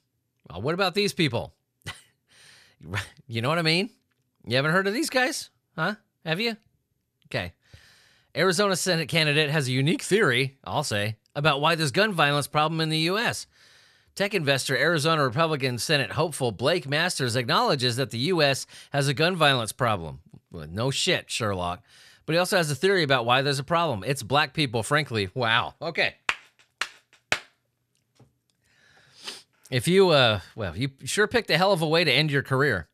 Well, 0.49 0.62
what 0.62 0.73
about 0.73 0.93
these 0.93 1.13
people? 1.13 1.53
you 3.27 3.41
know 3.41 3.49
what 3.49 3.60
I 3.60 3.63
mean? 3.63 3.89
You 4.45 4.56
haven't 4.56 4.71
heard 4.71 4.88
of 4.88 4.93
these 4.93 5.10
guys? 5.10 5.49
Huh? 5.75 5.95
Have 6.25 6.39
you? 6.39 6.58
Okay. 7.27 7.53
Arizona 8.36 8.75
Senate 8.75 9.08
candidate 9.08 9.49
has 9.49 9.67
a 9.67 9.71
unique 9.71 10.01
theory, 10.01 10.58
I'll 10.63 10.84
say, 10.84 11.17
about 11.36 11.62
why 11.62 11.75
there's 11.75 11.91
gun 11.91 12.13
violence 12.13 12.47
problem 12.47 12.82
in 12.82 12.89
the 12.89 12.97
U.S. 12.99 13.47
Tech 14.15 14.34
investor, 14.34 14.77
Arizona 14.77 15.23
Republican 15.23 15.77
Senate 15.79 16.12
hopeful 16.12 16.51
Blake 16.51 16.88
Masters 16.88 17.36
acknowledges 17.36 17.95
that 17.95 18.12
the 18.12 18.19
U.S. 18.19 18.67
has 18.91 19.08
a 19.08 19.13
gun 19.13 19.36
violence 19.36 19.71
problem. 19.71 20.19
Well, 20.51 20.67
no 20.69 20.91
shit, 20.91 21.32
Sherlock. 21.32 21.82
But 22.25 22.34
he 22.34 22.39
also 22.39 22.58
has 22.58 22.69
a 22.69 22.75
theory 22.75 23.03
about 23.03 23.25
why 23.25 23.41
there's 23.41 23.60
a 23.60 23.63
problem. 23.63 24.03
It's 24.06 24.23
black 24.23 24.53
people, 24.53 24.84
frankly. 24.84 25.29
Wow. 25.34 25.73
Okay. 25.82 26.15
If 29.73 29.88
you, 29.88 30.09
uh, 30.09 30.41
well, 30.55 30.77
you 30.77 30.91
sure 31.03 31.25
picked 31.25 31.49
a 31.49 31.57
hell 31.57 31.71
of 31.71 31.81
a 31.81 31.88
way 31.88 32.03
to 32.03 32.12
end 32.12 32.29
your 32.29 32.43
career. 32.43 32.89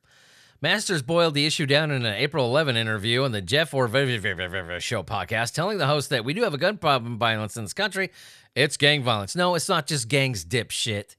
Masters 0.61 1.01
boiled 1.01 1.33
the 1.33 1.45
issue 1.45 1.65
down 1.65 1.91
in 1.91 2.05
an 2.05 2.13
April 2.13 2.45
11 2.45 2.77
interview 2.77 3.25
on 3.25 3.33
the 3.33 3.41
Jeff 3.41 3.73
Or 3.73 3.89
Show 3.89 5.03
podcast, 5.03 5.51
telling 5.51 5.77
the 5.77 5.87
host 5.87 6.09
that 6.09 6.23
we 6.23 6.33
do 6.33 6.43
have 6.43 6.53
a 6.53 6.57
gun 6.57 6.77
problem 6.77 7.17
violence 7.17 7.57
in 7.57 7.65
this 7.65 7.73
country. 7.73 8.11
It's 8.55 8.77
gang 8.77 9.03
violence. 9.03 9.35
No, 9.35 9.55
it's 9.55 9.67
not 9.67 9.87
just 9.87 10.07
gangs, 10.07 10.45
dipshit. 10.45 11.17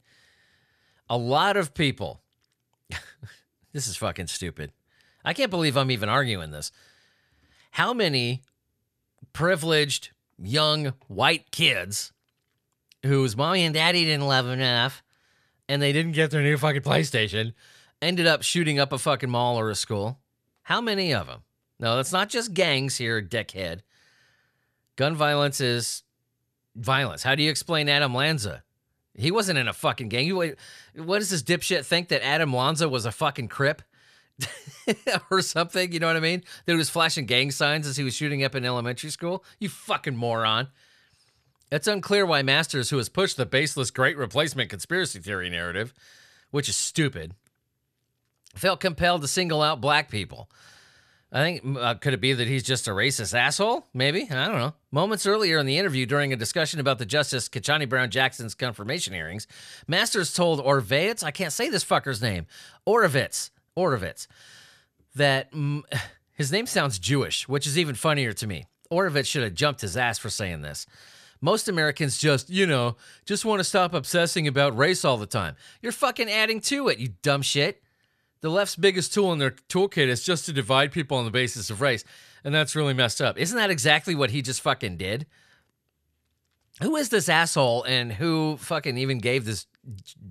A 1.11 1.19
lot 1.19 1.59
of 1.59 1.75
people. 1.75 2.23
this 3.75 3.87
is 3.87 3.99
fucking 3.99 4.29
stupid. 4.29 4.73
I 5.27 5.35
can't 5.35 5.51
believe 5.51 5.77
I'm 5.77 5.91
even 5.91 6.09
arguing 6.09 6.53
this. 6.53 6.73
How 7.73 7.93
many 7.93 8.41
privileged 9.35 10.13
young 10.43 10.95
white 11.07 11.51
kids 11.51 12.15
whose 13.05 13.37
mommy 13.37 13.67
and 13.67 13.75
daddy 13.75 14.07
didn't 14.07 14.27
love 14.27 14.47
enough 14.47 15.03
and 15.71 15.81
they 15.81 15.93
didn't 15.93 16.13
get 16.13 16.33
their 16.33 16.43
new 16.43 16.59
fucking 16.59 16.83
PlayStation 16.83 17.55
ended 18.03 18.27
up 18.27 18.43
shooting 18.43 18.81
up 18.81 18.93
a 18.93 18.99
fucking 18.99 19.31
mall 19.31 19.57
or 19.57 19.71
a 19.71 19.77
school. 19.77 20.19
How 20.63 20.81
many 20.81 21.15
of 21.15 21.29
them? 21.29 21.43
No, 21.79 22.01
it's 22.01 22.13
not 22.13 22.29
just 22.29 22.55
gangs 22.55 22.97
here, 22.97 23.23
dickhead. 23.23 23.83
Gun 24.97 25.15
violence 25.15 25.61
is 25.61 26.03
violence. 26.75 27.23
How 27.23 27.37
do 27.37 27.45
you 27.45 27.51
explain 27.51 27.89
Adam 27.89 28.13
Lanza? 28.13 28.65
He 29.15 29.31
wasn't 29.31 29.61
in 29.61 29.69
a 29.69 29.73
fucking 29.73 30.09
gang. 30.09 30.29
what 30.97 31.19
does 31.21 31.31
this 31.31 31.43
dipshit 31.43 31.85
think 31.85 32.09
that 32.09 32.27
Adam 32.27 32.53
Lanza 32.53 32.89
was 32.89 33.07
a 33.07 33.13
fucking 33.13 33.47
crip? 33.47 33.83
or 35.31 35.41
something, 35.41 35.93
you 35.93 36.01
know 36.01 36.09
what 36.09 36.17
I 36.17 36.21
mean? 36.21 36.43
That 36.67 36.73
he 36.73 36.79
was 36.79 36.91
flashing 36.91 37.27
gang 37.27 37.53
signs 37.53 37.87
as 37.87 37.97
he 37.97 38.03
was 38.03 38.15
shooting 38.15 38.43
up 38.43 38.57
in 38.57 38.65
elementary 38.65 39.11
school? 39.11 39.45
You 39.61 39.69
fucking 39.69 40.17
moron. 40.17 40.69
It's 41.71 41.87
unclear 41.87 42.27
why 42.27 42.43
Masters, 42.43 42.91
who 42.91 42.97
has 42.97 43.09
pushed 43.09 43.37
the 43.37 43.47
baseless 43.47 43.91
great 43.91 44.17
replacement 44.17 44.71
conspiracy 44.71 45.21
theory 45.21 45.49
narrative, 45.49 45.95
which 46.51 46.69
is 46.69 46.77
stupid, 46.77 47.35
felt 48.55 48.81
compelled 48.81 49.23
to 49.23 49.29
single 49.29 49.63
out 49.63 49.81
black 49.81 50.11
people. 50.11 50.51
I 51.33 51.43
think 51.43 51.79
uh, 51.79 51.95
could 51.95 52.13
it 52.13 52.21
be 52.21 52.33
that 52.33 52.49
he's 52.49 52.65
just 52.65 52.89
a 52.89 52.91
racist 52.91 53.39
asshole? 53.39 53.87
Maybe 53.95 54.27
I 54.29 54.49
don't 54.49 54.59
know. 54.59 54.75
Moments 54.91 55.27
earlier 55.27 55.59
in 55.59 55.67
the 55.67 55.79
interview, 55.79 56.05
during 56.05 56.33
a 56.33 56.37
discussion 56.37 56.81
about 56.81 56.99
the 56.99 57.07
Justice 57.07 57.49
Ketanji 57.49 57.89
Brown 57.89 58.11
Jackson's 58.11 58.55
confirmation 58.55 59.15
hearings, 59.15 59.47
Masters 59.87 60.35
told 60.35 60.59
Orvitz, 60.61 61.23
I 61.23 61.31
can't 61.31 61.53
say 61.53 61.69
this 61.69 61.85
fucker's 61.85 62.21
name, 62.21 62.47
Oravits, 62.85 63.51
Oravits, 63.77 64.27
that 65.15 65.53
mm, 65.53 65.83
his 66.33 66.51
name 66.51 66.67
sounds 66.67 66.99
Jewish, 66.99 67.47
which 67.47 67.67
is 67.67 67.79
even 67.79 67.95
funnier 67.95 68.33
to 68.33 68.47
me. 68.49 68.67
Oravits 68.91 69.27
should 69.27 69.45
have 69.45 69.55
jumped 69.55 69.83
his 69.83 69.97
ass 69.97 70.19
for 70.19 70.31
saying 70.31 70.63
this. 70.63 70.85
Most 71.41 71.69
Americans 71.69 72.19
just, 72.19 72.51
you 72.51 72.67
know, 72.67 72.97
just 73.25 73.45
want 73.45 73.61
to 73.61 73.65
stop 73.65 73.95
obsessing 73.95 74.47
about 74.47 74.77
race 74.77 75.05
all 75.05 75.17
the 75.17 75.27
time. 75.27 75.57
You're 75.81 75.93
fucking 75.93 76.31
adding 76.31 76.61
to 76.63 76.89
it, 76.89 76.99
you 76.99 77.11
dumb 77.23 77.43
shit. 77.43 77.83
The 78.43 78.51
left's 78.51 78.77
biggest 78.77 79.13
tool 79.13 79.33
in 79.33 79.39
their 79.39 79.51
toolkit 79.51 80.09
is 80.09 80.25
just 80.25 80.47
to 80.47 80.53
divide 80.53 80.93
people 80.93 81.17
on 81.19 81.25
the 81.25 81.31
basis 81.31 81.71
of 81.71 81.81
race. 81.81 82.05
And 82.43 82.55
that's 82.55 82.75
really 82.75 82.95
messed 82.95 83.21
up. 83.21 83.39
Isn't 83.39 83.57
that 83.57 83.71
exactly 83.71 84.15
what 84.15 84.31
he 84.31 84.41
just 84.43 84.63
fucking 84.63 84.97
did? 84.97 85.27
Who 86.83 86.97
is 86.97 87.11
this 87.11 87.29
asshole 87.29 87.85
and 87.85 88.11
who 88.13 88.57
fucking 88.57 88.97
even 88.97 89.19
gave 89.19 89.45
this 89.45 89.67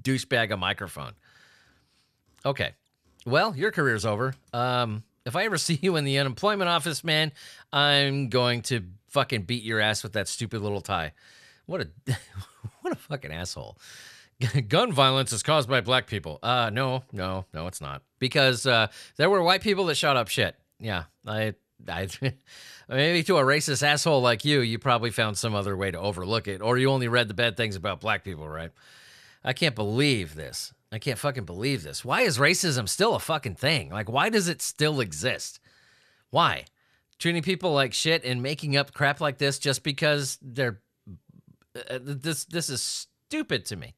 douchebag 0.01 0.51
a 0.51 0.57
microphone? 0.57 1.13
Okay. 2.45 2.71
Well, 3.25 3.55
your 3.55 3.71
career's 3.71 4.05
over. 4.05 4.33
Um, 4.53 5.03
if 5.25 5.35
I 5.35 5.45
ever 5.45 5.57
see 5.59 5.77
you 5.81 5.95
in 5.95 6.03
the 6.03 6.17
unemployment 6.17 6.69
office, 6.69 7.03
man, 7.03 7.31
I'm 7.71 8.29
going 8.29 8.63
to 8.63 8.83
fucking 9.09 9.43
beat 9.43 9.63
your 9.63 9.79
ass 9.79 10.03
with 10.03 10.13
that 10.13 10.27
stupid 10.27 10.61
little 10.61 10.81
tie. 10.81 11.13
What 11.65 11.81
a 11.81 11.89
what 12.81 12.93
a 12.93 12.97
fucking 12.97 13.31
asshole. 13.31 13.77
Gun 14.69 14.93
violence 14.93 15.33
is 15.33 15.43
caused 15.43 15.69
by 15.69 15.81
black 15.81 16.07
people. 16.07 16.39
Uh 16.41 16.69
no, 16.71 17.03
no, 17.11 17.45
no, 17.53 17.67
it's 17.67 17.81
not. 17.81 18.03
Because 18.19 18.65
uh 18.65 18.87
there 19.17 19.29
were 19.29 19.43
white 19.43 19.61
people 19.61 19.85
that 19.85 19.95
shot 19.95 20.17
up 20.17 20.27
shit. 20.27 20.55
Yeah. 20.79 21.03
I 21.27 21.55
I 21.87 22.07
maybe 22.89 23.23
to 23.23 23.37
a 23.37 23.43
racist 23.43 23.83
asshole 23.83 24.21
like 24.21 24.45
you, 24.45 24.61
you 24.61 24.79
probably 24.79 25.11
found 25.11 25.37
some 25.37 25.55
other 25.55 25.77
way 25.77 25.91
to 25.91 25.99
overlook 25.99 26.47
it, 26.47 26.61
or 26.61 26.77
you 26.77 26.89
only 26.89 27.07
read 27.07 27.27
the 27.27 27.33
bad 27.33 27.55
things 27.57 27.75
about 27.75 28.01
black 28.01 28.23
people, 28.23 28.47
right? 28.47 28.71
I 29.43 29.53
can't 29.53 29.75
believe 29.75 30.35
this. 30.35 30.73
I 30.91 30.99
can't 30.99 31.19
fucking 31.19 31.45
believe 31.45 31.83
this. 31.83 32.03
Why 32.03 32.21
is 32.21 32.39
racism 32.39 32.89
still 32.89 33.15
a 33.15 33.19
fucking 33.19 33.55
thing? 33.55 33.89
Like, 33.89 34.09
why 34.09 34.29
does 34.29 34.47
it 34.47 34.61
still 34.61 34.99
exist? 34.99 35.59
Why? 36.31 36.65
Treating 37.19 37.43
people 37.43 37.73
like 37.73 37.93
shit 37.93 38.23
and 38.23 38.41
making 38.41 38.77
up 38.77 38.93
crap 38.93 39.21
like 39.21 39.37
this 39.37 39.59
just 39.59 39.83
because 39.83 40.37
they're. 40.41 40.79
Uh, 41.75 41.99
this 42.01 42.45
this 42.45 42.69
is 42.69 42.81
stupid 42.81 43.65
to 43.65 43.75
me. 43.75 43.95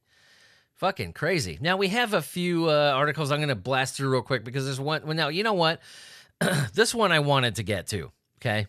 Fucking 0.74 1.12
crazy. 1.12 1.58
Now 1.60 1.76
we 1.76 1.88
have 1.88 2.12
a 2.12 2.20
few 2.20 2.68
uh, 2.68 2.92
articles 2.94 3.30
I'm 3.30 3.40
gonna 3.40 3.54
blast 3.54 3.96
through 3.96 4.10
real 4.10 4.22
quick 4.22 4.44
because 4.44 4.64
there's 4.64 4.80
one. 4.80 5.02
Well, 5.06 5.16
now 5.16 5.28
you 5.28 5.44
know 5.44 5.54
what? 5.54 5.80
this 6.74 6.94
one 6.94 7.12
I 7.12 7.20
wanted 7.20 7.56
to 7.56 7.62
get 7.62 7.86
to. 7.88 8.10
Okay. 8.40 8.66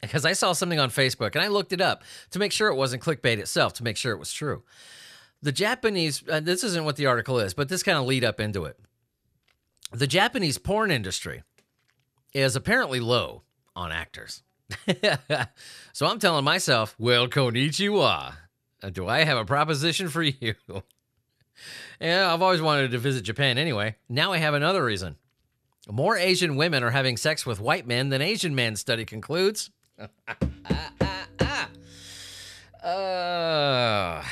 Because 0.00 0.24
I 0.24 0.32
saw 0.32 0.52
something 0.52 0.78
on 0.78 0.90
Facebook 0.90 1.34
and 1.34 1.42
I 1.42 1.48
looked 1.48 1.72
it 1.72 1.80
up 1.80 2.04
to 2.30 2.38
make 2.38 2.52
sure 2.52 2.68
it 2.68 2.76
wasn't 2.76 3.02
clickbait 3.02 3.38
itself, 3.38 3.74
to 3.74 3.84
make 3.84 3.96
sure 3.96 4.12
it 4.12 4.18
was 4.18 4.32
true 4.32 4.62
the 5.42 5.52
Japanese, 5.52 6.22
uh, 6.28 6.40
this 6.40 6.64
isn't 6.64 6.84
what 6.84 6.96
the 6.96 7.06
article 7.06 7.38
is, 7.38 7.54
but 7.54 7.68
this 7.68 7.82
kind 7.82 7.98
of 7.98 8.06
lead 8.06 8.24
up 8.24 8.40
into 8.40 8.64
it. 8.64 8.78
The 9.92 10.06
Japanese 10.06 10.58
porn 10.58 10.90
industry 10.90 11.42
is 12.32 12.56
apparently 12.56 13.00
low 13.00 13.42
on 13.74 13.92
actors. 13.92 14.42
so 15.92 16.06
I'm 16.06 16.18
telling 16.18 16.44
myself, 16.44 16.94
well, 16.98 17.28
konnichiwa. 17.28 18.34
Uh, 18.82 18.90
do 18.90 19.08
I 19.08 19.24
have 19.24 19.38
a 19.38 19.44
proposition 19.44 20.08
for 20.08 20.22
you? 20.22 20.54
yeah, 22.00 22.32
I've 22.32 22.42
always 22.42 22.60
wanted 22.60 22.90
to 22.92 22.98
visit 22.98 23.22
Japan 23.22 23.58
anyway. 23.58 23.96
Now 24.08 24.32
I 24.32 24.38
have 24.38 24.54
another 24.54 24.84
reason. 24.84 25.16
More 25.90 26.16
Asian 26.16 26.56
women 26.56 26.82
are 26.82 26.90
having 26.90 27.16
sex 27.16 27.46
with 27.46 27.60
white 27.60 27.86
men 27.86 28.10
than 28.10 28.20
Asian 28.20 28.54
men, 28.54 28.76
study 28.76 29.06
concludes. 29.06 29.70
uh, 32.84 34.22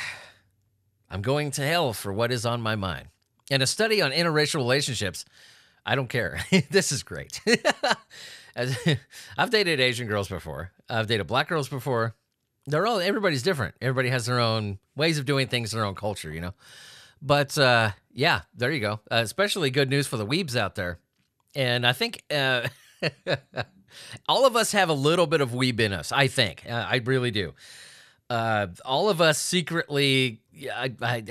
I'm 1.09 1.21
going 1.21 1.51
to 1.51 1.65
hell 1.65 1.93
for 1.93 2.13
what 2.13 2.31
is 2.31 2.45
on 2.45 2.61
my 2.61 2.75
mind. 2.75 3.07
And 3.49 3.63
a 3.63 3.67
study 3.67 4.01
on 4.01 4.11
interracial 4.11 4.57
relationships, 4.57 5.25
I 5.87 5.95
don't 5.95 6.09
care. 6.09 6.39
this 6.69 6.91
is 6.91 7.01
great. 7.01 7.41
As, 8.55 8.77
I've 9.37 9.49
dated 9.49 9.79
Asian 9.79 10.07
girls 10.07 10.27
before. 10.27 10.71
I've 10.89 11.07
dated 11.07 11.27
black 11.27 11.47
girls 11.47 11.69
before. 11.69 12.15
They're 12.65 12.85
all 12.85 12.99
everybody's 12.99 13.43
different. 13.43 13.75
Everybody 13.81 14.09
has 14.09 14.25
their 14.25 14.39
own 14.39 14.79
ways 14.95 15.17
of 15.17 15.25
doing 15.25 15.47
things, 15.47 15.71
their 15.71 15.85
own 15.85 15.95
culture, 15.95 16.31
you 16.31 16.41
know. 16.41 16.53
But 17.21 17.57
uh, 17.57 17.91
yeah, 18.11 18.41
there 18.53 18.71
you 18.71 18.81
go. 18.81 18.99
Uh, 19.09 19.21
especially 19.23 19.69
good 19.69 19.89
news 19.89 20.05
for 20.05 20.17
the 20.17 20.25
weebs 20.25 20.55
out 20.55 20.75
there. 20.75 20.99
And 21.55 21.87
I 21.87 21.93
think 21.93 22.23
uh, 22.29 22.67
all 24.27 24.45
of 24.45 24.57
us 24.57 24.73
have 24.73 24.89
a 24.89 24.93
little 24.93 25.27
bit 25.27 25.39
of 25.39 25.51
weeb 25.51 25.79
in 25.79 25.93
us. 25.93 26.11
I 26.11 26.27
think 26.27 26.63
uh, 26.69 26.85
I 26.89 26.97
really 27.05 27.31
do. 27.31 27.53
Uh, 28.29 28.67
all 28.83 29.09
of 29.09 29.21
us 29.21 29.39
secretly 29.39 30.41
yeah, 30.51 30.77
I, 30.77 30.93
I 31.01 31.23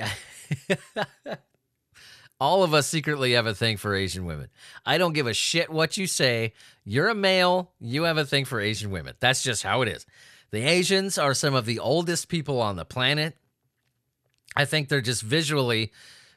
all 2.39 2.63
of 2.63 2.73
us 2.73 2.87
secretly 2.87 3.33
have 3.33 3.47
a 3.47 3.53
thing 3.53 3.77
for 3.77 3.95
Asian 3.95 4.25
women. 4.25 4.49
I 4.85 4.97
don't 4.97 5.13
give 5.13 5.27
a 5.27 5.33
shit 5.33 5.69
what 5.69 5.97
you 5.97 6.07
say. 6.07 6.53
You're 6.83 7.09
a 7.09 7.15
male, 7.15 7.71
you 7.79 8.03
have 8.03 8.17
a 8.17 8.25
thing 8.25 8.45
for 8.45 8.59
Asian 8.59 8.91
women. 8.91 9.15
That's 9.19 9.43
just 9.43 9.63
how 9.63 9.81
it 9.81 9.87
is. 9.87 10.05
The 10.51 10.63
Asians 10.63 11.17
are 11.17 11.33
some 11.33 11.55
of 11.55 11.65
the 11.65 11.79
oldest 11.79 12.29
people 12.29 12.61
on 12.61 12.75
the 12.75 12.85
planet. 12.85 13.35
I 14.55 14.65
think 14.65 14.89
they're 14.89 15.01
just 15.01 15.21
visually 15.21 15.91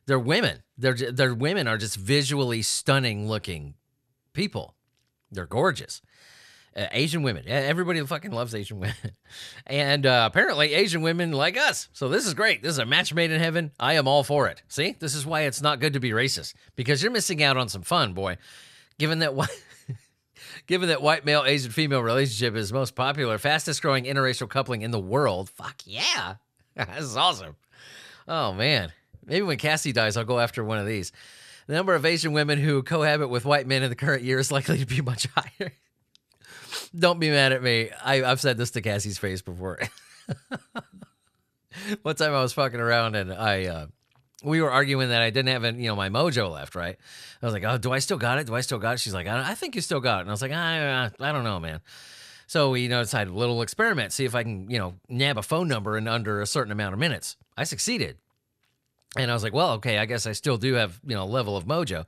they're 0.07 0.19
women. 0.19 0.63
They're 0.77 0.95
they're 0.95 1.35
women 1.35 1.69
are 1.69 1.79
just 1.79 1.97
visually 1.97 2.63
stunning 2.63 3.29
looking 3.29 3.75
people. 4.33 4.75
They're 5.31 5.47
gorgeous. 5.47 6.03
Uh, 6.77 6.87
Asian 6.93 7.23
women. 7.23 7.45
Everybody 7.49 8.01
fucking 8.07 8.31
loves 8.31 8.55
Asian 8.55 8.79
women. 8.79 8.95
and 9.67 10.07
uh, 10.07 10.29
apparently, 10.31 10.73
Asian 10.73 11.03
women 11.03 11.33
like 11.33 11.57
us. 11.57 11.89
So 11.93 12.09
this 12.09 12.27
is 12.27 12.35
great. 12.35 12.63
This 12.63 12.73
is 12.73 12.79
a 12.79 12.87
match 12.87 13.13
made 13.13 13.33
in 13.33 13.41
heaven. 13.41 13.73
I 13.81 13.95
am 13.95 14.07
all 14.07 14.23
for 14.23 14.47
it. 14.47 14.63
See, 14.69 14.95
this 15.01 15.15
is 15.15 15.27
why 15.27 15.43
it's 15.43 15.61
not 15.61 15.81
good 15.81 15.95
to 15.95 16.01
be 16.01 16.11
racist 16.11 16.55
because 16.77 17.03
you're 17.03 17.11
missing 17.11 17.43
out 17.43 17.57
on 17.57 17.69
some 17.69 17.83
fun, 17.83 18.13
boy. 18.13 18.39
Given 18.99 19.21
that 19.21 19.35
what. 19.35 19.51
Given 20.67 20.89
that 20.89 21.03
white 21.03 21.25
male 21.25 21.45
Asian 21.45 21.71
female 21.71 22.03
relationship 22.03 22.55
is 22.55 22.73
most 22.73 22.95
popular, 22.95 23.39
fastest 23.39 23.83
growing 23.83 24.05
interracial 24.05 24.49
coupling 24.49 24.83
in 24.83 24.91
the 24.91 25.01
world, 25.01 25.51
fuck 25.51 25.83
yeah. 25.85 26.37
this 26.77 27.05
is 27.05 27.17
awesome. 27.17 27.57
Oh 28.29 28.53
man. 28.53 28.93
Maybe 29.25 29.43
when 29.43 29.59
Cassie 29.59 29.93
dies, 29.93 30.17
I'll 30.17 30.25
go 30.25 30.39
after 30.39 30.65
one 30.65 30.79
of 30.79 30.87
these. 30.87 31.13
The 31.67 31.75
number 31.75 31.95
of 31.95 32.05
Asian 32.05 32.33
women 32.33 32.59
who 32.59 32.83
cohabit 32.83 33.29
with 33.29 33.45
white 33.45 33.67
men 33.67 33.83
in 33.83 33.91
the 33.91 33.97
current 33.97 34.23
year 34.23 34.39
is 34.39 34.51
likely 34.51 34.79
to 34.79 34.87
be 34.87 35.01
much 35.01 35.27
higher. 35.37 35.73
Don't 36.99 37.21
be 37.21 37.31
mad 37.31 37.53
at 37.53 37.63
me. 37.63 37.91
I, 38.05 38.17
have 38.17 38.41
said 38.41 38.57
this 38.57 38.73
to 38.73 38.83
Cassie's 38.83 39.19
face 39.19 39.43
before. 39.43 39.79
One 42.03 42.17
time 42.17 42.35
I 42.35 42.43
was 42.43 42.53
fucking 42.53 42.81
around 42.81 43.17
and 43.17 43.33
I, 43.33 43.67
uh, 43.67 43.87
we 44.43 44.63
were 44.63 44.71
arguing 44.71 45.11
that 45.11 45.23
I 45.23 45.31
didn't 45.31 45.49
have, 45.49 45.79
you 45.79 45.89
know, 45.89 45.97
my 45.97 46.09
mojo 46.09 46.51
left, 46.51 46.75
right? 46.75 46.97
I 47.43 47.47
was 47.47 47.53
like, 47.53 47.65
oh, 47.65 47.79
do 47.79 47.93
I 47.93 47.99
still 47.99 48.19
got 48.19 48.39
it? 48.39 48.47
Do 48.47 48.55
I 48.55 48.61
still 48.61 48.79
got 48.79 48.95
it? 48.95 49.01
She's 49.01 49.15
like, 49.15 49.27
I, 49.27 49.51
I 49.51 49.55
think 49.55 49.75
you 49.75 49.81
still 49.81 50.01
got 50.01 50.19
it. 50.19 50.21
And 50.23 50.31
I 50.31 50.33
was 50.33 50.43
like, 50.43 50.53
I, 50.53 51.11
I 51.21 51.33
don't 51.33 51.45
know, 51.45 51.61
man. 51.61 51.81
So 52.47 52.71
we, 52.71 52.83
you 52.83 52.89
know, 52.89 53.03
decided 53.03 53.33
a 53.33 53.37
little 53.37 53.63
experiment, 53.63 54.13
see 54.13 54.25
if 54.25 54.35
I 54.35 54.43
can, 54.43 54.69
you 54.69 54.79
know, 54.79 54.95
nab 55.09 55.39
a 55.39 55.43
phone 55.43 55.69
number 55.69 55.97
in 55.97 56.09
under 56.09 56.41
a 56.41 56.47
certain 56.47 56.73
amount 56.73 56.95
of 56.95 56.99
minutes. 56.99 57.37
I 57.57 57.65
succeeded. 57.65 58.17
And 59.17 59.31
I 59.31 59.35
was 59.35 59.43
like, 59.43 59.53
well, 59.53 59.73
okay, 59.75 59.99
I 59.99 60.07
guess 60.07 60.27
I 60.27 60.33
still 60.33 60.57
do 60.57 60.75
have, 60.75 61.01
you 61.07 61.15
know, 61.15 61.25
a 61.25 61.27
level 61.27 61.57
of 61.57 61.65
mojo. 61.65 62.07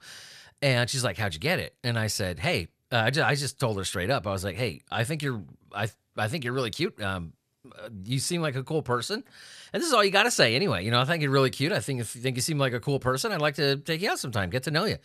And 0.60 0.88
she's 0.88 1.04
like, 1.04 1.18
how'd 1.18 1.34
you 1.34 1.40
get 1.40 1.58
it? 1.58 1.74
And 1.84 1.98
I 1.98 2.06
said, 2.06 2.38
hey, 2.38 2.68
uh, 2.92 2.96
I 2.96 3.10
just 3.10 3.26
I 3.26 3.34
just 3.34 3.58
told 3.58 3.78
her 3.78 3.84
straight 3.84 4.10
up. 4.10 4.26
I 4.26 4.30
was 4.30 4.44
like, 4.44 4.56
"Hey, 4.56 4.82
I 4.90 5.04
think 5.04 5.22
you're 5.22 5.42
I 5.74 5.88
I 6.16 6.28
think 6.28 6.44
you're 6.44 6.52
really 6.52 6.70
cute. 6.70 7.00
Um, 7.02 7.32
uh, 7.66 7.88
you 8.04 8.18
seem 8.18 8.42
like 8.42 8.54
a 8.56 8.62
cool 8.62 8.82
person." 8.82 9.24
And 9.72 9.80
this 9.80 9.88
is 9.88 9.94
all 9.94 10.04
you 10.04 10.10
got 10.10 10.24
to 10.24 10.30
say 10.30 10.54
anyway. 10.54 10.84
You 10.84 10.90
know, 10.90 11.00
I 11.00 11.04
think 11.04 11.22
you're 11.22 11.32
really 11.32 11.50
cute. 11.50 11.72
I 11.72 11.80
think 11.80 12.04
think 12.04 12.36
you 12.36 12.42
seem 12.42 12.58
like 12.58 12.74
a 12.74 12.80
cool 12.80 12.98
person, 13.00 13.32
I'd 13.32 13.40
like 13.40 13.54
to 13.56 13.76
take 13.76 14.02
you 14.02 14.10
out 14.10 14.18
sometime, 14.18 14.50
get 14.50 14.64
to 14.64 14.70
know 14.70 14.84
you. 14.84 14.98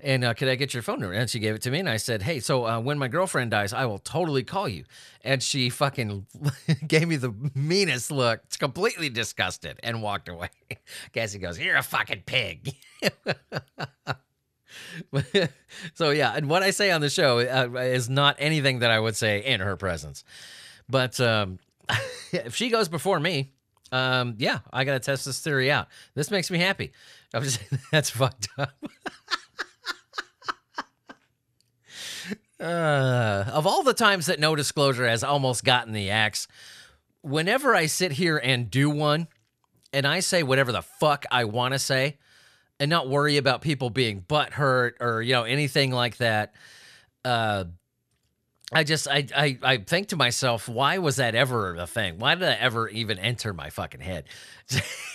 And 0.00 0.24
uh, 0.24 0.34
could 0.34 0.48
I 0.48 0.56
get 0.56 0.74
your 0.74 0.82
phone 0.82 1.00
number? 1.00 1.14
And 1.14 1.28
she 1.28 1.38
gave 1.38 1.54
it 1.54 1.62
to 1.62 1.70
me, 1.70 1.78
and 1.78 1.88
I 1.88 1.96
said, 1.96 2.22
"Hey, 2.22 2.40
so 2.40 2.66
uh, 2.66 2.80
when 2.80 2.98
my 2.98 3.08
girlfriend 3.08 3.50
dies, 3.50 3.72
I 3.72 3.86
will 3.86 3.98
totally 3.98 4.44
call 4.44 4.68
you." 4.68 4.84
And 5.22 5.42
she 5.42 5.70
fucking 5.70 6.26
gave 6.86 7.08
me 7.08 7.16
the 7.16 7.34
meanest 7.54 8.10
look, 8.10 8.40
completely 8.58 9.08
disgusted, 9.08 9.78
and 9.82 10.02
walked 10.02 10.28
away. 10.28 10.50
Cassie 11.12 11.38
goes, 11.38 11.58
"You're 11.58 11.76
a 11.76 11.82
fucking 11.82 12.22
pig." 12.26 12.74
so 15.94 16.10
yeah, 16.10 16.32
and 16.34 16.48
what 16.48 16.62
I 16.62 16.70
say 16.70 16.90
on 16.90 17.00
the 17.00 17.10
show 17.10 17.38
uh, 17.38 17.78
is 17.80 18.08
not 18.08 18.36
anything 18.38 18.80
that 18.80 18.90
I 18.90 18.98
would 18.98 19.16
say 19.16 19.44
in 19.44 19.60
her 19.60 19.76
presence. 19.76 20.24
But 20.88 21.20
um, 21.20 21.58
if 22.32 22.54
she 22.54 22.70
goes 22.70 22.88
before 22.88 23.20
me, 23.20 23.52
um, 23.92 24.34
yeah, 24.38 24.60
I 24.72 24.84
gotta 24.84 25.00
test 25.00 25.24
this 25.24 25.40
theory 25.40 25.70
out. 25.70 25.88
This 26.14 26.30
makes 26.30 26.50
me 26.50 26.58
happy. 26.58 26.92
I'm 27.34 27.42
just 27.42 27.60
that's 27.92 28.10
fucked 28.10 28.48
up. 28.58 28.72
uh, 32.60 33.44
of 33.52 33.66
all 33.66 33.82
the 33.82 33.94
times 33.94 34.26
that 34.26 34.40
no 34.40 34.56
disclosure 34.56 35.06
has 35.06 35.22
almost 35.22 35.64
gotten 35.64 35.92
the 35.92 36.10
axe, 36.10 36.48
whenever 37.22 37.74
I 37.74 37.86
sit 37.86 38.12
here 38.12 38.38
and 38.38 38.70
do 38.70 38.90
one, 38.90 39.28
and 39.92 40.06
I 40.06 40.20
say 40.20 40.42
whatever 40.42 40.72
the 40.72 40.82
fuck 40.82 41.24
I 41.30 41.44
want 41.44 41.72
to 41.74 41.78
say, 41.78 42.18
and 42.78 42.90
not 42.90 43.08
worry 43.08 43.36
about 43.36 43.62
people 43.62 43.90
being 43.90 44.20
butt 44.20 44.52
hurt 44.52 44.96
or 45.00 45.22
you 45.22 45.32
know 45.32 45.44
anything 45.44 45.90
like 45.90 46.16
that. 46.18 46.54
Uh, 47.24 47.64
I 48.72 48.84
just 48.84 49.06
I, 49.08 49.26
I 49.36 49.58
I 49.62 49.76
think 49.78 50.08
to 50.08 50.16
myself, 50.16 50.68
why 50.68 50.98
was 50.98 51.16
that 51.16 51.34
ever 51.34 51.76
a 51.76 51.86
thing? 51.86 52.18
Why 52.18 52.34
did 52.34 52.42
that 52.42 52.60
ever 52.60 52.88
even 52.88 53.18
enter 53.18 53.52
my 53.52 53.70
fucking 53.70 54.00
head? 54.00 54.24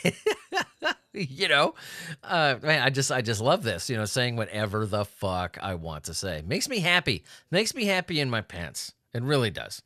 you 1.14 1.49
know, 1.49 1.76
uh, 2.24 2.55
man, 2.62 2.82
I 2.82 2.89
just 2.89 3.12
I 3.12 3.22
just 3.22 3.41
love 3.41 3.64
this. 3.64 3.89
You 3.89 3.97
know, 3.97 4.05
saying 4.05 4.38
whatever 4.38 4.86
the 4.86 5.03
fuck 5.03 5.57
I 5.62 5.76
want 5.76 6.05
to 6.05 6.14
say 6.14 6.43
makes 6.45 6.70
me 6.70 6.80
happy. 6.80 7.24
Makes 7.51 7.76
me 7.76 7.86
happy 7.86 8.22
in 8.22 8.30
my 8.30 8.41
pants. 8.41 8.93
It 9.14 9.22
really 9.22 9.49
does. 9.51 9.82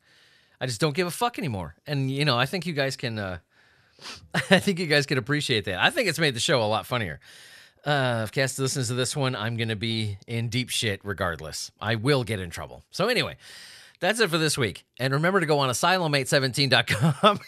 I 0.60 0.66
just 0.66 0.80
don't 0.80 0.94
give 0.94 1.08
a 1.08 1.10
fuck 1.10 1.38
anymore. 1.38 1.74
And 1.86 2.10
you 2.10 2.24
know, 2.24 2.38
I 2.38 2.46
think 2.46 2.66
you 2.66 2.72
guys 2.72 2.96
can. 2.96 3.18
Uh, 3.18 3.38
I 4.34 4.60
think 4.60 4.78
you 4.78 4.86
guys 4.86 5.06
can 5.06 5.18
appreciate 5.18 5.64
that. 5.64 5.82
I 5.82 5.90
think 5.90 6.08
it's 6.08 6.18
made 6.18 6.34
the 6.34 6.40
show 6.40 6.62
a 6.62 6.64
lot 6.64 6.86
funnier. 6.86 7.18
Uh, 7.86 8.22
if 8.24 8.32
Cass 8.32 8.58
listens 8.58 8.88
to 8.88 8.94
this 8.94 9.16
one, 9.16 9.36
I'm 9.36 9.56
gonna 9.56 9.76
be 9.76 10.18
in 10.26 10.48
deep 10.48 10.70
shit 10.70 11.00
regardless. 11.04 11.70
I 11.80 11.94
will 11.94 12.24
get 12.24 12.40
in 12.40 12.50
trouble. 12.50 12.82
So 12.90 13.06
anyway, 13.06 13.36
that's 14.00 14.18
it 14.18 14.28
for 14.28 14.38
this 14.38 14.58
week. 14.58 14.84
And 14.98 15.14
remember 15.14 15.38
to 15.38 15.46
go 15.46 15.60
on 15.60 15.70
asylum817.com. 15.70 17.40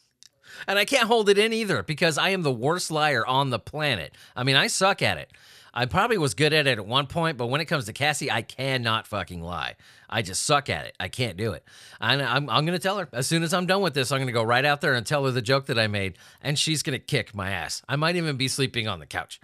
and 0.68 0.78
I 0.78 0.84
can't 0.84 1.08
hold 1.08 1.28
it 1.28 1.36
in 1.36 1.52
either 1.52 1.82
because 1.82 2.16
I 2.16 2.28
am 2.30 2.42
the 2.42 2.52
worst 2.52 2.92
liar 2.92 3.26
on 3.26 3.50
the 3.50 3.58
planet. 3.58 4.14
I 4.36 4.44
mean, 4.44 4.54
I 4.54 4.68
suck 4.68 5.02
at 5.02 5.18
it. 5.18 5.32
I 5.74 5.86
probably 5.86 6.18
was 6.18 6.34
good 6.34 6.52
at 6.52 6.66
it 6.66 6.78
at 6.78 6.86
one 6.86 7.06
point, 7.06 7.38
but 7.38 7.46
when 7.46 7.62
it 7.62 7.64
comes 7.64 7.86
to 7.86 7.94
Cassie, 7.94 8.30
I 8.30 8.42
cannot 8.42 9.06
fucking 9.06 9.42
lie. 9.42 9.76
I 10.08 10.20
just 10.20 10.42
suck 10.42 10.68
at 10.68 10.84
it. 10.84 10.94
I 11.00 11.08
can't 11.08 11.38
do 11.38 11.52
it. 11.52 11.64
I'm, 11.98 12.50
I'm 12.50 12.66
going 12.66 12.78
to 12.78 12.78
tell 12.78 12.98
her 12.98 13.08
as 13.12 13.26
soon 13.26 13.42
as 13.42 13.54
I'm 13.54 13.64
done 13.64 13.80
with 13.80 13.94
this, 13.94 14.12
I'm 14.12 14.18
going 14.18 14.26
to 14.26 14.32
go 14.32 14.42
right 14.42 14.66
out 14.66 14.82
there 14.82 14.92
and 14.92 15.06
tell 15.06 15.24
her 15.24 15.30
the 15.30 15.40
joke 15.40 15.66
that 15.66 15.78
I 15.78 15.86
made, 15.86 16.18
and 16.42 16.58
she's 16.58 16.82
going 16.82 16.98
to 16.98 17.04
kick 17.04 17.34
my 17.34 17.50
ass. 17.50 17.82
I 17.88 17.96
might 17.96 18.16
even 18.16 18.36
be 18.36 18.48
sleeping 18.48 18.86
on 18.86 19.00
the 19.00 19.06
couch. 19.06 19.40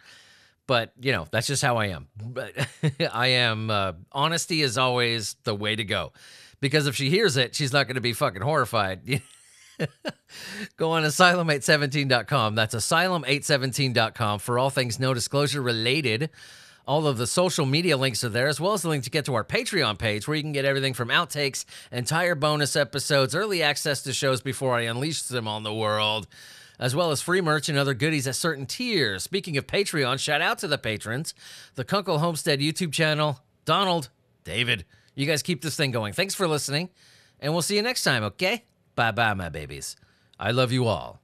But, 0.68 0.92
you 1.00 1.12
know, 1.12 1.26
that's 1.30 1.46
just 1.46 1.62
how 1.62 1.78
I 1.78 1.86
am. 1.86 2.08
But 2.22 2.52
I 3.12 3.28
am, 3.28 3.70
uh, 3.70 3.94
honesty 4.12 4.62
is 4.62 4.78
always 4.78 5.34
the 5.42 5.54
way 5.54 5.74
to 5.74 5.82
go. 5.82 6.12
Because 6.60 6.86
if 6.86 6.94
she 6.94 7.08
hears 7.08 7.36
it, 7.36 7.56
she's 7.56 7.72
not 7.72 7.86
going 7.86 7.94
to 7.94 8.00
be 8.02 8.12
fucking 8.12 8.42
horrified. 8.42 9.00
Go 10.76 10.90
on 10.90 11.04
asylum817.com. 11.04 12.54
That's 12.54 12.74
asylum817.com 12.74 14.40
for 14.40 14.58
all 14.58 14.68
things 14.68 15.00
no 15.00 15.14
disclosure 15.14 15.62
related. 15.62 16.28
All 16.86 17.06
of 17.06 17.16
the 17.16 17.26
social 17.26 17.64
media 17.64 17.96
links 17.96 18.22
are 18.24 18.28
there, 18.28 18.48
as 18.48 18.60
well 18.60 18.74
as 18.74 18.82
the 18.82 18.88
link 18.88 19.04
to 19.04 19.10
get 19.10 19.24
to 19.26 19.34
our 19.34 19.44
Patreon 19.44 19.98
page 19.98 20.28
where 20.28 20.36
you 20.36 20.42
can 20.42 20.52
get 20.52 20.64
everything 20.64 20.94
from 20.94 21.08
outtakes, 21.08 21.64
entire 21.92 22.34
bonus 22.34 22.76
episodes, 22.76 23.34
early 23.34 23.62
access 23.62 24.02
to 24.02 24.12
shows 24.12 24.42
before 24.42 24.74
I 24.74 24.82
unleash 24.82 25.22
them 25.22 25.46
on 25.46 25.62
the 25.62 25.72
world, 25.72 26.26
as 26.78 26.94
well 26.94 27.10
as 27.10 27.20
free 27.20 27.40
merch 27.40 27.68
and 27.68 27.76
other 27.76 27.94
goodies 27.94 28.26
at 28.26 28.36
certain 28.36 28.66
tiers. 28.66 29.22
Speaking 29.24 29.56
of 29.56 29.66
Patreon, 29.66 30.18
shout 30.18 30.40
out 30.40 30.58
to 30.58 30.68
the 30.68 30.78
patrons, 30.78 31.34
the 31.74 31.84
Kunkel 31.84 32.18
Homestead 32.18 32.60
YouTube 32.60 32.92
channel, 32.92 33.40
Donald, 33.64 34.10
David. 34.44 34.84
You 35.14 35.26
guys 35.26 35.42
keep 35.42 35.62
this 35.62 35.76
thing 35.76 35.90
going. 35.90 36.12
Thanks 36.12 36.34
for 36.34 36.46
listening, 36.46 36.90
and 37.40 37.52
we'll 37.52 37.62
see 37.62 37.76
you 37.76 37.82
next 37.82 38.04
time, 38.04 38.22
okay? 38.24 38.64
Bye 38.94 39.10
bye, 39.10 39.34
my 39.34 39.48
babies. 39.48 39.96
I 40.38 40.52
love 40.52 40.72
you 40.72 40.86
all. 40.86 41.20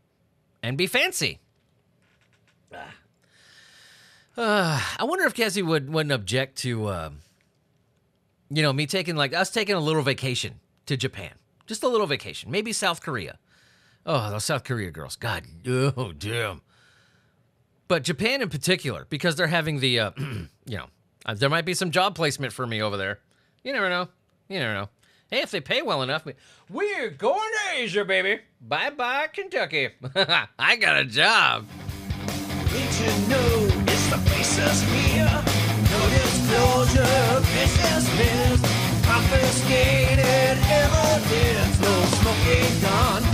And 0.62 0.76
be 0.76 0.86
fancy. 0.86 1.40
Ah. 2.74 2.94
Uh, 4.36 4.82
I 4.98 5.04
wonder 5.04 5.24
if 5.26 5.34
Cassie 5.34 5.62
would, 5.62 5.92
wouldn't 5.92 6.12
object 6.12 6.58
to, 6.58 6.86
uh, 6.86 7.10
you 8.50 8.62
know, 8.62 8.72
me 8.72 8.86
taking, 8.86 9.14
like, 9.14 9.32
us 9.32 9.50
taking 9.50 9.76
a 9.76 9.80
little 9.80 10.02
vacation 10.02 10.54
to 10.86 10.96
Japan. 10.96 11.30
Just 11.66 11.84
a 11.84 11.88
little 11.88 12.06
vacation. 12.06 12.50
Maybe 12.50 12.72
South 12.72 13.00
Korea. 13.00 13.38
Oh, 14.06 14.30
those 14.30 14.44
South 14.44 14.64
Korea 14.64 14.90
girls. 14.90 15.16
God, 15.16 15.44
oh, 15.66 16.12
damn. 16.12 16.60
But 17.88 18.02
Japan 18.02 18.42
in 18.42 18.48
particular, 18.48 19.06
because 19.08 19.36
they're 19.36 19.46
having 19.46 19.80
the, 19.80 20.00
uh, 20.00 20.10
you 20.66 20.76
know, 20.76 20.86
uh, 21.26 21.34
there 21.34 21.50
might 21.50 21.64
be 21.64 21.74
some 21.74 21.90
job 21.90 22.14
placement 22.14 22.52
for 22.52 22.66
me 22.66 22.82
over 22.82 22.96
there. 22.96 23.20
You 23.62 23.72
never 23.72 23.88
know. 23.88 24.08
You 24.48 24.58
never 24.58 24.74
know. 24.74 24.88
Hey, 25.30 25.40
if 25.40 25.50
they 25.50 25.60
pay 25.60 25.82
well 25.82 26.02
enough, 26.02 26.26
we're 26.68 27.10
going 27.10 27.38
to 27.40 27.80
Asia, 27.80 28.04
baby. 28.04 28.40
Bye 28.60 28.90
bye, 28.90 29.28
Kentucky. 29.32 29.88
I 30.58 30.76
got 30.76 30.98
a 30.98 31.04
job. 31.04 31.66
Did 32.70 32.94
you 33.00 33.28
know 33.28 33.84
it's 33.86 34.06
the 34.10 34.18
here? 34.94 35.44
Business. 37.54 38.60
Confiscated 39.02 40.58
evidence, 40.68 41.80
no 41.80 42.04
smoking 42.04 42.80
gun. 42.80 43.33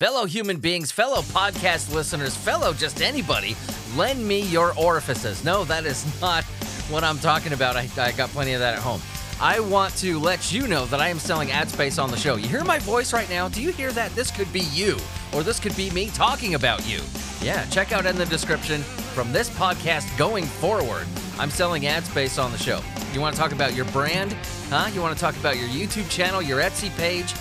Fellow 0.00 0.24
human 0.24 0.58
beings, 0.58 0.90
fellow 0.90 1.20
podcast 1.20 1.94
listeners, 1.94 2.34
fellow 2.34 2.72
just 2.72 3.02
anybody, 3.02 3.54
lend 3.96 4.26
me 4.26 4.40
your 4.40 4.72
orifices. 4.78 5.44
No, 5.44 5.64
that 5.64 5.84
is 5.84 6.04
not 6.22 6.44
what 6.88 7.04
I'm 7.04 7.18
talking 7.18 7.52
about. 7.52 7.76
I, 7.76 7.86
I 7.98 8.12
got 8.12 8.30
plenty 8.30 8.54
of 8.54 8.60
that 8.60 8.74
at 8.74 8.80
home. 8.80 9.02
I 9.40 9.60
want 9.60 9.94
to 9.96 10.18
let 10.18 10.52
you 10.52 10.66
know 10.68 10.86
that 10.86 11.00
I 11.00 11.08
am 11.08 11.18
selling 11.18 11.50
ad 11.50 11.68
space 11.68 11.98
on 11.98 12.10
the 12.10 12.16
show. 12.16 12.36
You 12.36 12.48
hear 12.48 12.64
my 12.64 12.78
voice 12.78 13.12
right 13.12 13.28
now? 13.28 13.48
Do 13.48 13.62
you 13.62 13.72
hear 13.72 13.92
that? 13.92 14.14
This 14.14 14.30
could 14.30 14.50
be 14.52 14.60
you, 14.72 14.96
or 15.34 15.42
this 15.42 15.60
could 15.60 15.76
be 15.76 15.90
me 15.90 16.08
talking 16.08 16.54
about 16.54 16.86
you. 16.86 17.00
Yeah, 17.42 17.64
check 17.66 17.92
out 17.92 18.06
in 18.06 18.16
the 18.16 18.26
description 18.26 18.82
from 19.10 19.32
this 19.32 19.50
podcast 19.50 20.16
going 20.16 20.44
forward. 20.44 21.06
I'm 21.38 21.50
selling 21.50 21.86
ad 21.86 22.04
space 22.04 22.38
on 22.38 22.52
the 22.52 22.58
show. 22.58 22.80
You 23.12 23.20
want 23.20 23.34
to 23.34 23.40
talk 23.40 23.52
about 23.52 23.74
your 23.74 23.86
brand? 23.86 24.32
Huh? 24.68 24.90
You 24.94 25.00
want 25.00 25.16
to 25.16 25.20
talk 25.20 25.36
about 25.36 25.56
your 25.56 25.68
YouTube 25.68 26.08
channel, 26.08 26.40
your 26.40 26.60
Etsy 26.60 26.94
page? 26.96 27.34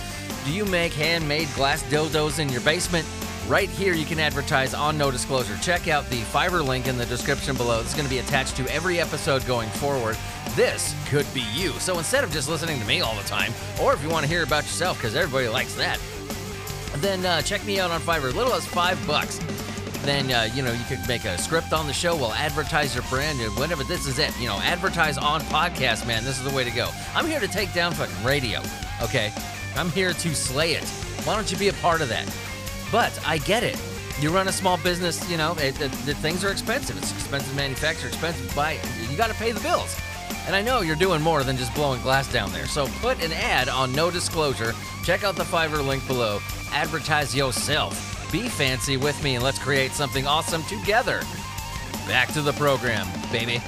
Do 0.45 0.51
you 0.51 0.65
make 0.65 0.93
handmade 0.93 1.47
glass 1.55 1.83
dildos 1.83 2.39
in 2.39 2.49
your 2.49 2.61
basement? 2.61 3.07
Right 3.47 3.69
here, 3.69 3.93
you 3.93 4.05
can 4.05 4.19
advertise 4.19 4.73
on 4.73 4.97
no 4.97 5.11
disclosure. 5.11 5.57
Check 5.57 5.87
out 5.87 6.09
the 6.09 6.21
Fiverr 6.21 6.65
link 6.65 6.87
in 6.87 6.97
the 6.97 7.05
description 7.07 7.55
below. 7.55 7.81
It's 7.81 7.93
going 7.93 8.05
to 8.05 8.09
be 8.09 8.19
attached 8.19 8.55
to 8.57 8.67
every 8.73 8.99
episode 8.99 9.45
going 9.45 9.69
forward. 9.69 10.17
This 10.55 10.95
could 11.07 11.31
be 11.33 11.43
you. 11.55 11.71
So 11.73 11.97
instead 11.97 12.23
of 12.23 12.31
just 12.31 12.47
listening 12.47 12.79
to 12.79 12.85
me 12.85 13.01
all 13.01 13.15
the 13.15 13.23
time, 13.23 13.51
or 13.81 13.93
if 13.93 14.03
you 14.03 14.09
want 14.09 14.23
to 14.23 14.29
hear 14.29 14.43
about 14.43 14.63
yourself, 14.63 14.97
because 14.97 15.15
everybody 15.15 15.47
likes 15.47 15.73
that, 15.75 15.99
then 16.97 17.25
uh, 17.25 17.41
check 17.41 17.65
me 17.65 17.79
out 17.79 17.91
on 17.91 18.01
Fiverr. 18.01 18.33
Little 18.33 18.53
as 18.53 18.65
five 18.65 19.03
bucks. 19.07 19.39
Then 20.03 20.31
uh, 20.31 20.49
you 20.53 20.63
know 20.63 20.71
you 20.71 20.83
could 20.85 21.05
make 21.07 21.25
a 21.25 21.37
script 21.37 21.73
on 21.73 21.87
the 21.87 21.93
show. 21.93 22.15
We'll 22.15 22.33
advertise 22.33 22.95
your 22.95 23.03
brand 23.09 23.39
and 23.41 23.55
whatever. 23.57 23.83
This 23.83 24.07
is 24.07 24.19
it. 24.19 24.37
You 24.39 24.47
know, 24.47 24.59
advertise 24.59 25.17
on 25.17 25.41
podcast, 25.41 26.07
man. 26.07 26.23
This 26.23 26.37
is 26.37 26.43
the 26.43 26.55
way 26.55 26.63
to 26.63 26.71
go. 26.71 26.89
I'm 27.13 27.25
here 27.25 27.39
to 27.39 27.47
take 27.47 27.73
down 27.73 27.93
fucking 27.93 28.23
radio. 28.23 28.61
Okay, 29.01 29.31
I'm 29.75 29.89
here 29.91 30.13
to 30.13 30.35
slay 30.35 30.73
it. 30.73 30.87
Why 31.25 31.35
don't 31.35 31.51
you 31.51 31.57
be 31.57 31.67
a 31.67 31.73
part 31.73 32.01
of 32.01 32.09
that? 32.09 32.27
But 32.91 33.17
I 33.25 33.37
get 33.39 33.63
it. 33.63 33.79
You 34.21 34.31
run 34.31 34.49
a 34.49 34.51
small 34.51 34.77
business, 34.77 35.29
you 35.29 35.37
know, 35.37 35.53
it, 35.53 35.79
it, 35.79 35.91
the 36.05 36.13
things 36.13 36.43
are 36.43 36.51
expensive. 36.51 36.97
It's 36.97 37.11
expensive 37.13 37.55
manufacture, 37.55 38.07
expensive 38.07 38.53
buy. 38.53 38.77
You 39.09 39.15
got 39.15 39.27
to 39.27 39.33
pay 39.35 39.53
the 39.53 39.61
bills. 39.61 39.97
And 40.45 40.55
I 40.55 40.61
know 40.61 40.81
you're 40.81 40.97
doing 40.97 41.21
more 41.21 41.43
than 41.43 41.55
just 41.55 41.73
blowing 41.73 42.01
glass 42.01 42.29
down 42.31 42.51
there. 42.51 42.65
So 42.65 42.87
put 42.99 43.23
an 43.23 43.31
ad 43.31 43.69
on 43.69 43.93
no 43.93 44.11
disclosure. 44.11 44.73
Check 45.03 45.23
out 45.23 45.35
the 45.35 45.43
Fiverr 45.43 45.85
link 45.85 46.05
below. 46.05 46.39
Advertise 46.71 47.33
yourself. 47.33 48.18
Be 48.31 48.47
fancy 48.47 48.97
with 48.97 49.21
me 49.23 49.35
and 49.35 49.43
let's 49.43 49.59
create 49.59 49.91
something 49.91 50.27
awesome 50.27 50.63
together. 50.63 51.21
Back 52.07 52.31
to 52.33 52.41
the 52.41 52.53
program, 52.53 53.07
baby. 53.31 53.61